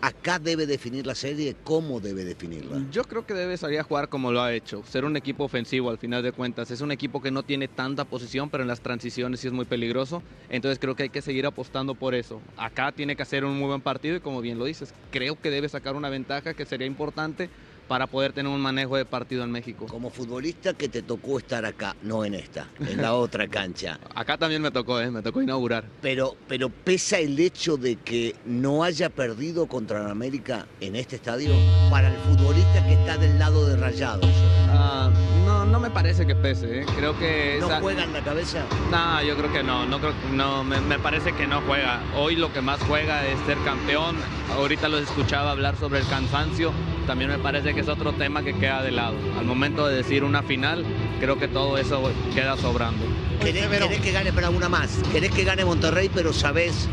Acá 0.00 0.38
debe 0.38 0.66
definir 0.66 1.06
la 1.06 1.14
serie, 1.14 1.56
¿cómo 1.64 2.00
debe 2.00 2.24
definirla? 2.24 2.82
Yo 2.90 3.04
creo 3.04 3.26
que 3.26 3.34
debe 3.34 3.56
salir 3.56 3.80
a 3.80 3.84
jugar 3.84 4.08
como 4.08 4.32
lo 4.32 4.40
ha 4.42 4.52
hecho, 4.52 4.82
ser 4.84 5.04
un 5.04 5.16
equipo 5.16 5.44
ofensivo 5.44 5.90
al 5.90 5.98
final 5.98 6.22
de 6.22 6.32
cuentas. 6.32 6.70
Es 6.70 6.80
un 6.80 6.92
equipo 6.92 7.20
que 7.20 7.30
no 7.30 7.42
tiene 7.42 7.68
tanta 7.68 8.04
posición, 8.04 8.50
pero 8.50 8.62
en 8.62 8.68
las 8.68 8.80
transiciones 8.80 9.40
sí 9.40 9.46
es 9.46 9.52
muy 9.52 9.64
peligroso. 9.64 10.22
Entonces 10.48 10.78
creo 10.78 10.94
que 10.94 11.04
hay 11.04 11.10
que 11.10 11.22
seguir 11.22 11.46
apostando 11.46 11.94
por 11.94 12.14
eso. 12.14 12.40
Acá 12.56 12.92
tiene 12.92 13.16
que 13.16 13.22
hacer 13.22 13.44
un 13.44 13.58
muy 13.58 13.68
buen 13.68 13.82
partido 13.82 14.16
y 14.16 14.20
como 14.20 14.40
bien 14.40 14.58
lo 14.58 14.64
dices, 14.64 14.94
creo 15.10 15.40
que 15.40 15.50
debe 15.50 15.68
sacar 15.68 15.96
una 15.96 16.08
ventaja 16.08 16.54
que 16.54 16.66
sería 16.66 16.86
importante 16.86 17.50
para 17.88 18.06
poder 18.06 18.32
tener 18.32 18.50
un 18.50 18.60
manejo 18.60 18.96
de 18.96 19.04
partido 19.04 19.44
en 19.44 19.50
México. 19.50 19.86
Como 19.86 20.10
futbolista 20.10 20.74
que 20.74 20.88
te 20.88 21.02
tocó 21.02 21.38
estar 21.38 21.64
acá, 21.64 21.94
no 22.02 22.24
en 22.24 22.34
esta, 22.34 22.68
en 22.80 23.00
la 23.00 23.14
otra 23.14 23.46
cancha. 23.48 23.98
Acá 24.14 24.36
también 24.38 24.62
me 24.62 24.70
tocó, 24.70 25.00
¿eh? 25.00 25.10
me 25.10 25.22
tocó 25.22 25.40
inaugurar. 25.42 25.84
Pero, 26.02 26.36
pero 26.48 26.68
pesa 26.68 27.18
el 27.18 27.38
hecho 27.38 27.76
de 27.76 27.96
que 27.96 28.34
no 28.44 28.82
haya 28.82 29.08
perdido 29.10 29.66
contra 29.66 30.10
América 30.10 30.66
en 30.80 30.96
este 30.96 31.16
estadio 31.16 31.52
para 31.90 32.08
el 32.08 32.16
futbolista 32.18 32.84
que 32.86 32.94
está 32.94 33.16
del 33.18 33.38
lado 33.38 33.66
de 33.66 33.76
Rayados. 33.76 34.26
Ah, 34.68 35.10
no, 35.44 35.64
no 35.64 35.78
me 35.80 35.90
parece 35.90 36.26
que 36.26 36.34
pese. 36.34 36.80
¿eh? 36.80 36.86
Creo 36.96 37.16
que 37.18 37.58
¿No 37.60 37.66
esa- 37.66 37.80
juega 37.80 38.04
en 38.04 38.12
la 38.12 38.20
cabeza? 38.22 38.64
No, 38.90 39.22
yo 39.22 39.36
creo 39.36 39.52
que 39.52 39.62
no, 39.62 39.86
no 39.86 39.98
creo, 40.00 40.12
no, 40.32 40.64
me, 40.64 40.80
me 40.80 40.98
parece 40.98 41.32
que 41.34 41.46
no 41.46 41.60
juega. 41.62 42.02
Hoy 42.16 42.36
lo 42.36 42.52
que 42.52 42.60
más 42.60 42.80
juega 42.82 43.24
es 43.26 43.38
ser 43.46 43.58
campeón. 43.64 44.16
Ahorita 44.54 44.88
los 44.88 45.02
escuchaba 45.02 45.50
hablar 45.52 45.76
sobre 45.76 46.00
el 46.00 46.06
cansancio. 46.08 46.72
También 47.06 47.30
me 47.30 47.38
parece 47.38 47.74
que 47.76 47.82
es 47.82 47.88
otro 47.88 48.14
tema 48.14 48.42
que 48.42 48.54
queda 48.54 48.82
de 48.82 48.90
lado. 48.90 49.14
Al 49.38 49.44
momento 49.44 49.86
de 49.86 49.96
decir 49.96 50.24
una 50.24 50.42
final, 50.42 50.82
creo 51.20 51.38
que 51.38 51.46
todo 51.46 51.76
eso 51.76 52.10
queda 52.34 52.56
sobrando. 52.56 53.04
¿Querés, 53.42 53.66
querés 53.68 54.00
que 54.00 54.12
gane 54.12 54.32
para 54.32 54.48
una 54.48 54.66
más? 54.70 54.98
¿Querés 55.12 55.30
que 55.30 55.44
gane 55.44 55.62
Monterrey, 55.62 56.10
pero 56.12 56.32
sabés 56.32 56.88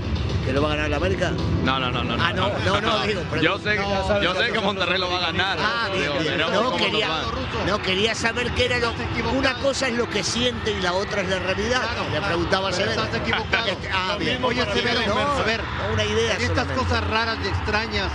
que 0.45 0.51
lo 0.51 0.61
va 0.61 0.67
a 0.67 0.71
ganar 0.71 0.87
el 0.87 0.93
América? 0.93 1.31
No, 1.63 1.79
no, 1.79 1.89
no, 1.89 2.03
no. 2.03 2.21
Ah, 2.21 2.33
no, 2.33 2.49
no, 2.65 2.81
no, 2.81 3.07
digo, 3.07 3.21
pero- 3.29 3.41
Yo 3.41 3.57
sé, 3.59 3.77
No, 3.77 4.21
yo 4.21 4.35
sé 4.35 4.51
que 4.51 4.59
Monterrey 4.59 4.99
lo 4.99 5.09
va 5.09 5.19
a 5.19 5.31
ganar. 5.31 5.57
Ah, 5.61 5.87
Digo, 5.97 6.15
bien. 6.19 6.37
No, 6.37 6.75
quería, 6.75 7.09
no, 7.65 7.81
quería 7.81 8.13
saber 8.13 8.51
qué 8.51 8.65
era 8.65 8.79
lo 8.79 8.91
Una 9.31 9.53
cosa 9.59 9.87
es 9.87 9.93
lo 9.93 10.09
que 10.09 10.21
siente 10.21 10.71
y 10.71 10.81
la 10.81 10.91
otra 10.91 11.21
es 11.21 11.29
la 11.29 11.39
realidad. 11.39 11.81
Le 12.11 12.19
preguntaba 12.19 12.67
a 12.67 12.71
Pero 12.71 12.83
Severo. 12.91 13.03
estás 13.05 13.21
equivocado. 13.21 13.67
Ah, 13.93 14.17
bien. 14.19 14.43
Oye, 14.43 14.65
Severo, 14.73 14.99
no, 15.07 15.17
a 15.17 15.43
ver, 15.43 15.61
no, 15.63 15.93
una 15.93 16.03
idea 16.03 16.33
estas 16.33 16.47
solamente. 16.49 16.75
cosas 16.75 17.07
raras 17.07 17.37
y 17.41 17.47
extrañas 17.47 18.11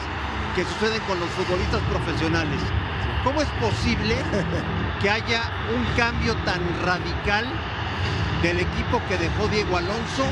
que 0.58 0.64
suceden 0.64 1.00
con 1.02 1.20
los 1.20 1.28
futbolistas 1.30 1.80
profesionales, 1.82 2.60
¿cómo 3.22 3.40
es 3.40 3.48
posible 3.60 4.16
que 5.00 5.08
haya 5.08 5.52
un 5.72 5.84
cambio 5.96 6.34
tan 6.44 6.60
radical 6.84 7.46
del 8.42 8.58
equipo 8.58 9.00
que 9.08 9.18
dejó 9.18 9.46
Diego 9.46 9.76
Alonso 9.76 10.24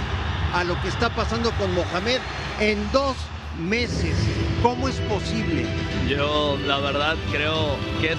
a 0.52 0.64
lo 0.64 0.82
que 0.82 0.88
está 0.88 1.10
pasando 1.10 1.52
con 1.52 1.72
Mohamed 1.76 2.18
en 2.58 2.90
dos 2.90 3.16
meses? 3.60 4.16
¿Cómo 4.64 4.88
es 4.88 4.96
posible? 5.02 5.64
Yo 6.08 6.58
la 6.66 6.78
verdad 6.78 7.14
creo 7.30 7.76
que 8.00 8.14
es, 8.14 8.18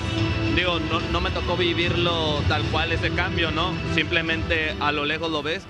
digo, 0.56 0.80
no, 0.80 1.02
no 1.12 1.20
me 1.20 1.30
tocó 1.32 1.58
vivirlo 1.58 2.40
tal 2.48 2.64
cual 2.72 2.94
ese 2.94 3.12
cambio, 3.12 3.52
¿no? 3.52 3.74
Simplemente 3.96 4.74
a 4.80 4.94
lo 4.94 5.04
lejos 5.04 5.30
lo 5.30 5.44
ves, 5.44 5.64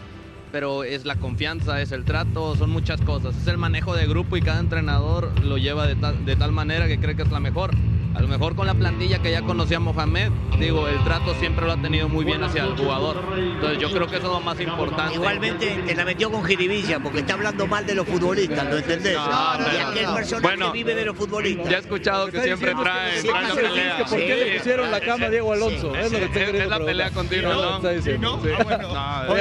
pero 0.57 0.83
es 0.83 1.05
la 1.05 1.17
confianza, 1.17 1.79
es 1.83 1.91
el 1.91 2.03
trato, 2.03 2.55
son 2.55 2.71
muchas 2.71 2.99
cosas. 3.01 3.37
Es 3.37 3.47
el 3.47 3.59
manejo 3.59 3.93
de 3.93 4.07
grupo 4.07 4.37
y 4.37 4.41
cada 4.41 4.59
entrenador 4.59 5.31
lo 5.43 5.59
lleva 5.59 5.85
de 5.85 5.95
tal, 5.95 6.51
manera 6.51 6.87
que 6.87 6.97
cree 6.97 7.15
que 7.15 7.21
es 7.21 7.29
la 7.29 7.39
mejor. 7.39 7.75
A 8.17 8.21
lo 8.21 8.27
mejor 8.27 8.55
con 8.55 8.65
la 8.65 8.73
plantilla 8.73 9.19
que 9.21 9.29
ya 9.31 9.43
conocía 9.43 9.79
Mohamed, 9.79 10.31
digo, 10.59 10.87
el 10.87 11.03
trato 11.03 11.35
siempre 11.35 11.65
lo 11.67 11.73
ha 11.73 11.77
tenido 11.77 12.09
muy 12.09 12.25
bien 12.25 12.43
hacia 12.43 12.63
el 12.63 12.75
jugador. 12.75 13.23
Entonces 13.37 13.77
yo 13.79 13.91
creo 13.91 14.07
que 14.07 14.15
eso 14.17 14.25
es 14.25 14.33
lo 14.33 14.39
más 14.39 14.59
importante. 14.59 15.13
Igualmente 15.13 15.83
te 15.85 15.93
la 15.95 16.03
metió 16.03 16.31
con 16.31 16.43
jiribilla 16.43 16.99
porque 16.99 17.19
está 17.19 17.35
hablando 17.35 17.67
mal 17.67 17.85
de 17.85 17.93
los 17.93 18.07
futbolistas, 18.07 18.65
¿lo 18.71 18.77
entendés? 18.77 19.15
No, 19.15 19.57
no, 19.59 19.67
y 19.71 19.77
no, 19.83 19.87
aquel 19.89 20.03
no. 20.05 20.15
personaje 20.15 20.47
Bueno, 20.47 20.71
vive 20.71 20.95
de 20.95 21.05
los 21.05 21.15
futbolistas. 21.15 21.69
Ya 21.69 21.77
he 21.77 21.79
escuchado 21.79 22.31
que 22.31 22.41
siempre 22.41 22.73
trae, 22.73 23.21
trae 23.21 23.47
la 23.49 23.53
pelea. 23.55 23.97
¿Por 24.09 24.17
qué 24.17 24.35
le 24.35 24.57
pusieron 24.57 24.89
la 24.91 24.99
cama 24.99 25.25
a 25.27 25.29
Diego 25.29 25.53
Alonso? 25.53 25.91
Sí, 25.93 25.99
es 25.99 26.11
lo 26.11 26.17
que 26.17 26.25
estoy 26.25 26.41
es- 26.41 26.45
queriendo 26.47 26.73
es 26.75 26.79
la 26.79 26.85
pelea 26.85 27.09
continua, 27.11 27.51
que 27.53 27.61
¿no? 27.61 27.75
está 27.75 27.89
diciendo, 27.91 28.39
¿Y 28.43 28.47
no? 28.47 28.49
sí. 28.49 28.49
Ah, 28.57 28.63
bueno. 28.63 28.87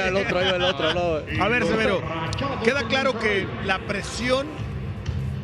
Va 0.03 0.09
el 0.09 0.17
otro, 0.17 0.39
ahí 0.39 0.49
el 0.55 0.63
otro. 0.63 0.93
no. 0.95 1.43
A 1.45 1.49
ver, 1.49 1.65
Severo, 1.65 2.03
queda 2.63 2.83
claro 2.89 3.19
que 3.19 3.47
la 3.65 3.79
presión 3.79 4.47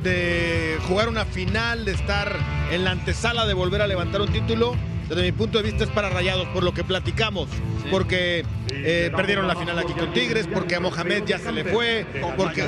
de 0.03 0.79
jugar 0.89 1.09
una 1.09 1.25
final, 1.25 1.85
de 1.85 1.93
estar 1.93 2.37
en 2.71 2.85
la 2.85 2.93
antesala 2.93 3.47
de 3.47 3.55
volver 3.55 3.83
a 3.83 3.87
levantar 3.87 4.21
un 4.21 4.33
título, 4.33 4.75
desde 5.09 5.23
mi 5.23 5.33
punto 5.33 5.59
de 5.59 5.65
vista 5.65 5.85
es 5.85 5.91
para 5.91 6.09
Rayados, 6.09 6.47
por 6.49 6.63
lo 6.63 6.73
que 6.73 6.85
platicamos, 6.85 7.49
porque 7.91 8.45
eh, 8.71 9.11
perdieron 9.15 9.47
la 9.47 9.55
final 9.55 9.79
aquí 9.79 9.93
con 9.93 10.13
Tigres, 10.13 10.49
porque 10.53 10.77
a 10.77 10.81
Mohamed 10.81 11.25
ya 11.27 11.39
se 11.39 11.53
le 11.53 11.65
fue, 11.65 12.07
porque, 12.37 12.67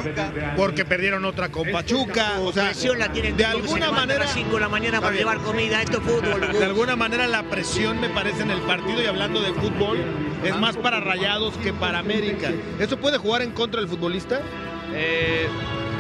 porque 0.56 0.84
perdieron 0.84 1.24
otra 1.24 1.48
con 1.48 1.70
Pachuca, 1.70 2.40
o 2.40 2.52
sea, 2.52 2.72
de 2.72 3.44
alguna 3.44 3.90
manera... 3.90 4.24
las 4.24 4.34
5 4.34 4.54
de 4.54 4.60
la 4.60 4.68
mañana 4.68 5.00
para 5.00 5.16
llevar 5.16 5.38
comida, 5.38 5.80
esto 5.80 5.98
es 5.98 6.04
fútbol. 6.04 6.52
De 6.52 6.64
alguna 6.64 6.96
manera 6.96 7.26
la 7.26 7.44
presión 7.44 8.00
me 8.00 8.10
parece 8.10 8.42
en 8.42 8.50
el 8.50 8.60
partido 8.60 9.02
y 9.02 9.06
hablando 9.06 9.40
de 9.40 9.52
fútbol 9.54 9.98
es 10.44 10.54
más 10.58 10.76
para 10.76 11.00
Rayados 11.00 11.56
que 11.58 11.72
para 11.72 11.98
América. 11.98 12.52
¿Eso 12.78 12.98
puede 12.98 13.18
jugar 13.18 13.42
en 13.42 13.52
contra 13.52 13.80
del 13.80 13.88
futbolista? 13.88 14.42
Eh, 14.92 15.48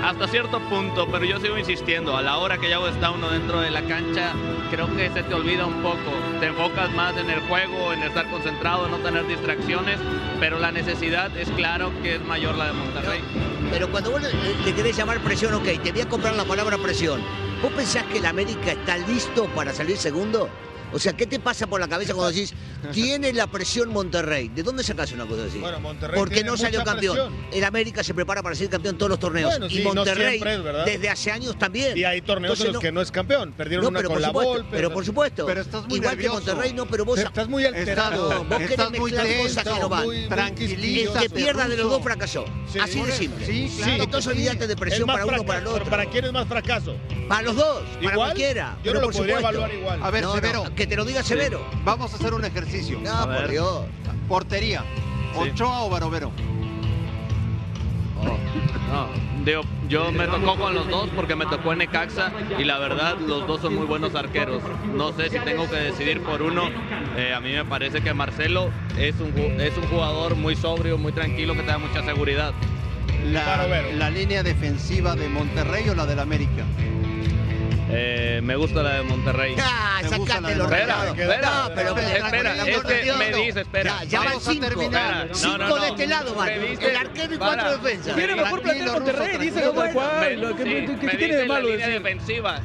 hasta 0.04 0.28
cierto 0.28 0.60
punto, 0.68 1.08
pero 1.10 1.24
yo 1.24 1.40
sigo 1.40 1.56
insistiendo, 1.56 2.16
a 2.16 2.22
la 2.22 2.36
hora 2.36 2.58
que 2.58 2.68
ya 2.68 2.78
está 2.86 3.10
uno 3.10 3.30
dentro 3.30 3.60
de 3.60 3.70
la 3.70 3.82
cancha, 3.82 4.32
creo 4.70 4.94
que 4.94 5.10
se 5.10 5.22
te 5.22 5.34
olvida 5.34 5.64
un 5.64 5.80
poco, 5.82 6.12
te 6.40 6.46
enfocas 6.46 6.92
más 6.92 7.16
en 7.16 7.30
el 7.30 7.40
juego, 7.40 7.92
en 7.92 8.02
estar 8.02 8.28
concentrado, 8.28 8.84
en 8.84 8.90
no 8.90 8.98
tener 8.98 9.26
distracciones, 9.26 9.98
pero 10.38 10.58
la 10.58 10.70
necesidad 10.72 11.34
es 11.36 11.48
claro 11.52 11.90
que 12.02 12.16
es 12.16 12.24
mayor 12.24 12.54
la 12.56 12.66
de 12.66 12.72
Monterrey. 12.74 13.20
Pero 13.70 13.90
cuando 13.90 14.10
vos 14.10 14.22
le 14.22 14.74
querés 14.74 14.96
llamar 14.96 15.20
presión, 15.20 15.54
ok, 15.54 15.82
te 15.82 15.92
voy 15.92 16.02
a 16.02 16.08
comprar 16.08 16.34
la 16.34 16.44
palabra 16.44 16.76
presión. 16.76 17.22
¿Vos 17.62 17.72
pensás 17.72 18.04
que 18.04 18.18
el 18.18 18.26
América 18.26 18.72
está 18.72 18.98
listo 18.98 19.46
para 19.54 19.72
salir 19.72 19.96
segundo? 19.96 20.50
O 20.94 20.98
sea, 20.98 21.12
¿qué 21.12 21.26
te 21.26 21.40
pasa 21.40 21.66
por 21.66 21.80
la 21.80 21.88
cabeza 21.88 22.14
cuando 22.14 22.30
decís, 22.32 22.54
tiene 22.92 23.32
la 23.32 23.48
presión 23.48 23.88
Monterrey? 23.90 24.48
¿De 24.48 24.62
dónde 24.62 24.84
sacás 24.84 25.10
una 25.12 25.26
cosa 25.26 25.44
así? 25.44 25.58
Bueno, 25.58 25.80
Monterrey 25.80 26.16
Porque 26.16 26.34
tiene 26.36 26.50
no 26.50 26.56
salió 26.56 26.78
mucha 26.80 26.92
campeón. 26.92 27.16
presión. 27.16 27.46
El 27.52 27.64
América 27.64 28.04
se 28.04 28.14
prepara 28.14 28.42
para 28.42 28.54
ser 28.54 28.68
campeón 28.70 28.94
en 28.94 28.98
todos 28.98 29.10
los 29.10 29.18
torneos. 29.18 29.50
Bueno, 29.50 29.68
sí, 29.68 29.80
y 29.80 29.84
no 29.84 29.92
Monterrey, 29.94 30.30
siempre 30.38 30.58
¿verdad? 30.58 30.84
desde 30.86 31.08
hace 31.10 31.32
años 31.32 31.58
también. 31.58 31.96
Y 31.98 32.04
hay 32.04 32.22
torneos 32.22 32.52
Entonces, 32.52 32.66
en 32.68 32.72
los 32.74 32.80
que 32.82 32.92
no 32.92 33.00
es 33.02 33.10
campeón. 33.10 33.52
Perdieron 33.52 33.82
No, 33.84 33.88
una 33.90 33.98
pero 33.98 34.08
con 34.08 34.14
por 34.14 34.20
la 34.22 34.28
supuesto, 34.28 34.52
Volpe. 34.52 34.68
pero 34.70 34.92
por 34.92 35.04
supuesto. 35.04 35.46
Pero 35.46 35.60
estás 35.60 35.86
muy 35.88 35.96
Igual 35.98 36.16
nervioso. 36.16 36.38
que 36.40 36.46
Monterrey, 36.52 36.72
no, 36.74 36.86
pero 36.86 37.04
vos... 37.04 37.18
Estás 37.18 37.48
muy 37.48 37.64
alterado. 37.64 38.30
No, 38.32 38.44
vos 38.44 38.58
querés 38.58 38.70
Estás 38.70 38.90
muy 38.90 39.00
mezclar 39.10 39.26
tenso, 39.26 39.42
cosas 39.42 39.64
que 39.74 39.80
no 39.80 39.88
van. 39.88 40.04
El 40.10 41.12
que 41.20 41.30
pierda 41.30 41.68
de 41.68 41.76
los 41.76 41.90
dos 41.90 42.02
fracasó. 42.02 42.44
Sí. 42.72 42.78
Así 42.78 43.02
de 43.02 43.12
simple. 43.12 43.44
Sí, 43.46 43.72
claro. 43.78 44.02
Entonces 44.04 44.32
olvídate 44.32 44.66
de 44.68 44.76
presión 44.76 45.06
para 45.06 45.26
uno 45.26 45.40
o 45.40 45.44
para 45.46 45.58
el 45.58 45.66
otro. 45.66 45.84
¿Para 45.86 46.06
quién 46.06 46.24
es 46.26 46.32
más 46.32 46.46
fracaso? 46.46 46.96
Para 47.28 47.42
los 47.42 47.56
dos, 47.56 47.82
para 48.02 48.16
cualquiera. 48.16 48.78
Yo 48.84 48.94
no 48.94 49.00
lo 49.00 49.10
podría 49.10 49.38
evaluar 49.38 49.72
igual. 49.74 50.00
A 50.02 50.10
ver, 50.10 50.22
No, 50.22 50.28
no, 50.28 50.34
Severo. 50.34 50.64
Que 50.84 50.88
te 50.88 50.96
lo 50.96 51.06
diga 51.06 51.22
Severo. 51.22 51.66
Vamos 51.82 52.12
a 52.12 52.16
hacer 52.16 52.34
un 52.34 52.44
ejercicio. 52.44 53.00
No, 53.00 53.24
por 53.24 53.48
Dios. 53.48 53.84
Portería. 54.28 54.84
¿Ochoa 55.34 55.84
o 55.84 55.88
Barovero? 55.88 56.30
No, 58.92 59.08
digo, 59.46 59.62
yo 59.88 60.12
me 60.12 60.26
tocó 60.26 60.56
con 60.56 60.74
los 60.74 60.86
dos 60.88 61.08
porque 61.16 61.34
me 61.36 61.46
tocó 61.46 61.72
en 61.72 61.78
Necaxa 61.78 62.32
y 62.58 62.64
la 62.64 62.78
verdad 62.78 63.16
los 63.18 63.46
dos 63.46 63.62
son 63.62 63.76
muy 63.76 63.86
buenos 63.86 64.14
arqueros. 64.14 64.62
No 64.94 65.12
sé 65.14 65.30
si 65.30 65.38
tengo 65.38 65.68
que 65.70 65.76
decidir 65.76 66.20
por 66.20 66.42
uno. 66.42 66.68
Eh, 67.16 67.32
a 67.34 67.40
mí 67.40 67.52
me 67.52 67.64
parece 67.64 68.02
que 68.02 68.12
Marcelo 68.12 68.68
es 68.98 69.14
un, 69.20 69.32
es 69.58 69.74
un 69.78 69.88
jugador 69.88 70.36
muy 70.36 70.54
sobrio, 70.54 70.98
muy 70.98 71.12
tranquilo, 71.12 71.54
que 71.54 71.60
te 71.60 71.68
da 71.68 71.78
mucha 71.78 72.04
seguridad. 72.04 72.52
La, 73.32 73.66
la 73.94 74.10
línea 74.10 74.42
defensiva 74.42 75.14
de 75.14 75.30
Monterrey 75.30 75.88
o 75.88 75.94
la 75.94 76.04
del 76.04 76.20
América. 76.20 76.64
Eh, 77.96 78.40
me 78.42 78.56
gusta 78.56 78.82
la 78.82 78.94
de 78.94 79.02
Monterrey. 79.04 79.54
Ah, 79.60 79.98
¿Te 80.02 80.08
gusta 80.16 80.34
sacate 80.34 80.56
la 80.56 80.58
los 80.64 80.70
de 80.70 80.76
Espera, 80.76 81.04
espera, 81.06 81.50
No, 81.50 81.74
pero 81.74 81.88
espera, 81.90 82.26
espera, 82.26 82.54
es 82.66 82.84
que 82.84 83.02
Dios, 83.02 83.16
me 83.18 83.32
dice, 83.32 83.60
espera. 83.60 83.98
Ya, 84.00 84.04
ya 84.04 84.20
van 84.22 84.40
cinco. 84.40 84.66
terminar. 84.66 85.26
No, 85.28 85.34
Cinco 85.34 85.58
no, 85.58 85.68
no. 85.68 85.76
de 85.78 85.88
este 85.88 86.06
lado 86.08 86.34
van. 86.34 86.48
Dice- 86.60 86.90
El 86.90 86.96
arquero 86.96 87.34
y 87.34 87.38
para. 87.38 87.62
cuatro 87.62 87.78
defensas. 87.78 88.16
Tiene 88.16 88.34
mejor 88.34 88.62
plantel 88.62 88.86
Monterrey, 88.86 89.50
tal 89.50 89.92
cual. 89.92 90.54
¿qué- 90.56 90.64
Sí, 90.64 90.96
qué 91.00 91.06
me 91.06 91.14
tiene 91.14 91.34
de 91.36 91.42
dice 91.42 91.46
malo 91.46 91.60
la 91.68 91.70
línea 91.70 91.86
decir? 91.86 92.02
defensiva. 92.02 92.60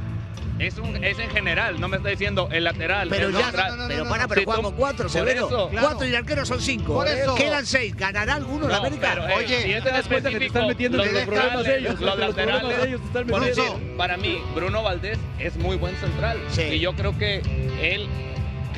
Es, 0.59 0.77
un, 0.77 1.01
es 1.03 1.17
en 1.19 1.29
general, 1.29 1.79
no 1.79 1.87
me 1.87 1.97
está 1.97 2.09
diciendo 2.09 2.49
el 2.51 2.65
lateral. 2.65 3.07
Pero 3.09 3.27
el 3.29 3.33
ya, 3.33 3.49
pero 3.87 4.07
para, 4.09 4.27
pero 4.27 4.41
Si 4.41 4.45
tú- 4.45 4.51
jugamos 4.51 4.73
cuatro, 4.73 5.07
Severo. 5.09 5.47
eso. 5.47 5.69
Cuatro 5.71 6.05
y 6.05 6.09
el 6.09 6.15
arquero 6.17 6.45
son 6.45 6.59
cinco. 6.61 6.93
Por 6.95 7.07
eso. 7.07 7.33
Quedan 7.35 7.65
seis. 7.65 7.95
¿Ganará 7.95 8.35
alguno 8.35 8.67
No, 8.67 8.75
América? 8.75 9.09
pero, 9.13 9.27
eh, 9.29 9.33
Oye, 9.37 9.61
si 9.63 9.71
es 9.71 9.77
en 9.77 9.81
cuenta 9.81 9.89
que 9.89 9.99
te 9.99 9.99
específico, 10.19 10.45
están 10.45 10.67
metiendo 10.67 10.97
los 10.97 11.07
en 11.07 11.13
los 11.13 11.23
problemas 11.23 11.55
laterales, 11.55 11.65
de 11.65 11.79
ellos, 11.79 11.99
los 12.01 12.17
los 12.17 12.19
laterales, 12.19 12.77
de 12.81 12.87
ellos 12.89 13.01
te 13.01 13.07
están 13.07 13.27
por 13.27 13.39
metiendo. 13.41 13.73
decir, 13.73 13.97
para 13.97 14.17
mí, 14.17 14.37
Bruno 14.53 14.83
Valdés 14.83 15.17
es 15.39 15.55
muy 15.55 15.77
buen 15.77 15.95
central. 15.97 16.37
Sí. 16.49 16.61
Y 16.63 16.79
yo 16.79 16.93
creo 16.93 17.17
que 17.17 17.37
él, 17.81 18.07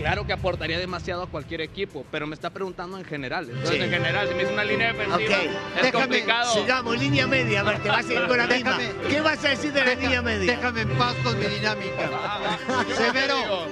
claro 0.01 0.25
que 0.25 0.33
aportaría 0.33 0.79
demasiado 0.79 1.23
a 1.23 1.27
cualquier 1.27 1.61
equipo, 1.61 2.05
pero 2.11 2.27
me 2.27 2.35
está 2.35 2.49
preguntando 2.49 2.97
en 2.97 3.05
general. 3.05 3.47
Entonces, 3.49 3.77
Sí. 3.77 3.81
en 3.83 3.89
general, 3.91 4.27
si 4.27 4.33
me 4.33 4.39
dice 4.41 4.53
una 4.53 4.63
línea 4.63 4.87
defensiva, 4.93 5.37
es 5.37 5.81
déjame, 5.83 5.91
complicado. 5.91 6.53
Sigamos, 6.53 6.97
línea 6.99 7.27
media. 7.27 7.59
A 7.61 7.63
ver, 7.63 7.79
te 7.83 7.89
vas 7.89 8.09
a 8.09 8.13
ir 8.13 8.27
con 8.27 8.37
la 8.37 8.47
misma. 8.47 8.77
Déjame. 8.77 9.07
¿Qué 9.09 9.21
vas 9.21 9.45
a 9.45 9.49
decir 9.49 9.71
de 9.73 9.83
la 9.85 9.95
línea 9.95 10.21
media? 10.21 10.55
Déjame 10.55 10.81
en 10.81 10.89
paz 10.97 11.15
con 11.23 11.37
mi 11.39 11.45
dinámica. 11.45 12.09
Severo, 12.97 13.67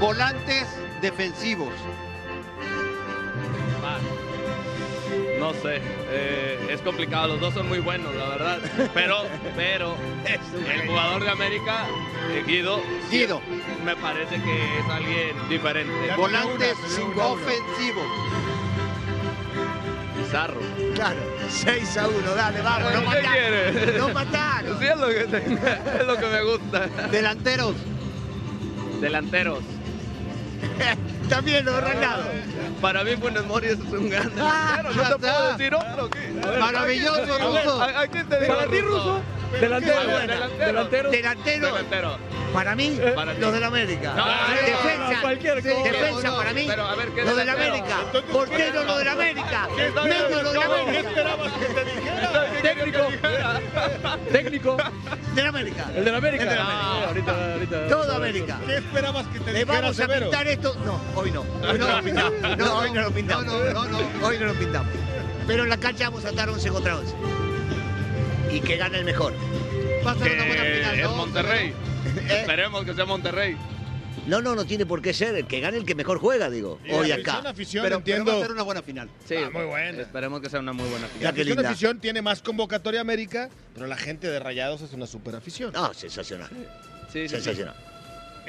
volantes 0.00 0.66
defensivos. 1.02 1.72
No 5.38 5.52
sé, 5.54 5.80
eh, 6.10 6.58
es 6.70 6.80
complicado, 6.82 7.28
los 7.28 7.40
dos 7.40 7.54
son 7.54 7.68
muy 7.68 7.78
buenos, 7.78 8.14
la 8.14 8.28
verdad. 8.28 8.58
Pero, 8.94 9.22
pero, 9.56 9.94
el 10.26 10.86
jugador 10.88 11.22
de 11.22 11.30
América, 11.30 11.86
eh, 12.32 12.42
Guido, 12.46 12.82
Guido. 13.10 13.40
me 13.84 13.94
parece 13.96 14.36
que 14.42 14.78
es 14.80 14.84
alguien 14.90 15.48
diferente. 15.48 15.92
Volantes 16.16 16.74
ofensivos. 17.16 18.06
Pizarro. 20.16 20.60
Claro, 20.94 21.20
6 21.48 21.96
a 21.98 22.08
1, 22.08 22.34
dale, 22.34 22.60
vamos, 22.60 22.92
no 22.92 23.00
¿Qué 23.00 23.06
mataron. 23.06 23.98
No 23.98 24.08
mataron. 24.10 24.78
Sí, 24.78 24.86
es 24.86 24.96
lo 24.98 25.06
que, 25.08 25.24
te- 25.24 25.98
es 26.00 26.06
lo 26.06 26.16
que 26.16 26.26
me 26.26 26.42
gusta. 26.42 26.86
Delanteros. 27.10 27.74
Delanteros. 29.00 29.60
También 31.28 31.64
los 31.64 31.82
Renato. 31.82 32.22
Para 32.80 33.04
mí 33.04 33.16
Funes 33.16 33.44
Mori 33.44 33.68
es 33.68 33.78
un 33.80 34.08
gran 34.08 34.32
Ah, 34.40 34.82
No 34.94 35.02
te 35.02 35.18
puedo 35.18 35.52
decir 35.56 35.74
otro. 35.74 36.10
¿qué? 36.10 36.18
Ver, 36.48 36.58
Maravilloso. 36.58 37.38
Ruso. 37.38 37.82
¿A, 37.82 38.00
a 38.02 38.06
quién 38.06 38.28
te 38.28 38.36
Para 38.46 38.66
ti, 38.66 38.80
Ruso. 38.80 39.20
Qué 39.52 39.58
Delantero. 39.60 40.00
Delantero. 40.00 41.10
Delantero, 41.10 41.10
Delantero. 41.10 42.18
para 42.52 42.76
mí, 42.76 42.98
Para 43.14 43.34
ti. 43.34 43.40
los 43.40 43.52
del 43.54 43.64
América. 43.64 44.12
No, 44.14 44.26
no, 44.26 44.32
defensa, 44.32 45.22
no, 45.22 45.82
defensa 45.82 46.36
para 46.36 46.52
mí, 46.52 46.64
Pero, 46.68 46.84
a 46.86 46.94
ver, 46.96 47.08
¿qué 47.08 47.24
los 47.24 47.36
del? 47.36 47.48
América. 47.48 47.96
Portero, 48.30 48.84
los 48.84 48.98
del 48.98 49.08
América. 49.08 49.68
¿Qué? 49.74 49.90
Medio, 50.02 50.42
los 50.42 50.52
del 50.52 50.60
¿Qué 50.62 50.66
América. 50.66 51.08
esperabas 51.08 51.52
que 51.52 51.66
te 51.66 51.84
dijera? 51.84 52.46
Técnico. 52.62 52.98
Técnico. 54.32 54.76
Del 55.34 55.46
América. 55.46 55.84
El 55.94 56.04
del 56.04 56.14
América. 56.14 56.42
El 56.42 56.48
del 56.50 56.58
Ah, 56.58 57.04
América. 57.10 57.32
ahorita, 57.32 57.52
ahorita. 57.54 57.88
América. 58.18 58.60
¿Qué 58.66 58.76
esperabas 58.76 59.26
que 59.28 59.40
te 59.40 59.52
Le 59.52 59.64
vamos 59.64 59.98
a 60.00 60.06
pintar 60.08 60.46
esto. 60.48 60.74
No, 60.84 61.00
hoy 61.14 61.30
no. 61.30 61.40
Hoy 61.62 61.78
no 61.78 61.88
lo 61.96 62.02
pintamos. 62.02 62.58
No, 62.58 62.78
hoy 62.78 62.90
no 62.92 63.02
lo 63.02 63.10
pintamos. 63.12 63.46
No, 63.46 63.58
no, 63.64 63.84
no, 63.88 63.88
no. 63.88 63.98
Hoy 64.26 64.38
no 64.38 64.46
lo 64.46 64.54
pintamos. 64.54 64.92
Pero 65.46 65.62
en 65.64 65.68
la 65.70 65.76
cancha 65.78 66.04
vamos 66.10 66.24
a 66.24 66.28
estar 66.30 66.48
11 66.48 66.68
contra 66.70 66.96
11. 66.98 67.14
Y 68.52 68.60
que 68.60 68.76
gane 68.76 68.98
el 68.98 69.04
mejor. 69.04 69.34
Va 70.06 70.12
a 70.12 70.14
ser 70.18 70.32
una 70.32 70.44
buena 70.46 70.62
Que 70.62 70.74
final, 70.76 70.94
es 70.98 71.04
¿no? 71.04 71.16
Monterrey. 71.16 71.68
¿Eh? 72.28 72.40
Esperemos 72.40 72.84
que 72.84 72.94
sea 72.94 73.04
Monterrey. 73.04 73.56
No, 74.26 74.42
no, 74.42 74.54
no 74.54 74.66
tiene 74.66 74.84
por 74.84 75.00
qué 75.00 75.14
ser. 75.14 75.34
El 75.36 75.46
que 75.46 75.60
gane 75.60 75.78
el 75.78 75.86
que 75.86 75.94
mejor 75.94 76.18
juega, 76.18 76.50
digo. 76.50 76.78
Y 76.84 76.92
Hoy 76.92 77.08
la 77.08 77.14
acá. 77.16 77.32
afición, 77.32 77.46
afición, 77.46 77.82
Pero, 77.84 78.00
pero 78.04 78.16
entiendo. 78.16 78.32
va 78.32 78.38
a 78.38 78.42
ser 78.42 78.52
una 78.52 78.62
buena 78.62 78.82
final. 78.82 79.08
Sí, 79.26 79.36
Ah, 79.36 79.48
muy 79.50 79.64
buena. 79.64 80.02
Esperemos 80.02 80.40
que 80.42 80.50
sea 80.50 80.60
una 80.60 80.72
muy 80.74 80.88
buena 80.88 81.06
final. 81.06 81.22
La 81.24 81.30
afición, 81.30 81.56
linda. 81.56 81.70
afición 81.70 81.98
tiene 82.00 82.20
más 82.22 82.42
convocatoria 82.42 83.00
América, 83.00 83.48
pero 83.74 83.86
la 83.86 83.96
gente 83.96 84.28
de 84.28 84.38
Rayados 84.38 84.82
es 84.82 84.92
una 84.92 85.06
super 85.06 85.34
afición. 85.34 85.72
No, 85.72 85.94
sensacional. 85.94 86.48
Sí, 87.10 87.20
sí, 87.20 87.20
sí. 87.22 87.28
Sensacional. 87.28 87.74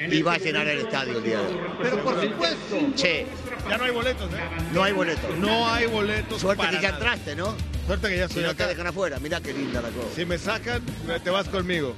Y 0.08 0.22
va 0.22 0.34
a 0.34 0.38
llenar 0.38 0.66
el 0.68 0.80
estadio 0.80 1.18
el 1.18 1.22
día 1.24 1.38
de 1.40 1.46
hoy. 1.46 1.60
Pero 1.82 2.02
por 2.02 2.20
supuesto. 2.20 2.76
Che, 2.94 3.26
Ya 3.68 3.76
no 3.78 3.84
hay 3.84 3.90
boletos, 3.92 4.30
¿eh? 4.32 4.36
no 4.72 4.82
hay 4.82 4.92
boletos. 4.92 5.38
No 5.38 5.68
hay 5.68 5.86
boletos. 5.86 6.40
Suerte 6.40 6.62
para 6.64 6.70
que 6.76 6.82
ya 6.82 6.92
nada. 6.92 6.98
entraste, 6.98 7.36
¿no? 7.36 7.54
Suerte 7.86 8.08
que 8.08 8.16
ya 8.16 8.28
Si 8.28 8.34
estoy 8.38 8.44
no 8.44 8.54
te 8.56 8.66
dejan 8.66 8.86
afuera. 8.86 9.18
Mirá 9.20 9.40
qué 9.40 9.52
linda 9.52 9.80
la 9.82 9.88
cosa. 9.90 10.08
Si 10.14 10.24
me 10.24 10.38
sacan, 10.38 10.82
te 11.22 11.30
vas 11.30 11.48
conmigo. 11.48 11.94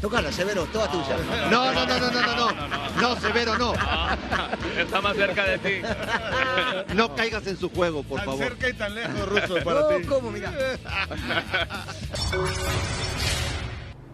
Tocala, 0.00 0.30
Severo, 0.32 0.64
toda 0.66 0.90
tuya. 0.90 1.16
No, 1.50 1.72
no, 1.72 1.86
no, 1.86 1.98
no, 1.98 2.10
no, 2.10 2.20
no, 2.20 2.36
no. 2.36 3.00
No, 3.00 3.20
Severo, 3.20 3.56
no. 3.58 3.72
Está 4.78 5.00
más 5.00 5.16
cerca 5.16 5.44
de 5.44 5.58
ti. 5.58 5.86
No 6.94 7.14
caigas 7.14 7.46
en 7.46 7.56
su 7.56 7.70
juego, 7.70 8.02
por 8.02 8.18
tan 8.18 8.26
favor. 8.26 8.44
cerca 8.44 8.68
y 8.68 8.74
tan 8.74 8.94
lejos, 8.94 9.28
Ruso, 9.28 9.64
para 9.64 9.80
No, 9.80 9.88
ti. 9.88 10.02
¿cómo? 10.04 10.30
Mirá. 10.30 10.52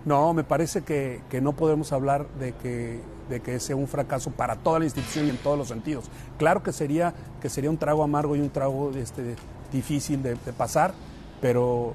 No, 0.04 0.32
me 0.32 0.44
parece 0.44 0.82
que, 0.82 1.20
que 1.28 1.40
no 1.40 1.54
podemos 1.54 1.92
hablar 1.92 2.28
de 2.38 2.52
que, 2.54 3.00
de 3.30 3.40
que 3.40 3.58
sea 3.60 3.76
un 3.76 3.88
fracaso 3.88 4.30
para 4.30 4.56
toda 4.56 4.80
la 4.80 4.84
institución 4.84 5.26
y 5.26 5.30
en 5.30 5.38
todos 5.38 5.56
los 5.56 5.68
sentidos. 5.68 6.06
Claro 6.36 6.62
que 6.62 6.72
sería, 6.72 7.14
que 7.40 7.48
sería 7.48 7.70
un 7.70 7.78
trago 7.78 8.02
amargo 8.02 8.36
y 8.36 8.40
un 8.40 8.50
trago 8.50 8.90
este, 8.90 9.36
difícil 9.72 10.22
de, 10.22 10.36
pasar, 10.52 10.92
pero, 11.40 11.94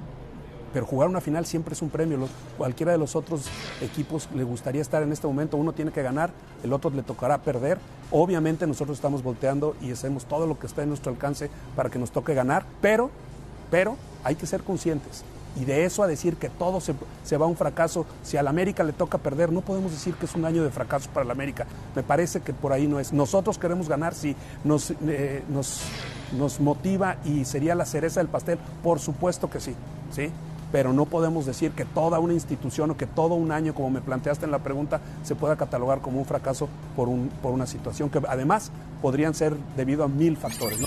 pero 0.72 0.86
jugar 0.86 1.08
una 1.08 1.20
final 1.20 1.46
siempre 1.46 1.74
es 1.74 1.82
un 1.82 1.90
premio. 1.90 2.26
Cualquiera 2.56 2.92
de 2.92 2.98
los 2.98 3.14
otros 3.14 3.46
equipos 3.82 4.28
le 4.34 4.42
gustaría 4.42 4.80
estar 4.80 5.02
en 5.02 5.12
este 5.12 5.26
momento. 5.26 5.56
Uno 5.56 5.72
tiene 5.72 5.92
que 5.92 6.02
ganar, 6.02 6.30
el 6.64 6.72
otro 6.72 6.90
le 6.90 7.02
tocará 7.02 7.38
perder. 7.38 7.78
Obviamente 8.10 8.66
nosotros 8.66 8.96
estamos 8.98 9.22
volteando 9.22 9.76
y 9.80 9.92
hacemos 9.92 10.24
todo 10.24 10.46
lo 10.46 10.58
que 10.58 10.66
está 10.66 10.82
en 10.82 10.88
nuestro 10.88 11.12
alcance 11.12 11.50
para 11.76 11.90
que 11.90 11.98
nos 11.98 12.10
toque 12.10 12.34
ganar, 12.34 12.64
pero, 12.80 13.10
pero 13.70 13.96
hay 14.24 14.34
que 14.34 14.46
ser 14.46 14.62
conscientes. 14.62 15.22
Y 15.58 15.64
de 15.64 15.86
eso 15.86 16.02
a 16.02 16.06
decir 16.06 16.36
que 16.36 16.50
todo 16.50 16.80
se, 16.80 16.94
se 17.24 17.36
va 17.36 17.46
a 17.46 17.48
un 17.48 17.56
fracaso, 17.56 18.04
si 18.22 18.36
al 18.36 18.46
América 18.46 18.84
le 18.84 18.92
toca 18.92 19.18
perder, 19.18 19.50
no 19.50 19.62
podemos 19.62 19.90
decir 19.90 20.14
que 20.14 20.26
es 20.26 20.34
un 20.34 20.44
año 20.44 20.62
de 20.62 20.70
fracaso 20.70 21.08
para 21.12 21.24
el 21.24 21.30
América. 21.30 21.66
Me 21.94 22.02
parece 22.02 22.40
que 22.40 22.52
por 22.52 22.72
ahí 22.72 22.86
no 22.86 23.00
es. 23.00 23.12
Nosotros 23.12 23.58
queremos 23.58 23.88
ganar, 23.88 24.14
si 24.14 24.36
nos, 24.64 24.92
eh, 25.06 25.42
nos, 25.48 25.80
nos 26.38 26.60
motiva 26.60 27.16
y 27.24 27.44
sería 27.44 27.74
la 27.74 27.86
cereza 27.86 28.20
del 28.20 28.28
pastel, 28.28 28.58
por 28.82 29.00
supuesto 29.00 29.48
que 29.48 29.60
sí, 29.60 29.74
¿sí? 30.12 30.30
Pero 30.72 30.92
no 30.92 31.06
podemos 31.06 31.46
decir 31.46 31.70
que 31.70 31.84
toda 31.84 32.18
una 32.18 32.34
institución 32.34 32.90
o 32.90 32.96
que 32.96 33.06
todo 33.06 33.34
un 33.34 33.52
año, 33.52 33.72
como 33.72 33.88
me 33.88 34.00
planteaste 34.00 34.44
en 34.44 34.50
la 34.50 34.58
pregunta, 34.58 35.00
se 35.22 35.34
pueda 35.34 35.56
catalogar 35.56 36.00
como 36.00 36.18
un 36.18 36.26
fracaso 36.26 36.68
por, 36.96 37.08
un, 37.08 37.30
por 37.40 37.52
una 37.52 37.66
situación 37.66 38.10
que 38.10 38.20
además 38.28 38.70
podrían 39.00 39.32
ser 39.32 39.56
debido 39.76 40.04
a 40.04 40.08
mil 40.08 40.36
factores. 40.36 40.80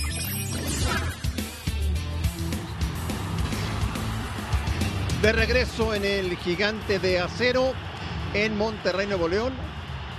De 5.21 5.33
regreso 5.33 5.93
en 5.93 6.05
el 6.05 6.37
gigante 6.37 6.97
de 6.97 7.19
acero 7.19 7.73
en 8.33 8.57
Monterrey, 8.57 9.05
Nuevo 9.05 9.27
León. 9.27 9.51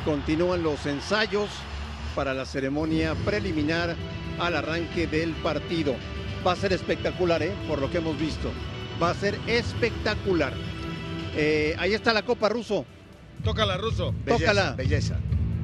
Continúan 0.04 0.62
los 0.62 0.84
ensayos 0.84 1.48
para 2.14 2.34
la 2.34 2.44
ceremonia 2.44 3.14
preliminar 3.24 3.96
al 4.38 4.56
arranque 4.56 5.06
del 5.06 5.32
partido. 5.36 5.94
Va 6.46 6.52
a 6.52 6.56
ser 6.56 6.74
espectacular, 6.74 7.42
¿eh? 7.42 7.54
por 7.66 7.80
lo 7.80 7.90
que 7.90 7.96
hemos 7.96 8.18
visto. 8.18 8.50
Va 9.02 9.08
a 9.08 9.14
ser 9.14 9.38
espectacular. 9.46 10.52
Eh, 11.34 11.74
ahí 11.78 11.94
está 11.94 12.12
la 12.12 12.22
Copa 12.22 12.50
Ruso. 12.50 12.84
Tócala, 13.42 13.78
Ruso. 13.78 14.14
Tócala. 14.26 14.72
Belleza. 14.72 15.16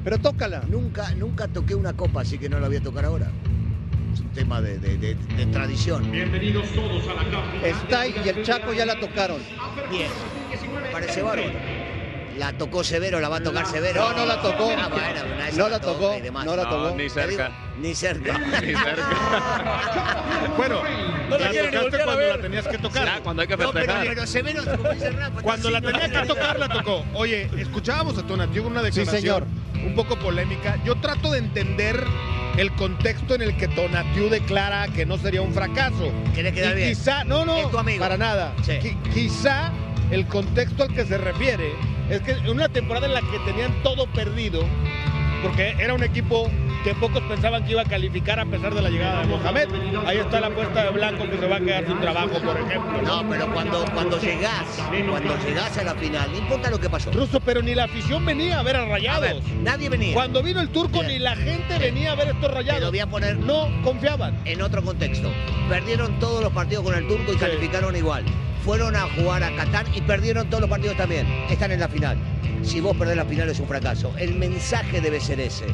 Pero 0.03 0.17
tócala. 0.17 0.63
Nunca, 0.67 1.11
nunca 1.11 1.47
toqué 1.47 1.75
una 1.75 1.93
copa, 1.93 2.21
así 2.21 2.39
que 2.39 2.49
no 2.49 2.59
la 2.59 2.69
voy 2.69 2.77
a 2.77 2.81
tocar 2.81 3.05
ahora. 3.05 3.31
Es 4.17 4.21
un 4.21 4.29
tema 4.31 4.61
de, 4.61 4.79
de- 4.79 4.97
de- 4.97 5.13
de 5.13 5.45
tradición. 5.45 6.11
Bienvenidos 6.11 6.67
todos 6.69 7.07
a 7.07 7.13
la 7.13 7.29
cápsula. 7.29 7.67
Está 7.67 8.07
y 8.07 8.27
el 8.27 8.41
Chaco 8.43 8.73
ya 8.73 8.83
la 8.83 8.99
tocaron. 8.99 9.37
Bien. 9.91 10.07
Parece 10.91 11.21
bárbaro. 11.21 11.51
La 12.39 12.51
tocó 12.57 12.83
Severo, 12.83 13.19
la 13.19 13.29
va 13.29 13.37
a 13.37 13.43
tocar 13.43 13.67
Severo. 13.67 14.01
No, 14.09 14.17
no 14.17 14.25
la 14.25 14.41
tocó. 14.41 14.71
Ah, 14.75 14.87
bueno, 14.89 15.35
una 15.35 15.49
esa 15.49 15.57
No 15.59 15.69
la 15.69 15.79
tocó, 15.79 16.15
y 16.17 16.21
demás. 16.21 16.45
no 16.45 16.55
la 16.55 16.63
tocó. 16.67 16.95
ni 16.95 17.09
cerca. 17.09 17.51
Ni 17.79 17.93
cerca. 17.93 18.37
Ni 18.61 18.73
cerca. 18.73 20.23
Bueno, 20.57 20.81
No 21.29 21.37
la 21.37 21.51
tocaste 21.51 22.03
cuando 22.03 22.21
la 22.27 22.41
tenías 22.41 22.67
que 22.67 22.77
tocar. 22.79 23.21
Cuando 23.21 23.41
hay 23.43 23.47
que 23.47 23.57
No, 23.57 23.71
pero, 23.71 24.25
Severo, 24.25 24.63
como 24.77 24.89
dice 24.93 25.11
Rafa, 25.11 25.41
Cuando 25.43 25.69
la 25.69 25.77
está 25.77 25.91
tenía 25.91 26.05
así, 26.21 26.27
que 26.27 26.33
tocar, 26.33 26.59
la 26.59 26.69
tocó. 26.69 27.05
Oye, 27.13 27.51
escuchábamos 27.55 28.17
a 28.17 28.23
Tonatiuh 28.25 28.65
una 28.65 28.81
declaración 28.81 29.21
señor. 29.21 29.43
un 29.75 29.93
poco 29.93 30.17
polémica. 30.17 30.77
Yo 30.83 30.95
trato 30.95 31.31
de 31.31 31.37
entender 31.37 32.03
el 32.57 32.71
contexto 32.73 33.35
en 33.35 33.43
el 33.43 33.55
que 33.57 33.67
Tonatiuh 33.67 34.29
declara 34.29 34.87
que 34.89 35.05
no 35.05 35.17
sería 35.17 35.41
un 35.41 35.53
fracaso. 35.53 36.11
Quiere 36.33 36.51
quedar 36.51 36.73
y 36.73 36.81
bien. 36.81 36.89
quizá, 36.89 37.23
no, 37.23 37.45
no, 37.45 37.57
Es 37.57 37.71
tu 37.71 37.77
amigo. 37.77 37.99
para 37.99 38.17
nada. 38.17 38.53
Sí. 38.63 38.73
Qui- 38.73 38.97
quizá 39.13 39.71
el 40.11 40.25
contexto 40.25 40.83
al 40.83 40.93
que 40.93 41.05
se 41.05 41.17
refiere 41.17 41.71
es 42.09 42.21
que 42.21 42.31
en 42.31 42.49
una 42.49 42.69
temporada 42.69 43.05
en 43.07 43.13
la 43.13 43.21
que 43.21 43.39
tenían 43.45 43.71
todo 43.83 44.07
perdido, 44.07 44.63
porque 45.43 45.75
era 45.79 45.93
un 45.93 46.03
equipo 46.03 46.49
que 46.83 46.93
pocos 46.95 47.21
pensaban 47.23 47.65
que 47.65 47.71
iba 47.71 47.81
a 47.81 47.85
calificar 47.85 48.39
a 48.39 48.45
pesar 48.45 48.73
de 48.73 48.81
la 48.81 48.89
llegada 48.89 49.21
de 49.21 49.27
Mohamed. 49.27 49.67
Ahí 50.05 50.17
está 50.17 50.39
la 50.39 50.47
apuesta 50.47 50.83
de 50.83 50.89
Blanco 50.91 51.29
que 51.29 51.37
se 51.37 51.47
va 51.47 51.57
a 51.57 51.59
quedar 51.59 51.85
sin 51.85 51.99
trabajo, 51.99 52.39
por 52.41 52.57
ejemplo. 52.59 53.01
No, 53.03 53.27
pero 53.29 53.51
cuando, 53.53 53.85
cuando 53.93 54.19
llegás, 54.19 54.81
cuando 55.09 55.37
llegás 55.45 55.77
a 55.77 55.83
la 55.83 55.95
final, 55.95 56.31
no 56.31 56.37
importa 56.37 56.69
lo 56.69 56.79
que 56.79 56.89
pasó. 56.89 57.11
Ruso, 57.11 57.39
pero 57.41 57.61
ni 57.61 57.75
la 57.75 57.85
afición 57.85 58.25
venía 58.25 58.59
a 58.59 58.63
ver 58.63 58.75
a 58.77 58.83
A 58.83 58.85
Rayados. 58.85 59.21
ver, 59.21 59.41
nadie 59.63 59.89
venía. 59.89 60.13
Cuando 60.13 60.41
vino 60.41 60.61
el 60.61 60.69
turco, 60.69 60.99
Bien. 61.01 61.07
ni 61.07 61.19
la 61.19 61.35
gente 61.35 61.77
venía 61.79 62.11
a 62.13 62.15
ver 62.15 62.27
estos 62.29 62.41
Te 62.49 62.55
Rayados. 62.55 62.81
lo 62.81 62.89
voy 62.91 62.99
a 62.99 63.07
poner 63.07 63.37
No 63.37 63.67
confiaban. 63.83 64.39
en 64.45 64.61
otro 64.61 64.81
contexto. 64.83 65.29
Perdieron 65.69 66.17
todos 66.19 66.41
los 66.43 66.53
partidos 66.53 66.83
con 66.85 66.95
el 66.95 67.07
turco 67.07 67.31
y 67.31 67.33
Sí. 67.33 67.39
calificaron 67.39 67.95
igual. 67.95 68.23
Fueron 68.67 68.97
a 68.97 69.07
jugar 69.15 69.45
a 69.45 69.55
Qatar 69.55 69.85
y 69.95 70.01
perdieron 70.01 70.49
todos 70.49 70.59
los 70.59 70.69
partidos 70.69 70.97
también. 70.97 71.25
Están 71.49 71.71
en 71.71 71.79
la 71.79 71.87
final. 71.87 72.17
Si 72.63 72.81
vos 72.81 72.97
perdés 72.97 73.15
la 73.15 73.23
final 73.23 73.47
es 73.47 73.61
un 73.61 73.65
fracaso. 73.65 74.13
El 74.17 74.35
mensaje 74.35 74.99
debe 74.99 75.21
ser 75.21 75.39
ese. 75.39 75.67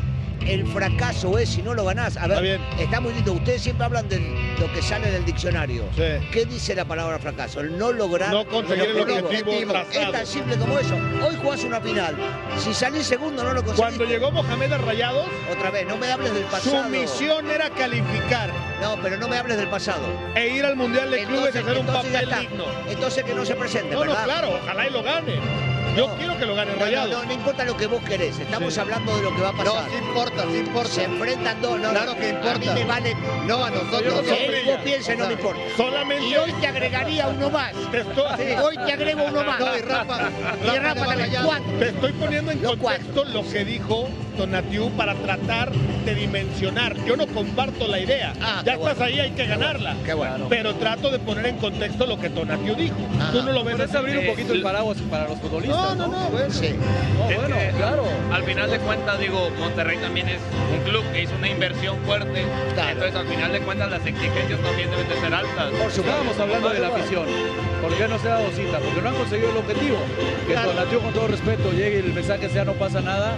El 0.47 0.65
fracaso 0.67 1.37
es 1.37 1.49
si 1.49 1.61
no 1.61 1.73
lo 1.73 1.85
ganás. 1.85 2.17
A 2.17 2.27
ver, 2.27 2.59
Está 2.79 2.99
muy 2.99 3.13
lindo. 3.13 3.33
Ustedes 3.33 3.61
siempre 3.61 3.85
hablan 3.85 4.07
de 4.09 4.19
lo 4.59 4.71
que 4.73 4.81
sale 4.81 5.09
del 5.11 5.25
diccionario. 5.25 5.83
Sí. 5.95 6.03
¿Qué 6.31 6.45
dice 6.45 6.75
la 6.75 6.85
palabra 6.85 7.17
fracaso? 7.19 7.59
El 7.61 7.77
no 7.77 7.91
lograr 7.91 8.31
No 8.31 8.45
conseguir 8.45 8.85
el 8.85 9.01
objetivo. 9.23 9.53
Es 9.91 10.11
tan 10.11 10.25
simple 10.27 10.57
como 10.57 10.77
eso. 10.79 10.95
Hoy 11.25 11.35
jugás 11.41 11.63
una 11.63 11.79
final. 11.81 12.15
Si 12.59 12.73
salís 12.73 13.05
segundo 13.07 13.43
no 13.43 13.53
lo 13.53 13.63
conseguís. 13.63 13.79
Cuando 13.79 14.05
llegó 14.05 14.31
Mohamed 14.31 14.73
a 14.73 14.77
Rayados, 14.77 15.27
Otra 15.51 15.69
vez, 15.71 15.87
no 15.87 15.97
me 15.97 16.11
hables 16.11 16.33
del 16.33 16.43
su 16.45 16.49
pasado. 16.49 16.89
misión 16.89 17.49
era 17.49 17.69
calificar 17.69 18.51
No, 18.81 18.97
pero 19.01 19.17
no 19.17 19.27
me 19.27 19.37
hables 19.37 19.57
del 19.57 19.67
pasado. 19.69 20.03
e 20.35 20.47
ir 20.49 20.65
al 20.65 20.75
Mundial 20.75 21.09
de 21.11 21.23
Clubes 21.25 21.55
y 21.55 21.57
hacer 21.59 21.77
un 21.77 21.85
papel 21.85 22.29
digno. 22.39 22.65
Entonces 22.89 23.23
que 23.23 23.33
no 23.33 23.45
se 23.45 23.55
presente, 23.55 23.93
No, 23.93 24.01
no, 24.05 24.11
¿verdad? 24.11 24.23
claro, 24.25 24.59
ojalá 24.61 24.87
y 24.87 24.91
lo 24.91 25.03
gane. 25.03 25.72
Yo 25.95 26.07
No. 26.07 26.15
quiero 26.15 26.37
que 26.39 26.45
lo 26.47 26.55
gane 26.55 26.71
No, 26.71 26.77
no, 26.79 26.85
Rayados. 26.85 27.11
no, 27.11 27.23
no 27.25 27.33
importa 27.33 27.63
lo 27.65 27.77
que 27.77 27.85
vos 27.87 28.01
querés, 28.03 28.39
estamos 28.39 28.73
Sí. 28.73 28.79
hablando 28.79 29.15
de 29.15 29.21
lo 29.23 29.35
que 29.35 29.41
va 29.41 29.49
a 29.49 29.51
No, 29.51 29.57
pasar. 29.63 29.89
sí 29.91 29.97
importa, 29.97 30.43
sí 30.51 30.57
importa. 30.57 30.89
Se 30.89 31.03
enfrentan 31.03 31.61
dos, 31.61 31.79
no, 31.79 31.89
Claro 31.91 32.13
no, 32.13 32.17
que 32.19 32.29
A 32.29 32.33
mí 32.33 32.37
importa. 32.39 32.73
me 32.73 32.85
vale. 32.85 33.15
No, 33.45 33.63
a 33.63 33.69
nosotros. 33.69 34.03
Yo 34.03 34.23
Si 34.23 34.29
hombre, 34.41 34.63
vos 34.65 34.77
pienses, 34.83 35.17
no 35.17 35.27
me 35.27 35.33
importa. 35.33 35.61
Solamente 35.77 36.25
Y 36.25 36.35
hoy 36.35 36.51
te 36.53 36.67
agregaría 36.67 37.27
uno 37.27 37.49
más. 37.51 37.73
te 37.91 37.99
estoy, 37.99 38.23
Hoy 38.63 38.75
te 38.77 38.91
agrego 38.93 39.23
uno 39.25 39.43
más. 39.43 39.59
No, 39.59 39.77
y 39.77 39.81
Rafa. 39.81 40.29
Y 40.63 40.77
Rafa 40.79 40.99
va 41.01 41.05
también. 41.05 41.19
Rayados. 41.19 41.45
¿Cuánto? 41.47 41.71
te 41.79 41.89
estoy 41.89 42.11
poniendo 42.13 42.51
en 42.51 42.59
contexto 42.59 43.23
lo 43.25 43.49
que 43.49 43.65
dijo 43.65 44.09
Tonatiuh 44.33 44.89
para 44.91 45.15
tratar 45.15 45.71
de 45.71 46.15
dimensionar. 46.15 46.95
Yo 47.05 47.15
no 47.15 47.27
comparto 47.27 47.87
la 47.87 47.99
idea. 47.99 48.33
Ah, 48.41 48.61
ya 48.65 48.73
estás 48.73 48.97
bueno. 48.97 49.05
ahí, 49.05 49.19
hay 49.19 49.31
que 49.31 49.45
ganarla. 49.45 49.95
Qué 50.05 50.13
bueno. 50.13 50.47
Pero 50.49 50.75
trato 50.75 51.09
de 51.09 51.19
poner 51.19 51.45
en 51.47 51.57
contexto 51.57 52.05
lo 52.05 52.19
que 52.19 52.29
Tonatiuh 52.29 52.75
dijo. 52.75 52.95
Ajá. 53.19 53.31
Tú 53.31 53.43
no 53.43 53.51
lo 53.51 53.63
ves 53.63 53.75
Puedes 53.75 53.95
abrir 53.95 54.17
un 54.17 54.25
poquito 54.27 54.53
el 54.53 54.61
paraguas 54.61 54.97
para 55.09 55.27
los 55.27 55.39
futbolistas, 55.39 55.95
No, 55.97 56.07
no, 56.07 56.07
no, 56.07 56.29
bueno. 56.29 56.51
Sí. 56.51 56.75
No, 57.17 57.29
Es 57.29 57.37
bueno, 57.37 57.55
que, 57.57 57.69
claro. 57.77 58.03
Al 58.31 58.43
final 58.43 58.69
de 58.69 58.79
cuentas, 58.79 59.19
digo, 59.19 59.49
Monterrey 59.59 59.97
también 59.97 60.29
es 60.29 60.39
un 60.75 60.83
club 60.89 61.03
que 61.11 61.23
hizo 61.23 61.35
una 61.35 61.49
inversión 61.49 61.97
fuerte. 62.05 62.45
Claro. 62.73 62.91
Entonces, 62.91 63.15
al 63.15 63.27
final 63.27 63.51
de 63.51 63.59
cuentas, 63.61 63.89
las 63.91 64.05
exigencias 64.05 64.59
también 64.59 64.89
deben 64.91 65.07
de 65.07 65.15
ser 65.19 65.33
altas. 65.33 65.71
Por 65.71 65.91
supuesto. 65.91 66.01
Estábamos 66.01 66.39
hablando 66.39 66.69
de 66.69 66.79
la 66.79 66.87
afición. 66.87 67.25
¿Por 67.81 67.93
qué 67.97 68.07
no 68.07 68.17
se 68.19 68.27
ha 68.29 68.35
dado 68.35 68.49
cita? 68.51 68.79
Porque 68.79 69.01
no 69.01 69.09
han 69.09 69.15
conseguido 69.15 69.51
el 69.51 69.57
objetivo. 69.57 69.97
Que 70.47 70.53
Claro. 70.53 70.71
Tonatiuh, 70.71 70.99
con 71.01 71.13
todo 71.13 71.27
respeto, 71.27 71.71
llegue 71.71 71.97
y 71.97 71.99
el 72.07 72.13
mensaje 72.13 72.49
sea 72.49 72.63
no 72.65 72.73
pasa 72.73 73.01
nada. 73.01 73.35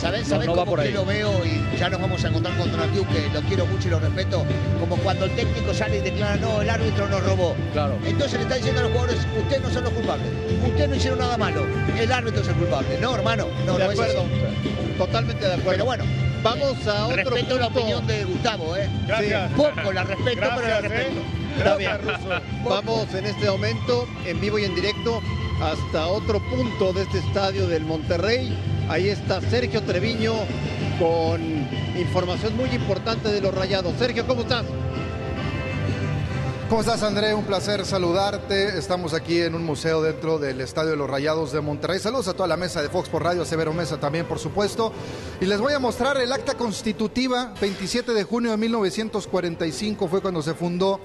¿Sabés, 0.00 0.22
No, 0.22 0.28
sabés 0.28 0.46
no 0.46 0.52
va 0.54 0.58
cómo 0.64 0.70
por 0.72 0.80
que 0.82 0.88
ahí. 0.88 0.94
lo 0.94 1.04
veo? 1.04 1.30
Y 1.44 1.78
ya 1.78 1.88
nos 1.90 2.00
vamos 2.00 2.24
a 2.24 2.28
encontrar 2.28 2.56
con 2.56 2.70
Donatiu, 2.70 3.06
que 3.08 3.28
lo 3.32 3.40
quiero 3.42 3.66
mucho 3.66 3.88
y 3.88 3.90
lo 3.90 4.00
respeto. 4.00 4.44
Como 4.80 4.96
cuando 4.96 5.26
el 5.26 5.30
técnico 5.32 5.74
sale 5.74 5.98
y 5.98 6.00
declara, 6.00 6.36
no, 6.36 6.62
el 6.62 6.70
árbitro 6.70 7.08
nos 7.08 7.22
robó. 7.22 7.54
Claro. 7.72 7.98
Entonces 8.04 8.34
le 8.34 8.42
está 8.42 8.54
diciendo 8.56 8.80
a 8.80 8.84
los 8.84 8.92
jugadores, 8.92 9.20
ustedes 9.38 9.62
no 9.62 9.70
son 9.70 9.84
los 9.84 9.92
culpables. 9.92 10.26
Ustedes 10.66 10.88
no 10.88 10.94
hicieron 10.96 11.18
nada 11.18 11.36
malo. 11.36 11.66
El 11.98 12.12
árbitro 12.12 12.40
es 12.42 12.48
el 12.48 12.54
culpable. 12.54 12.98
No, 13.00 13.14
hermano. 13.14 13.46
No, 13.66 13.76
de 13.78 13.84
no 13.84 13.90
es 13.92 13.98
acuerdo. 14.00 14.20
así. 14.22 14.94
Totalmente 14.98 15.44
de 15.46 15.52
acuerdo. 15.54 15.70
Pero 15.72 15.84
bueno, 15.84 16.04
Vamos 16.42 16.86
a 16.86 17.06
otro 17.06 17.16
respeto 17.32 17.58
la 17.58 17.66
punto. 17.66 17.80
opinión 17.80 18.06
de 18.06 18.24
Gustavo, 18.24 18.74
¿eh? 18.74 18.88
Gracias. 19.06 19.52
Poco 19.52 19.92
la 19.92 20.04
respeto, 20.04 20.40
pero 20.40 20.46
la 20.46 20.80
Gracias, 20.80 20.82
respeto. 20.82 21.20
¿eh? 21.20 21.58
Gracias, 21.58 22.00
Ruso. 22.02 22.40
Vamos 22.64 23.14
en 23.14 23.26
este 23.26 23.50
momento, 23.50 24.08
en 24.24 24.40
vivo 24.40 24.58
y 24.58 24.64
en 24.64 24.74
directo, 24.74 25.20
hasta 25.60 26.08
otro 26.08 26.40
punto 26.48 26.92
de 26.92 27.02
este 27.02 27.18
estadio 27.18 27.66
del 27.66 27.84
Monterrey. 27.84 28.56
Ahí 28.88 29.08
está 29.08 29.40
Sergio 29.42 29.82
Treviño 29.82 30.32
con 30.98 31.40
información 31.98 32.56
muy 32.56 32.70
importante 32.70 33.28
de 33.28 33.40
los 33.40 33.54
rayados. 33.54 33.94
Sergio, 33.98 34.26
¿cómo 34.26 34.42
estás? 34.42 34.64
¿Cómo 36.70 36.82
estás, 36.82 37.02
André? 37.02 37.34
Un 37.34 37.44
placer 37.44 37.84
saludarte. 37.84 38.78
Estamos 38.78 39.12
aquí 39.12 39.40
en 39.40 39.54
un 39.54 39.64
museo 39.64 40.00
dentro 40.02 40.38
del 40.38 40.60
Estadio 40.60 40.90
de 40.90 40.96
los 40.96 41.10
Rayados 41.10 41.50
de 41.50 41.60
Monterrey. 41.60 41.98
Saludos 41.98 42.28
a 42.28 42.34
toda 42.34 42.48
la 42.48 42.56
mesa 42.56 42.80
de 42.80 42.88
Fox 42.88 43.08
por 43.08 43.24
Radio, 43.24 43.44
Severo 43.44 43.72
Mesa 43.72 43.98
también, 43.98 44.24
por 44.24 44.38
supuesto. 44.38 44.92
Y 45.40 45.46
les 45.46 45.60
voy 45.60 45.72
a 45.72 45.80
mostrar 45.80 46.16
el 46.18 46.32
acta 46.32 46.54
constitutiva. 46.54 47.52
27 47.60 48.14
de 48.14 48.22
junio 48.22 48.52
de 48.52 48.56
1945 48.56 50.06
fue 50.06 50.22
cuando 50.22 50.42
se 50.42 50.54
fundó 50.54 51.00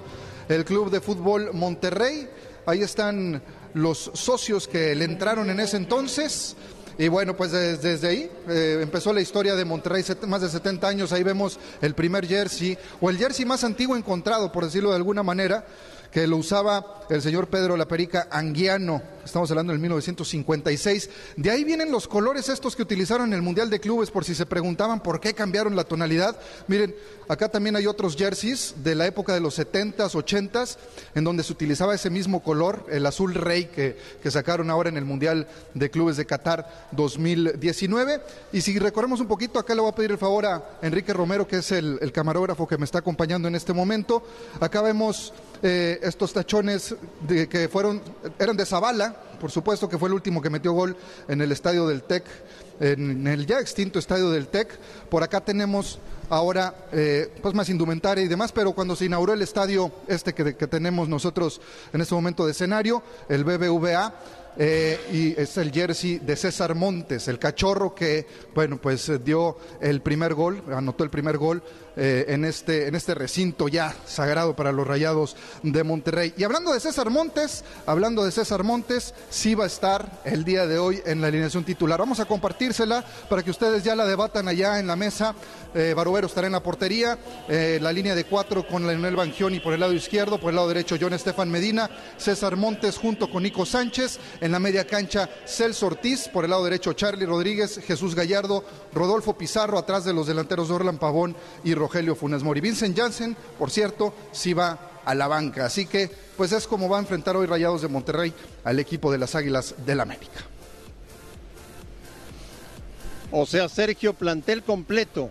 el 0.47 0.64
Club 0.66 0.91
de 0.91 1.01
Fútbol 1.01 1.49
Monterrey. 1.51 2.30
Ahí 2.68 2.84
están 2.84 3.41
los 3.76 4.09
socios 4.15 4.67
que 4.67 4.95
le 4.95 5.05
entraron 5.05 5.49
en 5.51 5.59
ese 5.59 5.78
entonces. 5.78 6.55
Y 6.97 7.09
bueno, 7.09 7.36
pues 7.36 7.51
des- 7.51 7.82
desde, 7.82 8.07
ahí 8.07 8.32
eh, 8.47 8.80
empezó 8.82 9.11
la 9.13 9.19
historia 9.21 9.53
de 9.55 9.65
Monterrey, 9.65 10.03
más 10.28 10.41
de 10.41 10.49
70 10.49 10.88
años. 10.88 11.11
Ahí 11.11 11.23
vemos 11.23 11.59
el 11.82 11.93
primer 11.93 12.26
jersey, 12.26 12.78
o 13.01 13.09
el 13.09 13.17
jersey 13.17 13.45
más 13.45 13.63
antiguo 13.63 13.95
encontrado, 13.97 14.51
por 14.51 14.63
decirlo 14.65 14.89
de 14.91 14.95
alguna 14.95 15.21
manera, 15.21 15.65
que 16.11 16.26
lo 16.26 16.38
usaba 16.38 17.01
el 17.09 17.21
señor 17.21 17.47
Pedro 17.49 17.76
La 17.78 17.88
Perica 17.88 18.28
Anguiano. 18.32 19.01
Estamos 19.26 19.49
hablando 19.49 19.73
del 19.73 19.82
1956. 19.82 21.09
De 21.36 21.49
ahí 21.49 21.63
vienen 21.63 21.91
los 21.91 22.07
colores 22.07 22.47
estos 22.47 22.76
que 22.76 22.84
utilizaron 22.84 23.30
en 23.30 23.34
el 23.34 23.41
Mundial 23.41 23.71
de 23.71 23.80
Clubes, 23.80 24.11
por 24.11 24.23
si 24.23 24.36
se 24.36 24.45
preguntaban 24.45 25.01
por 25.01 25.19
qué 25.19 25.34
cambiaron 25.34 25.76
la 25.76 25.84
tonalidad. 25.84 26.39
Miren, 26.67 26.95
acá 27.28 27.49
también 27.49 27.76
hay 27.76 27.88
otros 27.88 28.15
jerseys 28.15 28.76
de 28.84 28.93
la 28.93 29.07
época 29.07 29.34
de 29.34 29.39
los 29.39 29.57
70s, 29.57 30.11
80s, 30.11 30.78
en 31.15 31.23
donde 31.23 31.41
se 31.41 31.53
utilizaba 31.53 31.95
ese 31.95 32.11
mismo 32.11 32.43
color, 32.43 32.86
el 32.89 33.03
azul 33.07 33.34
rey 33.34 33.65
que, 33.65 33.97
que 34.21 34.30
sacaron 34.30 34.69
ahora 34.69 34.89
en 34.89 34.97
el 34.97 35.05
Mundial 35.05 35.47
de 35.73 35.89
Clubes 35.89 36.17
de 36.17 36.26
Qatar 36.28 36.88
2019. 36.91 38.21
Y 38.53 38.61
si 38.61 38.78
recorremos 38.78 39.21
un 39.21 39.28
poquito, 39.28 39.57
acá 39.57 39.73
le 39.73 39.82
voy 39.82 39.89
a 39.89 39.95
pedir 39.95 40.11
el 40.11 40.19
favor 40.19 40.45
a 40.45 40.78
Enrique 40.84 41.13
Romero, 41.13 41.47
que 41.47 41.57
es 41.57 41.71
el, 41.71 42.11
camarógrafo 42.13 42.67
que 42.67 42.78
me 42.78 42.86
está 42.86 42.99
acompañando 42.99 43.47
en 43.47 43.55
este 43.55 43.73
momento. 43.73 44.21
Acá 44.59 44.84
vemos 44.84 45.34
eh, 45.63 45.99
estos 46.03 46.32
tachones 46.32 46.95
de, 47.28 47.49
que 47.49 47.67
fueron, 47.67 48.01
eran 48.38 48.55
de 48.55 48.65
Zavala, 48.65 49.14
por 49.39 49.51
supuesto 49.51 49.89
que 49.89 49.97
fue 49.97 50.09
el 50.09 50.16
último 50.16 50.41
que 50.41 50.49
metió 50.49 50.72
gol 50.72 50.95
en 51.28 51.41
el 51.41 51.51
estadio 51.51 51.88
del 51.88 52.03
TEC, 52.03 52.24
en 52.80 53.28
el 53.28 53.45
ya 53.45 53.59
extinto 53.59 53.99
estadio 53.99 54.30
del 54.32 54.47
TEC. 54.47 54.78
Por 55.09 55.24
acá 55.24 55.41
tenemos 55.41 55.99
ahora 56.30 56.74
eh, 56.91 57.32
pues 57.41 57.53
más 57.53 57.70
indumentaria 57.70 58.24
y 58.24 58.28
demás, 58.28 58.51
pero 58.51 58.74
cuando 58.74 58.95
se 58.95 59.05
inauguró 59.05 59.34
el 59.34 59.41
estadio 59.41 59.91
este 60.07 60.34
que, 60.34 60.55
que 60.55 60.68
tenemos 60.68 61.07
nosotros 61.07 61.61
en 61.93 62.01
este 62.01 62.16
momento 62.16 62.45
de 62.45 62.51
escenario, 62.51 63.03
el 63.30 63.43
BBVA, 63.43 64.13
eh, 64.57 64.99
y 65.11 65.41
es 65.41 65.57
el 65.57 65.72
jersey 65.72 66.20
de 66.20 66.36
César 66.38 66.76
Montes, 66.76 67.28
el 67.28 67.39
cachorro 67.39 67.93
que, 67.93 68.26
bueno, 68.53 68.78
pues 68.78 69.09
eh, 69.09 69.20
dio 69.20 69.57
el 69.82 70.01
primer 70.01 70.34
gol, 70.34 70.63
anotó 70.74 71.03
el 71.03 71.09
primer 71.09 71.38
gol 71.38 71.61
eh, 71.96 72.26
en, 72.30 72.46
este, 72.46 72.88
en 72.88 72.96
este 72.96 73.16
recinto 73.16 73.68
ya 73.68 73.96
sagrado 74.06 74.56
para 74.56 74.72
los 74.72 74.86
Rayados 74.86 75.36
de 75.64 75.84
Monterrey. 75.84 76.34
Y 76.38 76.43
hablando 76.43 76.74
de 76.74 76.80
César 76.80 77.10
Montes, 77.10 77.64
hablando 77.86 78.26
de 78.26 78.32
César 78.32 78.64
Montes, 78.64 79.14
sí 79.30 79.56
va 79.56 79.66
a 79.66 79.68
estar 79.68 80.22
el 80.26 80.43
día 80.43 80.68
de 80.68 80.78
hoy 80.78 81.02
en 81.06 81.22
la 81.22 81.28
alineación 81.28 81.64
titular. 81.64 82.00
Vamos 82.00 82.20
a 82.20 82.26
compartírsela 82.26 83.04
para 83.30 83.43
que 83.43 83.52
ustedes 83.52 83.84
ya 83.84 83.96
la 83.96 84.06
debatan 84.06 84.48
allá 84.48 84.80
en 84.80 84.88
la 84.88 84.96
mesa. 84.96 85.36
Eh, 85.74 85.93
Barovero 85.93 86.28
estará 86.28 86.48
en 86.48 86.54
la 86.54 86.64
portería, 86.64 87.18
eh, 87.50 87.80
la 87.82 87.91
línea 87.91 88.16
de 88.16 88.24
cuatro 88.24 88.66
con 88.66 88.88
Leonel 88.88 89.16
Bangioni 89.16 89.60
por 89.60 89.74
el 89.74 89.82
lado 89.82 89.93
izquierdo, 89.93 90.39
por 90.39 90.52
el 90.52 90.56
lado 90.56 90.70
derecho 90.70 90.96
John 91.00 91.14
Estefan 91.14 91.52
Medina, 91.52 91.89
César 92.18 92.56
Montes 92.56 92.98
junto 92.98 93.30
con 93.30 93.43
Nico 93.43 93.66
Sánchez, 93.66 94.20
en 94.39 94.52
la 94.52 94.60
media 94.60 94.88
cancha 94.88 95.30
Celso 95.46 95.88
Ortiz, 95.88 96.30
por 96.30 96.46
el 96.46 96.52
lado 96.52 96.64
derecho 96.64 96.93
Charlie 96.93 97.26
Rodríguez, 97.26 97.80
Jesús 97.86 98.16
Gallardo, 98.16 98.64
Rodolfo 98.93 99.38
Pizarro, 99.38 99.78
atrás 99.78 100.06
de 100.06 100.14
los 100.14 100.28
delanteros 100.28 100.72
Orlan 100.72 100.98
Pavón 100.98 101.36
y 101.64 101.74
Rogelio 101.86 102.15
Funes 102.15 102.41
Mori. 102.41 102.61
Vincent 102.61 102.97
Janssen, 102.97 103.38
por 103.59 103.69
cierto, 103.69 104.11
sí 104.31 104.53
va 104.53 105.01
a 105.05 105.13
la 105.13 105.27
banca. 105.27 105.65
Así 105.65 105.86
que, 105.86 106.09
pues 106.36 106.51
es 106.51 106.65
como 106.65 106.89
va 106.89 106.97
a 106.97 107.01
enfrentar 107.01 107.38
hoy 107.38 107.45
Rayados 107.45 107.83
de 107.83 107.88
Monterrey 107.88 108.33
al 108.63 108.79
equipo 108.79 109.11
de 109.11 109.19
las 109.19 109.36
Águilas 109.36 109.75
del 109.86 109.99
América. 109.99 110.41
O 113.31 113.45
sea, 113.45 113.69
Sergio, 113.69 114.13
plantel 114.13 114.63
completo. 114.63 115.29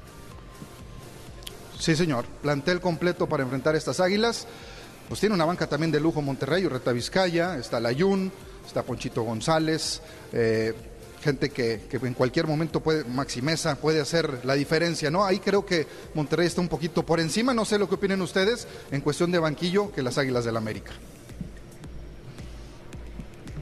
Sí, 1.76 1.96
señor. 1.96 2.24
Plantel 2.40 2.80
completo 2.80 3.28
para 3.28 3.42
enfrentar 3.42 3.74
estas 3.74 3.98
Águilas. 3.98 4.46
Pues 5.09 5.18
tiene 5.18 5.34
una 5.34 5.44
banca 5.44 5.66
también 5.66 5.90
de 5.90 5.98
lujo 5.98 6.22
Monterrey, 6.22 6.64
Urreta 6.64 6.92
Vizcaya, 6.92 7.59
está 7.59 7.80
Layún, 7.80 8.30
está 8.64 8.84
Ponchito 8.84 9.22
González, 9.22 10.00
eh, 10.32 10.72
gente 11.25 11.49
que, 11.49 11.81
que, 11.89 11.97
en 11.97 12.12
cualquier 12.12 12.47
momento 12.47 12.81
puede, 12.81 13.05
Maximeza 13.05 13.75
puede 13.77 14.01
hacer 14.01 14.45
la 14.45 14.55
diferencia, 14.55 15.11
¿no? 15.11 15.25
Ahí 15.25 15.39
creo 15.39 15.64
que 15.64 15.87
Monterrey 16.12 16.47
está 16.47 16.61
un 16.61 16.68
poquito 16.68 17.05
por 17.05 17.18
encima, 17.18 17.55
no 17.55 17.64
sé 17.64 17.79
lo 17.79 17.89
que 17.89 17.95
opinen 17.95 18.20
ustedes 18.20 18.68
en 18.93 19.01
cuestión 19.01 19.33
de 19.33 19.39
banquillo 19.39 19.91
que 19.91 20.03
las 20.03 20.18
Águilas 20.18 20.45
del 20.45 20.59
América. 20.59 20.93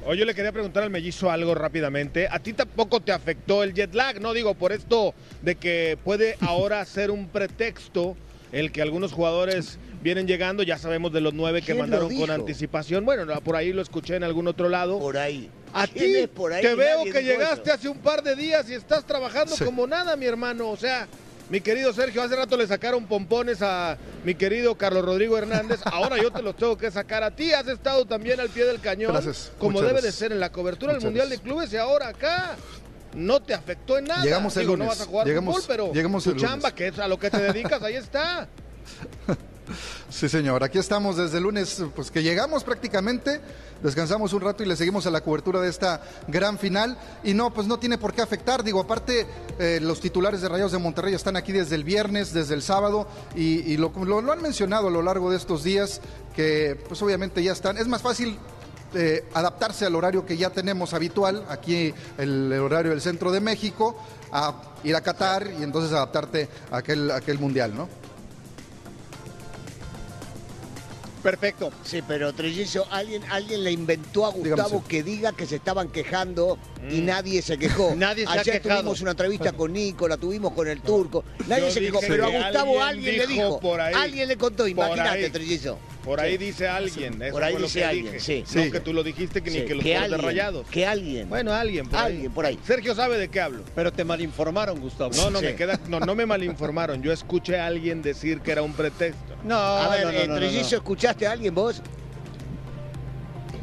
Oye, 0.04 0.18
yo 0.18 0.24
le 0.24 0.34
quería 0.34 0.50
preguntar 0.50 0.82
al 0.82 0.90
mellizo 0.90 1.30
algo 1.30 1.54
rápidamente. 1.54 2.26
¿A 2.28 2.40
ti 2.40 2.52
tampoco 2.52 3.00
te 3.00 3.12
afectó 3.12 3.62
el 3.62 3.72
jet 3.72 3.94
lag? 3.94 4.20
No 4.20 4.32
digo 4.32 4.54
por 4.54 4.72
esto 4.72 5.14
de 5.42 5.54
que 5.54 5.96
puede 6.02 6.36
ahora 6.40 6.84
ser 6.84 7.12
un 7.12 7.28
pretexto 7.28 8.16
el 8.50 8.72
que 8.72 8.82
algunos 8.82 9.12
jugadores 9.12 9.78
vienen 10.02 10.26
llegando, 10.26 10.62
ya 10.64 10.76
sabemos 10.76 11.12
de 11.12 11.20
los 11.20 11.32
nueve 11.32 11.62
que 11.62 11.74
mandaron 11.74 12.14
con 12.16 12.30
anticipación. 12.30 13.04
Bueno, 13.04 13.24
por 13.40 13.54
ahí 13.54 13.72
lo 13.72 13.80
escuché 13.80 14.16
en 14.16 14.24
algún 14.24 14.48
otro 14.48 14.68
lado. 14.68 14.98
Por 14.98 15.16
ahí. 15.16 15.48
A 15.74 15.86
ti 15.86 16.26
por 16.26 16.52
ahí? 16.52 16.62
te 16.62 16.74
veo 16.74 17.04
que 17.04 17.22
llegaste 17.22 17.70
hace 17.70 17.88
un 17.88 17.98
par 17.98 18.22
de 18.22 18.36
días 18.36 18.68
y 18.68 18.74
estás 18.74 19.04
trabajando 19.04 19.56
Sí. 19.56 19.64
como 19.64 19.86
nada, 19.86 20.16
mi 20.16 20.26
hermano. 20.26 20.68
O 20.70 20.76
sea, 20.76 21.06
mi 21.48 21.60
querido 21.60 21.92
Sergio, 21.92 22.22
hace 22.22 22.36
rato 22.36 22.56
le 22.56 22.66
sacaron 22.66 23.06
pompones 23.06 23.62
a 23.62 23.96
mi 24.24 24.34
querido 24.34 24.76
Carlos 24.76 25.04
Rodrigo 25.04 25.36
Hernández. 25.38 25.80
Ahora 25.84 26.16
yo 26.18 26.30
te 26.30 26.42
los 26.42 26.56
tengo 26.56 26.76
que 26.76 26.90
sacar 26.90 27.22
a 27.22 27.30
ti. 27.30 27.52
Has 27.52 27.68
estado 27.68 28.04
también 28.06 28.40
al 28.40 28.48
pie 28.48 28.64
del 28.64 28.80
cañón, 28.80 29.12
Gracias. 29.12 29.52
como 29.58 29.72
Muchas 29.72 29.88
debe 29.88 30.02
de 30.02 30.12
ser 30.12 30.32
en 30.32 30.40
la 30.40 30.50
cobertura 30.52 30.92
del 30.92 31.02
Mundial 31.02 31.28
de. 31.30 31.38
Clubes 31.38 31.72
y 31.72 31.76
ahora 31.76 32.08
acá. 32.08 32.56
No 33.14 33.42
te 33.42 33.52
afectó 33.52 33.98
en 33.98 34.04
nada. 34.06 34.22
Llegamos 34.24 34.56
el 34.56 34.62
Digo, 34.62 34.72
no 34.76 34.84
lunes. 34.84 34.98
vas 34.98 35.06
a 35.06 35.10
jugar 35.10 35.26
Llegamos- 35.26 35.54
fútbol, 35.56 35.66
pero 35.68 35.92
llegamos 35.92 36.24
tu 36.24 36.30
el 36.30 36.36
lunes. 36.36 36.50
chamba, 36.50 36.74
que 36.74 36.86
es 36.88 36.98
a 36.98 37.06
lo 37.08 37.18
que 37.18 37.28
te 37.30 37.38
dedicas, 37.42 37.82
ahí 37.82 37.96
está. 37.96 38.48
Sí, 40.10 40.28
señor. 40.28 40.62
Aquí 40.62 40.78
estamos 40.78 41.16
desde 41.16 41.38
el 41.38 41.44
lunes, 41.44 41.82
pues 41.94 42.10
que 42.10 42.22
llegamos 42.22 42.64
prácticamente, 42.64 43.40
descansamos 43.82 44.32
un 44.32 44.40
rato 44.42 44.62
y 44.62 44.66
le 44.66 44.76
seguimos 44.76 45.06
a 45.06 45.10
la 45.10 45.20
cobertura 45.22 45.60
de 45.60 45.68
esta 45.68 46.02
gran 46.28 46.58
final. 46.58 46.98
Y 47.24 47.34
no, 47.34 47.52
pues 47.52 47.66
no 47.66 47.78
tiene 47.78 47.98
por 47.98 48.12
qué 48.12 48.22
afectar. 48.22 48.62
Digo, 48.62 48.80
aparte, 48.80 49.26
eh, 49.58 49.78
los 49.82 50.00
titulares 50.00 50.40
de 50.40 50.48
Rayados 50.48 50.72
de 50.72 50.78
Monterrey 50.78 51.14
están 51.14 51.36
aquí 51.36 51.52
desde 51.52 51.74
el 51.74 51.84
viernes, 51.84 52.32
desde 52.32 52.54
el 52.54 52.62
sábado, 52.62 53.06
y, 53.34 53.76
lo, 53.76 53.92
lo- 54.04 54.32
han 54.32 54.42
mencionado 54.42 54.88
a 54.88 54.90
lo 54.90 55.02
largo 55.02 55.30
de 55.30 55.36
estos 55.36 55.62
días, 55.64 56.00
que 56.34 56.78
pues 56.88 57.00
obviamente 57.02 57.42
ya 57.42 57.52
están. 57.52 57.76
Es 57.78 57.88
más 57.88 58.02
fácil 58.02 58.38
eh, 58.94 59.24
adaptarse 59.34 59.86
al 59.86 59.94
horario 59.94 60.26
que 60.26 60.36
ya 60.36 60.50
tenemos 60.50 60.92
habitual, 60.94 61.44
aquí 61.48 61.94
el, 62.18 62.52
horario 62.52 62.90
del 62.90 63.00
centro 63.00 63.32
de 63.32 63.40
México, 63.40 63.96
a 64.32 64.74
ir 64.84 64.94
a 64.96 65.00
Qatar 65.00 65.48
y 65.58 65.62
entonces 65.62 65.92
adaptarte 65.92 66.48
a 66.70 66.76
a 66.76 66.78
aquel 67.16 67.38
mundial, 67.38 67.74
¿no? 67.74 68.01
Perfecto. 71.22 71.70
Sí, 71.84 72.00
pero 72.06 72.32
Trillizo, 72.32 72.86
alguien, 72.90 73.22
alguien 73.30 73.62
le 73.64 73.70
inventó 73.72 74.26
a 74.26 74.30
Gustavo 74.30 74.68
Dígame, 74.68 74.84
que 74.88 75.02
diga 75.02 75.32
que 75.32 75.46
se 75.46 75.56
estaban 75.56 75.88
quejando 75.88 76.58
y 76.90 77.00
nadie 77.00 77.42
se 77.42 77.56
quejó. 77.58 77.94
Mm. 77.94 77.98
Nadie 78.02 78.24
se 78.24 78.30
ha 78.30 78.40
Ayer 78.40 78.60
quejado. 78.60 78.80
tuvimos 78.80 79.00
una 79.02 79.10
entrevista 79.12 79.52
con 79.56 79.72
Nico, 79.72 80.08
la 80.08 80.16
tuvimos 80.16 80.52
con 80.52 80.66
el 80.66 80.80
turco. 80.82 81.24
Nadie 81.46 81.66
Yo 81.66 81.70
se 81.70 81.80
quejó, 81.80 82.00
pero 82.00 82.26
a 82.26 82.28
Gustavo 82.30 82.82
alguien 82.82 82.82
alguien, 82.82 83.18
le 83.18 83.26
dijo 83.26 83.44
dijo. 83.46 83.60
por 83.60 83.80
ahí. 83.80 83.94
Alguien 83.96 84.28
le 84.28 84.36
contó, 84.36 84.66
imagínate. 84.66 85.30
Trillizo. 85.30 85.78
Por 86.04 86.20
ahí 86.20 86.36
dice 86.36 86.66
alguien. 86.68 87.22
Eso 87.22 87.32
Por 87.32 87.44
ahí 87.44 87.52
fue 87.52 87.60
lo 87.60 87.66
dice 87.66 87.78
que 87.80 87.84
alguien, 87.84 88.06
dije. 88.06 88.20
sí. 88.20 88.44
No 88.56 88.64
Sí. 88.64 88.70
que 88.70 88.80
tú 88.80 88.92
lo 88.92 89.02
dijiste 89.04 89.40
que 89.42 89.50
ni 89.50 89.62
que 89.64 89.74
los 89.74 89.84
que 89.84 89.98
de 90.08 90.16
rayados. 90.16 90.66
que 90.68 90.84
alguien. 90.86 91.28
Bueno, 91.28 91.52
alguien 91.52 91.88
por 91.88 91.98
alguien 92.00 92.22
ahí. 92.22 92.28
por 92.28 92.46
ahí. 92.46 92.58
Sergio 92.66 92.94
sabe 92.94 93.18
de 93.18 93.28
qué 93.28 93.40
hablo. 93.40 93.62
Pero 93.74 93.92
te 93.92 94.04
malinformaron, 94.04 94.80
Gustavo. 94.80 95.12
No, 95.16 95.30
no, 95.30 95.38
Sí. 95.38 95.44
me 95.46 95.54
queda, 95.54 95.78
no, 95.88 96.00
no 96.00 96.14
me 96.14 96.26
malinformaron. 96.26 97.02
Yo 97.02 97.12
escuché 97.12 97.58
a 97.58 97.66
alguien 97.66 98.02
decir 98.02 98.40
que 98.40 98.50
era 98.52 98.62
un 98.62 98.72
pretexto. 98.72 99.36
No, 99.44 99.56
A 99.56 99.88
ver, 99.90 100.06
no, 100.06 100.12
no, 100.12 100.18
no, 100.18 100.26
no, 100.26 100.36
Trillizo, 100.36 100.70
no. 100.72 100.76
¿escuchaste 100.78 101.26
a 101.26 101.32
alguien 101.32 101.54
vos? 101.54 101.82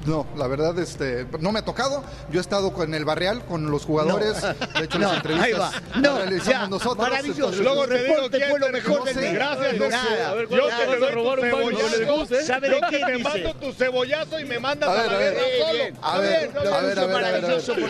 No, 0.09 0.25
la 0.35 0.47
verdad, 0.47 0.77
este, 0.79 1.27
no 1.39 1.51
me 1.51 1.59
ha 1.59 1.65
tocado. 1.65 2.03
Yo 2.31 2.39
he 2.39 2.41
estado 2.41 2.73
con 2.73 2.93
el 2.95 3.05
barrial, 3.05 3.45
con 3.45 3.69
los 3.69 3.85
jugadores. 3.85 4.41
De 4.41 4.85
hecho, 4.85 4.97
No, 4.99 5.07
las 5.07 5.17
entrevistas 5.17 5.45
ahí 5.47 5.53
va. 5.53 5.71
las 5.71 6.01
No, 6.01 6.17
realizamos 6.17 6.45
ya, 6.61 6.67
nosotros. 6.67 6.97
maravilloso. 7.09 7.39
entonces- 7.53 7.61
Luego 7.61 7.83
Tu 7.83 7.89
te 7.89 7.97
digo 8.03 8.15
reporte 8.15 8.49
fue 8.49 8.59
lo 8.59 8.69
mejor 8.69 8.99
no 8.99 9.05
del 9.05 9.13
sé. 9.15 9.33
Gracias, 9.33 9.73
Nada, 9.73 10.01
José. 10.01 10.19
nada. 10.19 10.33
Yo 10.41 10.47
que 10.47 10.55
te 10.55 10.57
Nada. 10.57 10.85
doy 10.85 11.25
tu 11.35 11.41
cebollazo. 11.41 12.45
¿Sabe 12.45 12.67
Yo 12.69 12.73
de 12.75 12.81
que 12.81 12.87
quién 12.89 13.05
te 13.05 13.17
mando 13.19 13.53
tu 13.55 13.73
cebollazo 13.73 14.39
y 14.39 14.45
me 14.45 14.59
mandas 14.59 14.89
A 14.89 14.93
a, 14.93 14.95
ver, 14.95 15.11
la 15.11 15.15
a 15.15 15.19
ver. 15.19 15.33
guerra 15.33 15.43
solo. 15.59 15.99
A 16.01 16.17
ver, 16.19 16.51
a 16.57 16.61
ver, 16.81 16.99
a 16.99 17.05
ver, 17.05 17.25
a 17.25 17.31
ver, 17.31 17.41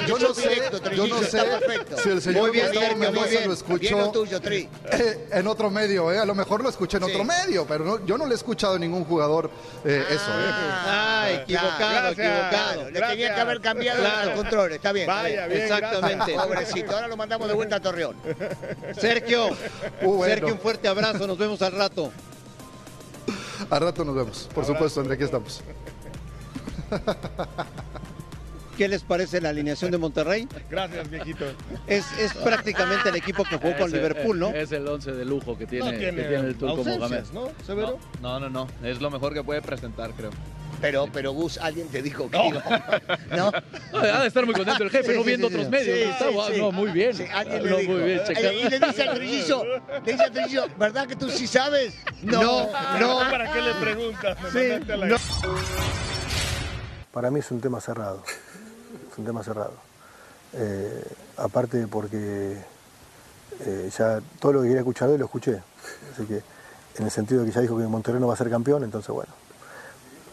Yo 0.08 0.20
no 0.20 0.34
sé, 0.34 0.62
yo 0.96 1.08
no 1.08 1.20
sé 1.20 1.48
si 2.04 2.10
el 2.10 2.22
señor 2.22 2.52
Gustavo 2.54 2.96
Mendoza 2.98 3.40
lo 3.46 3.54
escuchó 3.54 4.12
lo 4.14 4.26
eh, 4.92 5.28
en 5.32 5.48
otro 5.48 5.70
medio, 5.70 6.12
eh. 6.12 6.20
A 6.20 6.26
lo 6.26 6.36
mejor 6.36 6.62
lo 6.64 6.70
escuché 6.70 6.98
en 6.98 7.04
otro 7.04 7.24
medio, 7.24 7.66
pero 7.66 7.86
no- 7.86 8.06
yo 8.06 8.18
no 8.18 8.26
le 8.26 8.34
he 8.34 8.36
escuchado 8.36 8.76
a 8.76 8.80
ningún 8.80 9.06
jugador 9.06 9.50
eh, 9.86 10.04
eso, 10.10 10.16
eh. 10.32 10.52
Ah, 10.92 11.28
equivocado. 11.32 12.09
Equivocado. 12.12 12.90
Le 12.90 13.00
tenía 13.02 13.36
que 13.36 13.42
haber 13.42 13.62
cambiado 13.62 14.00
Claro. 14.02 14.30
el 14.32 14.36
control, 14.38 14.72
está 14.74 14.92
bien. 14.92 15.08
Vaya, 15.08 15.48
bien. 15.48 15.50
bien. 15.50 15.62
Exactamente. 15.64 16.16
gracias. 16.34 16.44
Pobrecito, 16.48 16.96
ahora 16.96 17.08
lo 17.08 17.18
mandamos 17.18 17.48
de 17.48 17.54
vuelta 17.54 17.76
a 17.78 17.80
Torreón. 17.82 18.16
Sergio, 19.00 19.48
Uh, 20.02 20.14
bueno. 20.16 20.34
Sergio, 20.36 20.54
un 20.54 20.60
fuerte 20.60 20.88
abrazo. 20.88 21.28
Nos 21.28 21.38
vemos 21.38 21.62
al 21.62 21.72
rato. 21.74 22.12
A 23.70 23.80
rato 23.80 24.04
nos 24.06 24.16
vemos. 24.16 24.50
Por 24.54 24.66
supuesto, 24.66 25.02
André, 25.02 25.16
aquí 25.16 25.24
estamos. 25.24 25.62
¿Qué 28.78 28.88
les 28.88 29.04
parece 29.04 29.42
la 29.42 29.50
alineación 29.50 29.92
de 29.92 29.98
Monterrey? 29.98 30.48
Gracias, 30.70 31.10
viejito. 31.10 31.44
Es, 31.86 32.06
es 32.18 32.34
prácticamente 32.34 33.10
el 33.10 33.16
equipo 33.18 33.44
que 33.44 33.58
jugó 33.58 33.78
con 33.78 33.92
Liverpool, 33.92 34.40
¿no? 34.40 34.50
Es 34.52 34.72
el 34.72 34.88
11 34.88 35.12
de 35.12 35.26
lujo 35.26 35.58
que 35.58 35.68
tiene, 35.68 35.86
No 35.86 35.92
que 35.92 35.98
tiene, 35.98 36.24
tiene 36.24 36.48
el 36.48 36.56
turco 36.56 36.78
Mohamed. 36.78 37.02
ausencias, 37.02 37.34
¿no, 37.34 37.50
Severo? 37.66 38.00
No, 38.22 38.40
no, 38.40 38.50
no. 38.50 38.68
Es 38.82 39.02
lo 39.02 39.12
mejor 39.12 39.34
que 39.34 39.44
puede 39.44 39.62
presentar, 39.62 40.12
creo. 40.12 40.30
Pero, 40.82 41.08
pero 41.12 41.32
Gus, 41.34 41.58
alguien 41.58 41.88
te 41.90 42.02
dijo 42.02 42.30
que 42.30 42.38
iba. 42.48 42.64
¿No? 43.36 43.52
No, 43.92 44.00
ha 44.00 44.22
de 44.22 44.28
estar 44.28 44.46
muy 44.46 44.54
contento 44.56 44.84
el 44.84 44.90
jefe, 44.92 45.12
Sí, 45.12 45.18
no 45.18 45.24
sí, 45.24 45.28
viendo 45.28 45.48
sí, 45.50 45.54
otros 45.56 45.66
sí. 45.66 45.72
medios. 45.72 45.98
Sí, 45.98 46.06
Gustavo. 46.26 46.48
sí, 46.48 46.54
sí. 46.54 46.62
No, 46.62 46.72
muy 46.72 46.92
bien. 46.92 47.14
Sí, 47.16 47.26
alguien 47.34 47.64
le 47.64 47.70
No, 47.72 47.78
dijo. 47.78 47.92
muy 47.94 48.02
bien, 48.04 48.20
Eh. 48.28 48.62
Y 48.66 48.70
le 48.70 48.80
dice 48.80 49.04
al 49.04 49.16
trillizo, 49.16 49.64
le 50.06 50.12
dice 50.12 50.24
al 50.24 50.32
trillizo, 50.32 50.68
¿verdad 50.78 51.08
que 51.08 51.16
tú 51.16 51.30
sí 51.30 51.48
sabes? 51.48 51.94
No, 52.22 52.70
no. 53.00 53.20
¿Para 53.32 53.52
qué 53.52 53.62
le 53.62 53.74
preguntas? 53.76 54.38
A 54.40 54.96
la- 54.98 55.06
no. 55.08 55.18
Para 57.12 57.32
mí 57.32 57.40
es 57.40 57.52
un 57.52 57.60
tema 57.62 57.82
cerrado. 57.82 58.24
Es 59.12 59.18
un 59.18 59.26
tema 59.26 59.44
cerrado. 59.44 59.74
Eh, 60.54 61.04
aparte 61.38 61.88
porque 61.88 62.58
eh, 63.66 63.90
ya 63.98 64.20
todo 64.40 64.54
lo 64.54 64.62
que 64.62 64.68
quería 64.68 64.80
escuchar 64.82 65.08
de 65.08 65.16
él 65.16 65.20
lo 65.20 65.26
escuché. 65.26 65.62
Así 66.14 66.26
que 66.26 66.42
en 66.98 67.06
el 67.06 67.12
sentido 67.12 67.42
de 67.44 67.48
que 67.50 67.56
ya 67.56 67.62
dijo 67.62 67.78
que 67.78 67.84
Monterrey 67.86 68.20
no 68.22 68.28
va 68.28 68.34
a 68.34 68.38
ser 68.38 68.50
campeón, 68.50 68.84
entonces 68.84 69.10
bueno. 69.10 69.32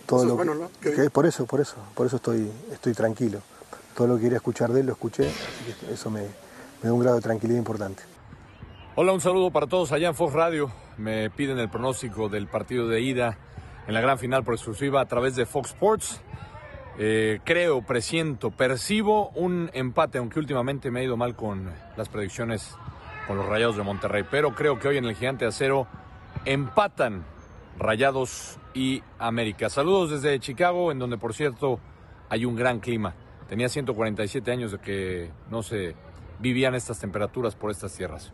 Todo 0.07 0.21
Eso 0.21 0.27
lo 0.29 0.33
es 0.33 0.37
bueno, 0.37 0.53
que- 0.53 0.59
¿no? 0.59 0.69
Qué 0.81 0.91
que- 0.93 1.01
bien. 1.03 1.11
por 1.11 1.27
eso, 1.27 1.47
por 1.47 1.61
eso, 1.61 1.77
por 1.95 2.07
eso 2.07 2.17
estoy, 2.17 2.51
estoy 2.73 2.95
tranquilo. 2.95 3.41
Todo 3.95 4.07
lo 4.09 4.17
que 4.17 4.23
quería 4.23 4.37
escuchar 4.37 4.71
de 4.73 4.81
él 4.81 4.87
lo 4.87 4.93
escuché, 4.93 5.29
así 5.29 5.75
que 5.87 5.93
eso 5.93 6.11
me, 6.11 6.21
me 6.21 6.89
da 6.89 6.93
un 6.93 7.01
grado 7.01 7.17
de 7.17 7.23
tranquilidad 7.23 7.59
importante. 7.59 8.03
Hola, 8.95 9.13
un 9.13 9.21
saludo 9.21 9.51
para 9.51 9.67
todos 9.67 9.93
allá 9.93 10.09
en 10.09 10.15
Fox 10.15 10.33
Radio. 10.33 10.71
Me 10.97 11.29
piden 11.31 11.59
el 11.59 11.69
pronóstico 11.69 12.29
del 12.29 12.47
partido 12.47 12.89
de 12.89 13.01
ida 13.01 13.37
en 13.87 13.95
la 13.95 14.01
gran 14.01 14.19
final 14.19 14.43
por 14.45 14.55
exclusiva 14.55 15.01
a 15.01 15.07
través 15.07 15.35
de 15.37 15.45
Fox 15.47 15.71
Sports. 15.71 16.21
Eh, 16.99 17.41
creo, 17.45 17.83
presiento, 17.83 18.51
percibo 18.51 19.29
un 19.31 19.71
empate, 19.75 20.17
aunque 20.19 20.39
últimamente 20.39 20.91
me 20.91 21.01
ha 21.01 21.03
ido 21.03 21.17
mal 21.19 21.37
con 21.37 21.71
las 21.97 22.09
predicciones 22.09 22.75
con 23.27 23.37
los 23.37 23.45
Rayados 23.47 23.77
de 23.77 23.83
Monterrey. 23.83 24.25
Pero 24.31 24.55
creo 24.55 24.79
que 24.79 24.89
hoy 24.89 24.97
en 24.97 25.05
el 25.05 25.15
Gigante 25.15 25.45
de 25.45 25.51
Acero 25.51 25.87
empatan 26.47 27.25
Rayados 27.79 28.57
y 28.77 29.03
América. 29.19 29.71
Saludos 29.71 30.11
desde 30.11 30.39
Chicago, 30.39 30.93
en 30.93 30.99
donde 30.99 31.17
por 31.17 31.33
cierto 31.35 31.81
hay 32.29 32.45
un 32.45 32.55
gran 32.57 32.79
clima. 32.79 33.15
Tenía 33.49 33.71
147 33.71 34.51
años 34.51 34.73
de 34.73 34.79
que 34.79 35.31
no 35.51 35.63
se 35.63 35.95
vivían 36.41 36.75
estas 36.75 36.99
temperaturas 36.99 37.55
por 37.55 37.71
estas 37.71 37.97
tierras, 37.97 38.33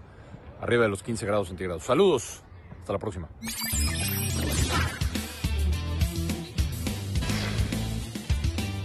arriba 0.61 0.83
de 0.83 0.89
los 0.89 1.03
15 1.05 1.25
grados 1.27 1.47
centígrados. 1.49 1.85
Saludos, 1.85 2.43
hasta 2.81 2.93
la 2.93 2.99
próxima. 2.99 3.29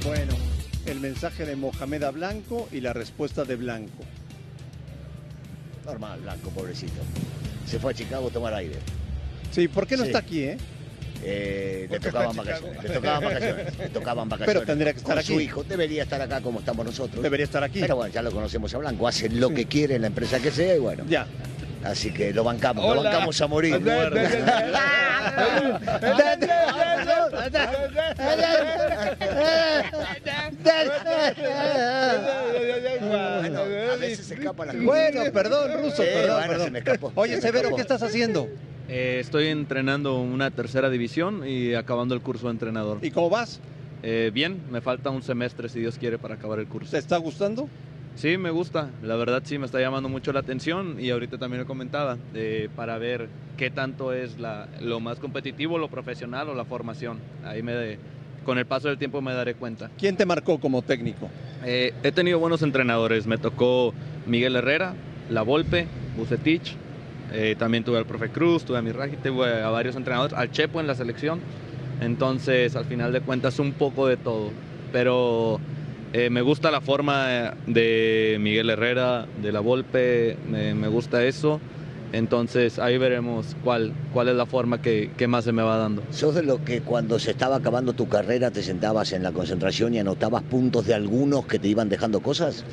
Bueno, 0.05 0.34
el 0.86 0.99
mensaje 0.99 1.45
de 1.45 1.55
Mohamed 1.55 2.03
a 2.03 2.12
Blanco 2.12 2.68
y 2.72 2.80
la 2.82 2.93
respuesta 2.93 3.43
de 3.43 3.55
Blanco. 3.55 4.03
Normal, 5.86 6.22
Blanco, 6.22 6.49
pobrecito. 6.51 7.01
Se 7.66 7.80
fue 7.80 7.91
a 7.91 7.93
Chicago 7.95 8.28
a 8.28 8.32
tomar 8.32 8.53
aire. 8.53 8.78
Sí, 9.51 9.68
¿por 9.68 9.88
qué 9.88 9.97
no 9.97 10.03
Sí. 10.03 10.10
está 10.10 10.20
aquí, 10.20 10.43
eh? 10.43 10.58
Eh, 11.24 11.88
le 11.89 11.99
tocaban 11.99 12.36
vacaciones. 12.36 12.84
Le 12.84 12.89
tocaban 12.89 13.24
vacaciones. 13.24 13.78
Le 13.78 13.89
tocaban 13.89 14.30
vacaciones. 14.30 14.53
Pero 14.55 14.65
tendría 14.65 14.93
que 14.93 14.99
estar 14.99 15.15
Con 15.15 15.20
aquí. 15.20 15.34
su 15.34 15.39
hijo. 15.41 15.63
Debería 15.63 16.03
estar 16.03 16.22
acá 16.22 16.41
como 16.41 16.59
estamos 16.59 16.86
nosotros. 16.86 17.24
Debería 17.24 17.45
estar 17.45 17.63
aquí. 17.63 17.82
Pero 17.82 17.95
bueno, 17.95 18.13
ya 18.13 18.22
lo 18.22 18.32
conocemos 18.32 18.74
a 18.74 18.78
Blanco. 18.78 19.07
Hace 19.07 19.30
lo 19.30 19.49
que 19.49 19.65
quiere 19.65 19.95
en 19.95 20.01
la 20.01 20.07
empresa 20.07 20.39
que 20.39 20.51
sea 20.51 20.76
y 20.76 20.80
bueno. 20.80 21.03
Ya. 21.07 21.28
Así 21.84 22.11
que 22.11 22.34
lo 22.34 22.43
bancamos. 22.43 22.84
Lo 22.95 23.03
bancamos 23.03 23.39
a 23.41 23.47
morir. 23.47 23.80
Bueno, 32.99 33.59
a 33.59 33.95
veces 33.97 34.26
se 34.28 34.34
escapa 34.36 34.65
la 34.65 34.74
Bueno, 34.74 35.22
perdón, 35.34 35.72
Ruso, 35.84 36.03
perdón, 36.03 36.36
bueno, 36.38 36.47
perdón. 36.47 36.65
se 36.65 36.72
me 36.72 36.80
escapó. 36.80 37.11
Oye, 37.15 37.39
Severo. 37.41 37.76
¿qué 37.76 37.82
estás 37.82 38.01
haciendo? 38.03 38.47
Eh, 38.89 39.18
estoy 39.20 39.47
entrenando 39.47 40.20
una 40.20 40.49
tercera 40.51 40.89
división 40.89 41.47
y 41.47 41.74
acabando 41.74 42.15
el 42.15 42.22
curso 42.22 42.47
de 42.47 42.51
entrenador. 42.53 42.99
¿Y 43.01 43.11
cómo 43.11 43.30
vas? 43.30 43.59
Eh, 44.03 44.32
bien, 44.34 44.61
me 44.72 44.80
falta 44.82 45.09
un 45.09 45.24
semestre 45.24 45.70
si 45.70 45.80
Dios 45.80 45.97
quiere 45.97 46.18
para 46.18 46.36
acabar 46.36 46.59
el 46.59 46.68
curso. 46.68 46.91
¿Te 46.91 46.97
está 46.97 47.18
gustando? 47.18 47.68
Sí, 48.15 48.38
me 48.38 48.49
gusta. 48.49 48.89
La 49.03 49.15
verdad 49.15 49.41
sí 49.45 49.57
me 49.59 49.65
está 49.65 49.80
llamando 49.80 50.09
mucho 50.09 50.32
la 50.34 50.39
atención 50.39 50.99
y 50.99 51.09
ahorita 51.11 51.38
también 51.38 51.61
lo 51.61 51.68
comentaba 51.68 52.18
eh, 52.34 52.70
para 52.76 52.97
ver 52.97 53.28
qué 53.57 53.70
tanto 53.70 54.13
es 54.13 54.39
la, 54.39 54.68
lo 54.80 54.99
más 54.99 55.20
competitivo, 55.20 55.78
lo 55.78 55.89
profesional 55.89 56.49
o 56.49 56.55
la 56.55 56.65
formación. 56.65 57.20
Ahí 57.43 57.61
me 57.61 57.74
de- 57.74 57.99
con 58.48 58.58
el 58.58 58.66
paso 58.66 58.88
del 58.88 58.98
tiempo 58.98 59.22
me 59.22 59.34
daré 59.34 59.56
cuenta. 59.56 59.91
¿Quién 59.98 60.16
te 60.16 60.26
marcó 60.26 60.58
como 60.58 60.82
técnico? 60.82 61.30
Eh, 61.66 61.93
he 62.02 62.14
tenido 62.14 62.39
buenos 62.39 62.62
entrenadores. 62.62 63.28
Me 63.28 63.38
tocó 63.38 63.93
Miguel 64.26 64.56
Herrera, 64.56 64.93
La 65.30 65.41
Volpe, 65.41 65.86
Bucetich. 66.16 66.74
Eh, 67.34 67.58
también 67.60 67.84
tuve 67.84 67.98
al 67.98 68.06
profe 68.06 68.30
Cruz, 68.30 68.64
tuve 68.64 68.78
a 68.78 68.82
Mirraji, 68.82 69.18
tuve 69.18 69.62
a 69.62 69.70
varios 69.70 69.98
entrenadores, 69.98 70.34
al 70.34 70.50
Chepo 70.50 70.80
en 70.80 70.88
la 70.88 70.95
selección. 70.95 71.41
Entonces, 72.00 72.78
al 72.78 72.86
final 72.86 73.12
de 73.12 73.20
cuentas, 73.20 73.60
un 73.60 73.74
poco 73.74 74.08
de 74.08 74.16
todo. 74.16 74.52
Pero 74.93 75.60
eh, 76.14 76.30
me 76.30 76.41
gusta 76.41 76.72
la 76.72 76.80
forma 76.80 77.54
de 77.66 78.38
Miguel 78.39 78.70
Herrera, 78.70 79.26
de 79.41 79.52
La 79.52 79.60
Volpe, 79.60 80.38
me, 80.50 80.74
me 80.74 80.88
gusta 80.88 81.26
eso. 81.26 81.60
Entonces, 82.14 82.80
ahí 82.80 82.97
veremos 82.97 83.55
cuál, 83.64 83.93
cuál 84.14 84.30
es 84.30 84.36
la 84.36 84.45
forma 84.45 84.82
que, 84.82 85.12
que 85.18 85.28
más 85.28 85.43
se 85.43 85.51
me 85.51 85.64
va 85.64 85.78
dando. 85.78 86.03
¿Sos 86.12 86.36
de 86.36 86.43
lo 86.43 86.64
que 86.64 86.82
cuando 86.82 87.20
se 87.20 87.32
estaba 87.32 87.58
acabando 87.58 87.93
tu 87.93 88.08
carrera 88.08 88.51
te 88.51 88.64
sentabas 88.64 89.12
en 89.12 89.24
la 89.24 89.32
concentración 89.32 89.93
y 89.93 89.99
anotabas 89.99 90.43
puntos 90.43 90.86
de 90.86 90.93
algunos 90.93 91.45
que 91.45 91.60
te 91.60 91.68
iban 91.68 91.89
dejando 91.89 92.22
cosas? 92.22 92.64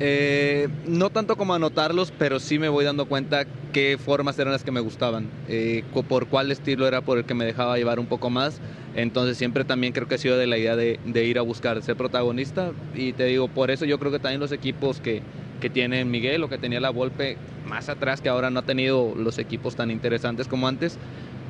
Eh, 0.00 0.68
no 0.86 1.10
tanto 1.10 1.36
como 1.36 1.54
anotarlos, 1.54 2.12
pero 2.18 2.40
sí 2.40 2.58
me 2.58 2.68
voy 2.68 2.84
dando 2.84 3.06
cuenta 3.06 3.44
qué 3.72 3.96
formas 4.02 4.38
eran 4.38 4.52
las 4.52 4.64
que 4.64 4.70
me 4.70 4.80
gustaban, 4.80 5.28
eh, 5.48 5.84
por 6.08 6.26
cuál 6.26 6.50
estilo 6.50 6.88
era 6.88 7.00
por 7.00 7.18
el 7.18 7.24
que 7.24 7.34
me 7.34 7.44
dejaba 7.44 7.76
llevar 7.76 8.00
un 8.00 8.06
poco 8.06 8.30
más. 8.30 8.60
Entonces 8.96 9.36
siempre 9.36 9.64
también 9.64 9.92
creo 9.92 10.06
que 10.06 10.16
he 10.16 10.18
sido 10.18 10.36
de 10.36 10.46
la 10.46 10.56
idea 10.58 10.76
de, 10.76 11.00
de 11.04 11.24
ir 11.24 11.38
a 11.38 11.42
buscar 11.42 11.80
ser 11.82 11.96
protagonista 11.96 12.72
y 12.94 13.12
te 13.12 13.24
digo, 13.24 13.48
por 13.48 13.70
eso 13.70 13.84
yo 13.84 13.98
creo 13.98 14.12
que 14.12 14.18
también 14.20 14.40
los 14.40 14.52
equipos 14.52 15.00
que, 15.00 15.22
que 15.64 15.70
tiene 15.70 16.04
Miguel 16.04 16.42
o 16.44 16.48
que 16.50 16.58
tenía 16.58 16.78
la 16.78 16.90
Volpe 16.90 17.38
más 17.64 17.88
atrás, 17.88 18.20
que 18.20 18.28
ahora 18.28 18.50
no 18.50 18.60
ha 18.60 18.66
tenido 18.66 19.14
los 19.16 19.38
equipos 19.38 19.74
tan 19.74 19.90
interesantes 19.90 20.46
como 20.46 20.68
antes, 20.68 20.98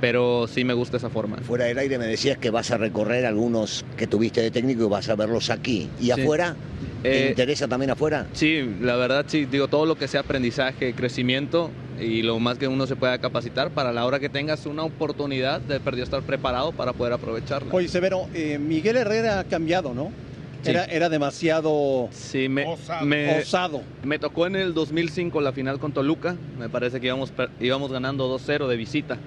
pero 0.00 0.46
sí 0.46 0.62
me 0.62 0.72
gusta 0.72 0.98
esa 0.98 1.10
forma. 1.10 1.38
Fuera 1.38 1.64
del 1.64 1.78
aire 1.78 1.98
me 1.98 2.06
decías 2.06 2.38
que 2.38 2.50
vas 2.50 2.70
a 2.70 2.78
recorrer 2.78 3.26
algunos 3.26 3.84
que 3.96 4.06
tuviste 4.06 4.40
de 4.40 4.52
técnico 4.52 4.84
y 4.84 4.88
vas 4.88 5.08
a 5.08 5.16
verlos 5.16 5.50
aquí. 5.50 5.90
¿Y 5.98 6.04
Sí. 6.04 6.10
afuera? 6.12 6.54
¿Te 7.02 7.24
Eh, 7.24 7.28
interesa 7.30 7.66
también 7.66 7.90
afuera? 7.90 8.28
Sí, 8.34 8.60
la 8.80 8.94
verdad 8.94 9.24
sí, 9.26 9.46
digo, 9.46 9.66
todo 9.66 9.84
lo 9.84 9.96
que 9.98 10.06
sea 10.06 10.20
aprendizaje, 10.20 10.94
crecimiento 10.94 11.72
y 12.00 12.22
lo 12.22 12.38
más 12.38 12.56
que 12.56 12.68
uno 12.68 12.86
se 12.86 12.94
pueda 12.94 13.18
capacitar 13.18 13.72
para 13.72 13.92
la 13.92 14.06
hora 14.06 14.20
que 14.20 14.28
tengas 14.28 14.64
una 14.66 14.84
oportunidad 14.84 15.60
de 15.60 15.80
perdido 15.80 16.04
estar 16.04 16.22
preparado 16.22 16.70
para 16.70 16.92
poder 16.92 17.14
aprovecharla. 17.14 17.74
Oye, 17.74 17.88
Severo, 17.88 18.28
eh, 18.32 18.58
Miguel 18.60 18.96
Herrera 18.96 19.40
ha 19.40 19.44
cambiado, 19.44 19.92
¿no? 19.92 20.12
Sí. 20.64 20.70
Era, 20.70 20.84
era 20.86 21.08
demasiado 21.08 22.08
Sí, 22.12 22.48
me, 22.48 22.66
me- 23.04 23.38
osado. 23.42 23.82
me 24.02 24.18
tocó 24.18 24.46
en 24.46 24.56
el 24.56 24.72
2005 24.74 25.40
la 25.40 25.52
final 25.52 25.78
con 25.78 25.92
Toluca, 25.92 26.36
me 26.58 26.68
parece 26.70 27.00
que 27.00 27.06
íbamos, 27.08 27.32
íbamos 27.60 27.92
ganando 27.92 28.28
2-0 28.28 28.66
de 28.66 28.76
visita. 28.76 29.18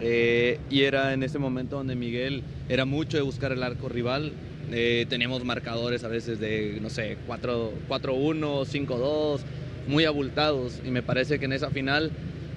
Eh, 0.00 0.60
y 0.70 0.82
era 0.82 1.12
en 1.12 1.22
ese 1.22 1.38
momento 1.38 1.76
donde 1.76 1.94
Miguel 1.96 2.42
era 2.68 2.84
mucho 2.84 3.16
de 3.16 3.22
buscar 3.22 3.52
el 3.52 3.62
arco 3.62 3.88
rival. 3.88 4.32
Eh, 4.70 5.06
teníamos 5.08 5.44
marcadores 5.44 6.04
a 6.04 6.08
veces 6.08 6.38
de, 6.40 6.78
no 6.80 6.88
sé, 6.90 7.16
4 7.26 7.72
4-1, 7.88 8.64
5-2, 8.64 9.40
muy 9.88 10.04
abultados. 10.04 10.80
Y 10.84 10.90
me 10.90 11.02
parece 11.02 11.38
que 11.38 11.46
en 11.46 11.52
esa 11.52 11.70
final 11.70 12.10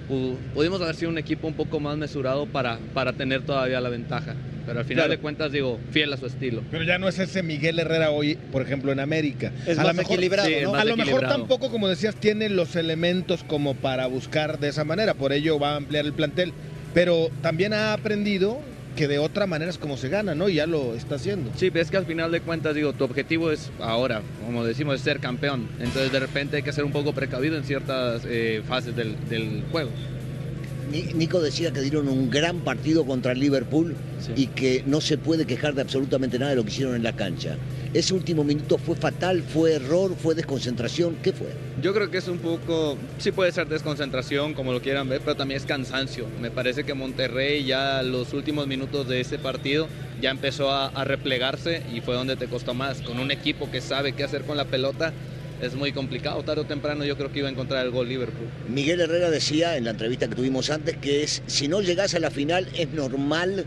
pu- 0.08 0.36
pudimos 0.54 0.80
haber 0.80 0.94
sido 0.94 1.10
un 1.10 1.18
equipo 1.18 1.48
un 1.48 1.54
poco 1.54 1.80
más 1.80 1.96
mesurado 1.96 2.46
para, 2.46 2.78
para 2.94 3.12
tener 3.12 3.42
todavía 3.42 3.80
la 3.80 3.88
ventaja. 3.88 4.34
Pero 4.66 4.78
al 4.80 4.84
final 4.84 5.04
Claro. 5.04 5.10
de 5.12 5.18
cuentas, 5.18 5.52
digo, 5.52 5.78
fiel 5.90 6.12
a 6.12 6.16
su 6.16 6.26
estilo. 6.26 6.62
Pero 6.70 6.84
ya 6.84 6.98
no 6.98 7.08
es 7.08 7.18
ese 7.18 7.42
Miguel 7.42 7.78
Herrera 7.78 8.10
hoy, 8.10 8.36
por 8.50 8.62
ejemplo, 8.62 8.92
en 8.92 9.00
América. 9.00 9.52
Es 9.66 9.78
a 9.78 9.82
más 9.82 9.88
lo 9.88 9.94
mejor, 10.02 10.12
equilibrado, 10.14 10.48
Sí, 10.48 10.54
es 10.54 10.62
¿no? 10.64 10.72
más 10.72 10.80
A 10.82 10.84
lo 10.84 10.96
mejor 10.96 11.20
tampoco, 11.22 11.70
como 11.70 11.88
decías, 11.88 12.14
tiene 12.16 12.48
los 12.48 12.76
elementos 12.76 13.44
como 13.44 13.74
para 13.74 14.06
buscar 14.06 14.58
de 14.58 14.68
esa 14.68 14.84
manera. 14.84 15.14
Por 15.14 15.32
ello 15.32 15.58
va 15.58 15.72
a 15.72 15.76
ampliar 15.76 16.04
el 16.06 16.12
plantel. 16.12 16.52
Pero 16.94 17.30
también 17.40 17.72
ha 17.72 17.92
aprendido 17.94 18.60
que 18.96 19.08
de 19.08 19.18
otra 19.18 19.46
manera 19.46 19.70
es 19.70 19.78
como 19.78 19.96
se 19.96 20.10
gana, 20.10 20.34
¿no? 20.34 20.50
Y 20.50 20.56
ya 20.56 20.66
lo 20.66 20.94
está 20.94 21.14
haciendo. 21.14 21.50
Sí, 21.56 21.70
pero 21.70 21.82
es 21.82 21.90
que 21.90 21.96
al 21.96 22.04
final 22.04 22.30
de 22.30 22.42
cuentas, 22.42 22.74
digo, 22.74 22.92
tu 22.92 23.04
objetivo 23.04 23.50
es 23.50 23.70
ahora, 23.80 24.20
como 24.44 24.64
decimos, 24.66 24.96
es 24.96 25.00
ser 25.00 25.18
campeón. 25.18 25.66
Entonces, 25.80 26.12
de 26.12 26.20
repente 26.20 26.58
hay 26.58 26.62
que 26.62 26.72
ser 26.74 26.84
un 26.84 26.92
poco 26.92 27.14
precavido 27.14 27.56
en 27.56 27.64
ciertas 27.64 28.22
eh, 28.26 28.62
fases 28.68 28.94
del, 28.94 29.16
del 29.30 29.62
juego. 29.72 29.88
Ni- 30.92 31.14
Nico 31.14 31.40
decía 31.40 31.72
que 31.72 31.80
dieron 31.80 32.06
un 32.06 32.30
gran 32.30 32.60
partido 32.60 33.04
contra 33.06 33.32
el 33.32 33.40
Liverpool 33.40 33.96
y 34.36 34.46
que 34.48 34.82
no 34.86 35.00
se 35.00 35.16
puede 35.18 35.46
quejar 35.46 35.74
de 35.74 35.80
absolutamente 35.80 36.38
nada 36.38 36.50
de 36.50 36.56
lo 36.56 36.64
que 36.64 36.70
hicieron 36.70 36.94
en 36.94 37.02
la 37.02 37.12
cancha. 37.14 37.56
Ese 37.94 38.14
último 38.14 38.44
minuto 38.44 38.78
fue 38.78 38.94
fatal, 38.94 39.42
fue 39.42 39.74
error, 39.74 40.14
fue 40.16 40.34
desconcentración, 40.34 41.16
¿qué 41.22 41.32
fue? 41.32 41.48
Yo 41.82 41.92
creo 41.94 42.10
que 42.10 42.18
es 42.18 42.28
un 42.28 42.38
poco, 42.38 42.96
sí 43.18 43.32
puede 43.32 43.52
ser 43.52 43.66
desconcentración, 43.68 44.54
como 44.54 44.72
lo 44.72 44.80
quieran 44.80 45.08
ver, 45.08 45.20
pero 45.24 45.34
también 45.34 45.58
es 45.58 45.66
cansancio. 45.66 46.26
Me 46.40 46.50
parece 46.50 46.84
que 46.84 46.94
Monterrey 46.94 47.64
ya 47.64 48.02
los 48.02 48.32
últimos 48.34 48.66
minutos 48.66 49.08
de 49.08 49.20
ese 49.20 49.38
partido 49.38 49.88
ya 50.20 50.30
empezó 50.30 50.70
a, 50.70 50.86
a 50.88 51.04
replegarse 51.04 51.82
y 51.92 52.00
fue 52.00 52.14
donde 52.14 52.36
te 52.36 52.46
costó 52.46 52.74
más. 52.74 53.00
Con 53.02 53.18
un 53.18 53.30
equipo 53.30 53.70
que 53.70 53.80
sabe 53.80 54.12
qué 54.12 54.24
hacer 54.24 54.42
con 54.42 54.56
la 54.56 54.66
pelota, 54.66 55.12
es 55.62 55.74
muy 55.74 55.92
complicado. 55.92 56.42
Tarde 56.42 56.62
o 56.62 56.64
temprano 56.66 57.04
yo 57.04 57.16
creo 57.16 57.32
que 57.32 57.38
iba 57.38 57.48
a 57.48 57.52
encontrar 57.52 57.84
el 57.86 57.92
gol 57.92 58.08
Liverpool. 58.08 58.48
Miguel 58.68 59.00
Herrera 59.00 59.30
decía 59.30 59.76
en 59.76 59.84
la 59.84 59.90
entrevista 59.90 60.28
que 60.28 60.34
tuvimos 60.34 60.68
antes 60.70 60.96
que 60.98 61.22
es 61.22 61.42
si 61.46 61.68
no 61.68 61.80
llegás 61.80 62.14
a 62.14 62.18
la 62.18 62.30
final 62.30 62.68
es 62.76 62.88
normal 62.92 63.64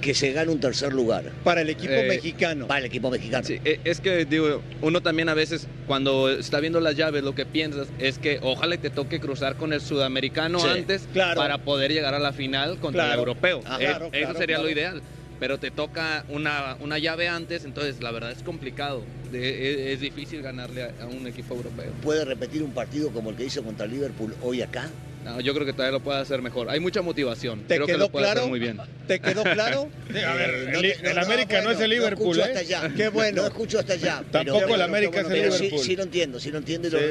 que 0.00 0.12
se 0.12 0.32
gane 0.32 0.50
un 0.52 0.60
tercer 0.60 0.92
lugar. 0.92 1.32
Para 1.42 1.62
el 1.62 1.70
equipo 1.70 1.92
Eh, 1.94 2.06
mexicano. 2.08 2.66
Para 2.66 2.80
el 2.80 2.86
equipo 2.86 3.10
mexicano. 3.10 3.46
Sí, 3.46 3.58
e- 3.64 3.80
es 3.84 4.00
que 4.00 4.24
digo, 4.26 4.60
uno 4.82 5.00
también 5.00 5.28
a 5.28 5.34
veces 5.34 5.68
cuando 5.86 6.28
está 6.30 6.60
viendo 6.60 6.80
las 6.80 6.96
llaves 6.96 7.22
lo 7.24 7.34
que 7.34 7.46
piensas 7.46 7.88
es 7.98 8.18
que 8.18 8.38
ojalá 8.42 8.76
te 8.76 8.90
toque 8.90 9.20
cruzar 9.20 9.56
con 9.56 9.72
el 9.72 9.80
sudamericano 9.80 10.58
Sí, 10.60 10.66
antes 10.68 11.08
claro. 11.12 11.40
para 11.40 11.58
poder 11.58 11.92
llegar 11.92 12.12
a 12.12 12.18
la 12.18 12.32
final 12.32 12.78
contra 12.78 13.12
el 13.12 13.18
europeo. 13.18 13.62
Ah, 13.64 13.78
Eh, 13.80 13.86
claro, 13.86 14.06
Eso 14.12 14.20
claro, 14.24 14.38
sería 14.38 14.58
lo 14.58 14.68
ideal. 14.68 15.00
Pero 15.38 15.58
te 15.58 15.70
toca 15.70 16.24
una, 16.28 16.76
una 16.80 16.98
llave 16.98 17.28
antes, 17.28 17.64
entonces 17.64 18.00
la 18.02 18.10
verdad 18.10 18.30
es 18.32 18.42
complicado. 18.42 19.04
De- 19.30 19.90
es, 19.90 19.94
es 19.94 20.00
difícil 20.00 20.40
ganarle 20.42 20.82
a, 20.84 20.92
a 21.02 21.06
un 21.06 21.26
equipo 21.26 21.54
europeo. 21.54 21.92
¿Puede 22.02 22.24
repetir 22.24 22.62
un 22.62 22.72
partido 22.72 23.10
como 23.10 23.30
el 23.30 23.36
que 23.36 23.44
hizo 23.44 23.62
contra 23.62 23.86
Liverpool 23.86 24.34
hoy 24.42 24.62
acá? 24.62 24.88
No, 25.24 25.40
yo 25.40 25.52
creo 25.54 25.66
que 25.66 25.72
todavía 25.72 25.90
lo 25.98 26.00
puede 26.04 26.20
hacer 26.20 26.40
mejor. 26.40 26.70
Hay 26.70 26.78
mucha 26.78 27.02
motivación. 27.02 27.62
¿Te 27.62 27.74
creo 27.74 27.86
que 27.86 27.92
quedó 27.94 28.04
lo 28.04 28.08
puede 28.10 28.26
claro? 28.26 28.40
hacer 28.40 28.50
muy 28.50 28.60
bien. 28.60 28.78
¿Te 29.08 29.18
quedó 29.18 29.42
claro? 29.54 29.88
a 30.08 30.34
ver, 30.34 30.50
Eh, 30.74 30.94
el, 31.02 31.06
el 31.06 31.18
América 31.18 31.60
no, 31.62 31.70
es 31.72 31.80
el 31.80 31.90
Liverpool, 31.90 32.38
escucho 32.38 32.40
¿eh? 32.40 32.44
hasta 32.44 32.60
allá. 32.60 32.94
Qué 32.96 33.08
bueno. 33.08 33.42
No 33.42 33.48
escucho 33.48 33.78
hasta 33.80 33.94
allá. 33.94 34.22
Tampoco 34.30 34.60
pero- 34.60 34.74
el 34.76 34.82
América 34.82 35.20
es 35.20 35.26
el 35.26 35.32
pero 35.32 35.52
sí- 35.52 35.64
Liverpool. 35.64 35.84
Sí, 35.84 35.96
lo 35.96 36.02
entiendo, 36.04 36.40
sí 36.40 36.50
lo 36.52 36.58
entiendo. 36.58 36.88
y 36.88 36.90
lo- 36.92 36.98
Sí. 37.00 37.04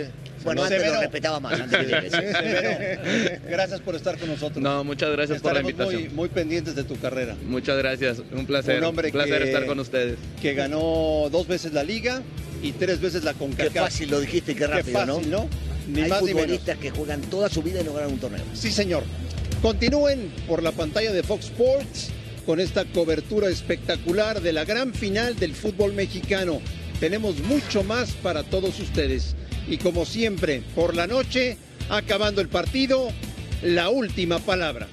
Bueno, 0.46 0.62
No, 0.62 0.68
antes 0.68 0.86
lo 0.94 1.00
respetaba 1.02 1.40
más. 1.42 1.60
Antes 1.60 1.80
que 1.80 1.86
llegues. 1.86 2.12
Severo, 2.12 3.42
gracias 3.50 3.82
por 3.82 3.96
estar 3.96 4.18
con 4.18 4.30
nosotros. 4.30 4.64
No, 4.64 4.84
muchas 4.84 5.12
gracias 5.12 5.42
por 5.42 5.54
la 5.54 5.62
invitación. 5.62 6.02
Muy, 6.04 6.10
muy 6.12 6.30
pendientes 6.30 6.76
de 6.76 6.84
tu 6.84 6.96
carrera. 6.98 7.36
Muchas 7.46 7.78
gracias. 7.78 8.22
Un 8.32 8.46
placer. 8.46 8.78
Un 8.80 8.86
hombre 8.86 9.12
placer 9.12 9.42
que- 9.42 9.48
estar 9.50 9.66
con 9.66 9.80
ustedes. 9.80 10.18
Que 10.42 10.54
ganó 10.54 11.28
dos 11.32 11.48
veces 11.48 11.74
la 11.74 11.84
liga 11.84 12.22
y 12.64 12.72
tres 12.74 13.02
veces 13.02 13.24
la 13.24 13.34
Qué 13.34 13.40
CONCACAF. 13.40 13.74
fácil 13.86 14.10
lo 14.12 14.20
dijiste 14.22 14.54
y 14.54 14.56
qué 14.56 14.68
rápido, 14.68 14.98
fácil, 15.00 15.30
¿no? 15.32 15.50
Ni 15.88 16.02
Hay 16.04 16.10
más 16.10 16.22
ni 16.22 16.28
menos. 16.28 16.42
futbolistas 16.44 16.78
que 16.78 16.90
juegan 16.92 17.22
toda 17.22 17.50
su 17.50 17.62
vida 17.62 17.82
y 17.82 17.84
no 17.84 17.94
ganan 17.94 18.14
un 18.14 18.20
torneo. 18.20 18.44
Sí, 18.54 18.72
señor. 18.72 19.04
Continúen 19.62 20.32
por 20.48 20.62
la 20.64 20.72
pantalla 20.72 21.12
de 21.12 21.24
Fox 21.24 21.46
Sports 21.46 22.10
con 22.46 22.60
esta 22.60 22.86
cobertura 22.86 23.50
espectacular 23.50 24.42
de 24.42 24.54
la 24.54 24.64
gran 24.66 24.94
final 24.94 25.36
del 25.38 25.54
fútbol 25.54 25.94
mexicano. 25.94 26.62
tenemos 27.00 27.40
mucho 27.40 27.84
más 27.84 28.12
para 28.12 28.44
todos 28.44 28.80
ustedes. 28.80 29.36
Y 29.68 29.78
como 29.78 30.06
siempre, 30.06 30.62
por 30.76 30.96
la 30.96 31.08
noche, 31.08 31.58
acabando 31.90 32.42
el 32.42 32.48
partido, 32.48 33.10
la 33.62 33.90
última 33.90 34.40
palabra. 34.40 34.88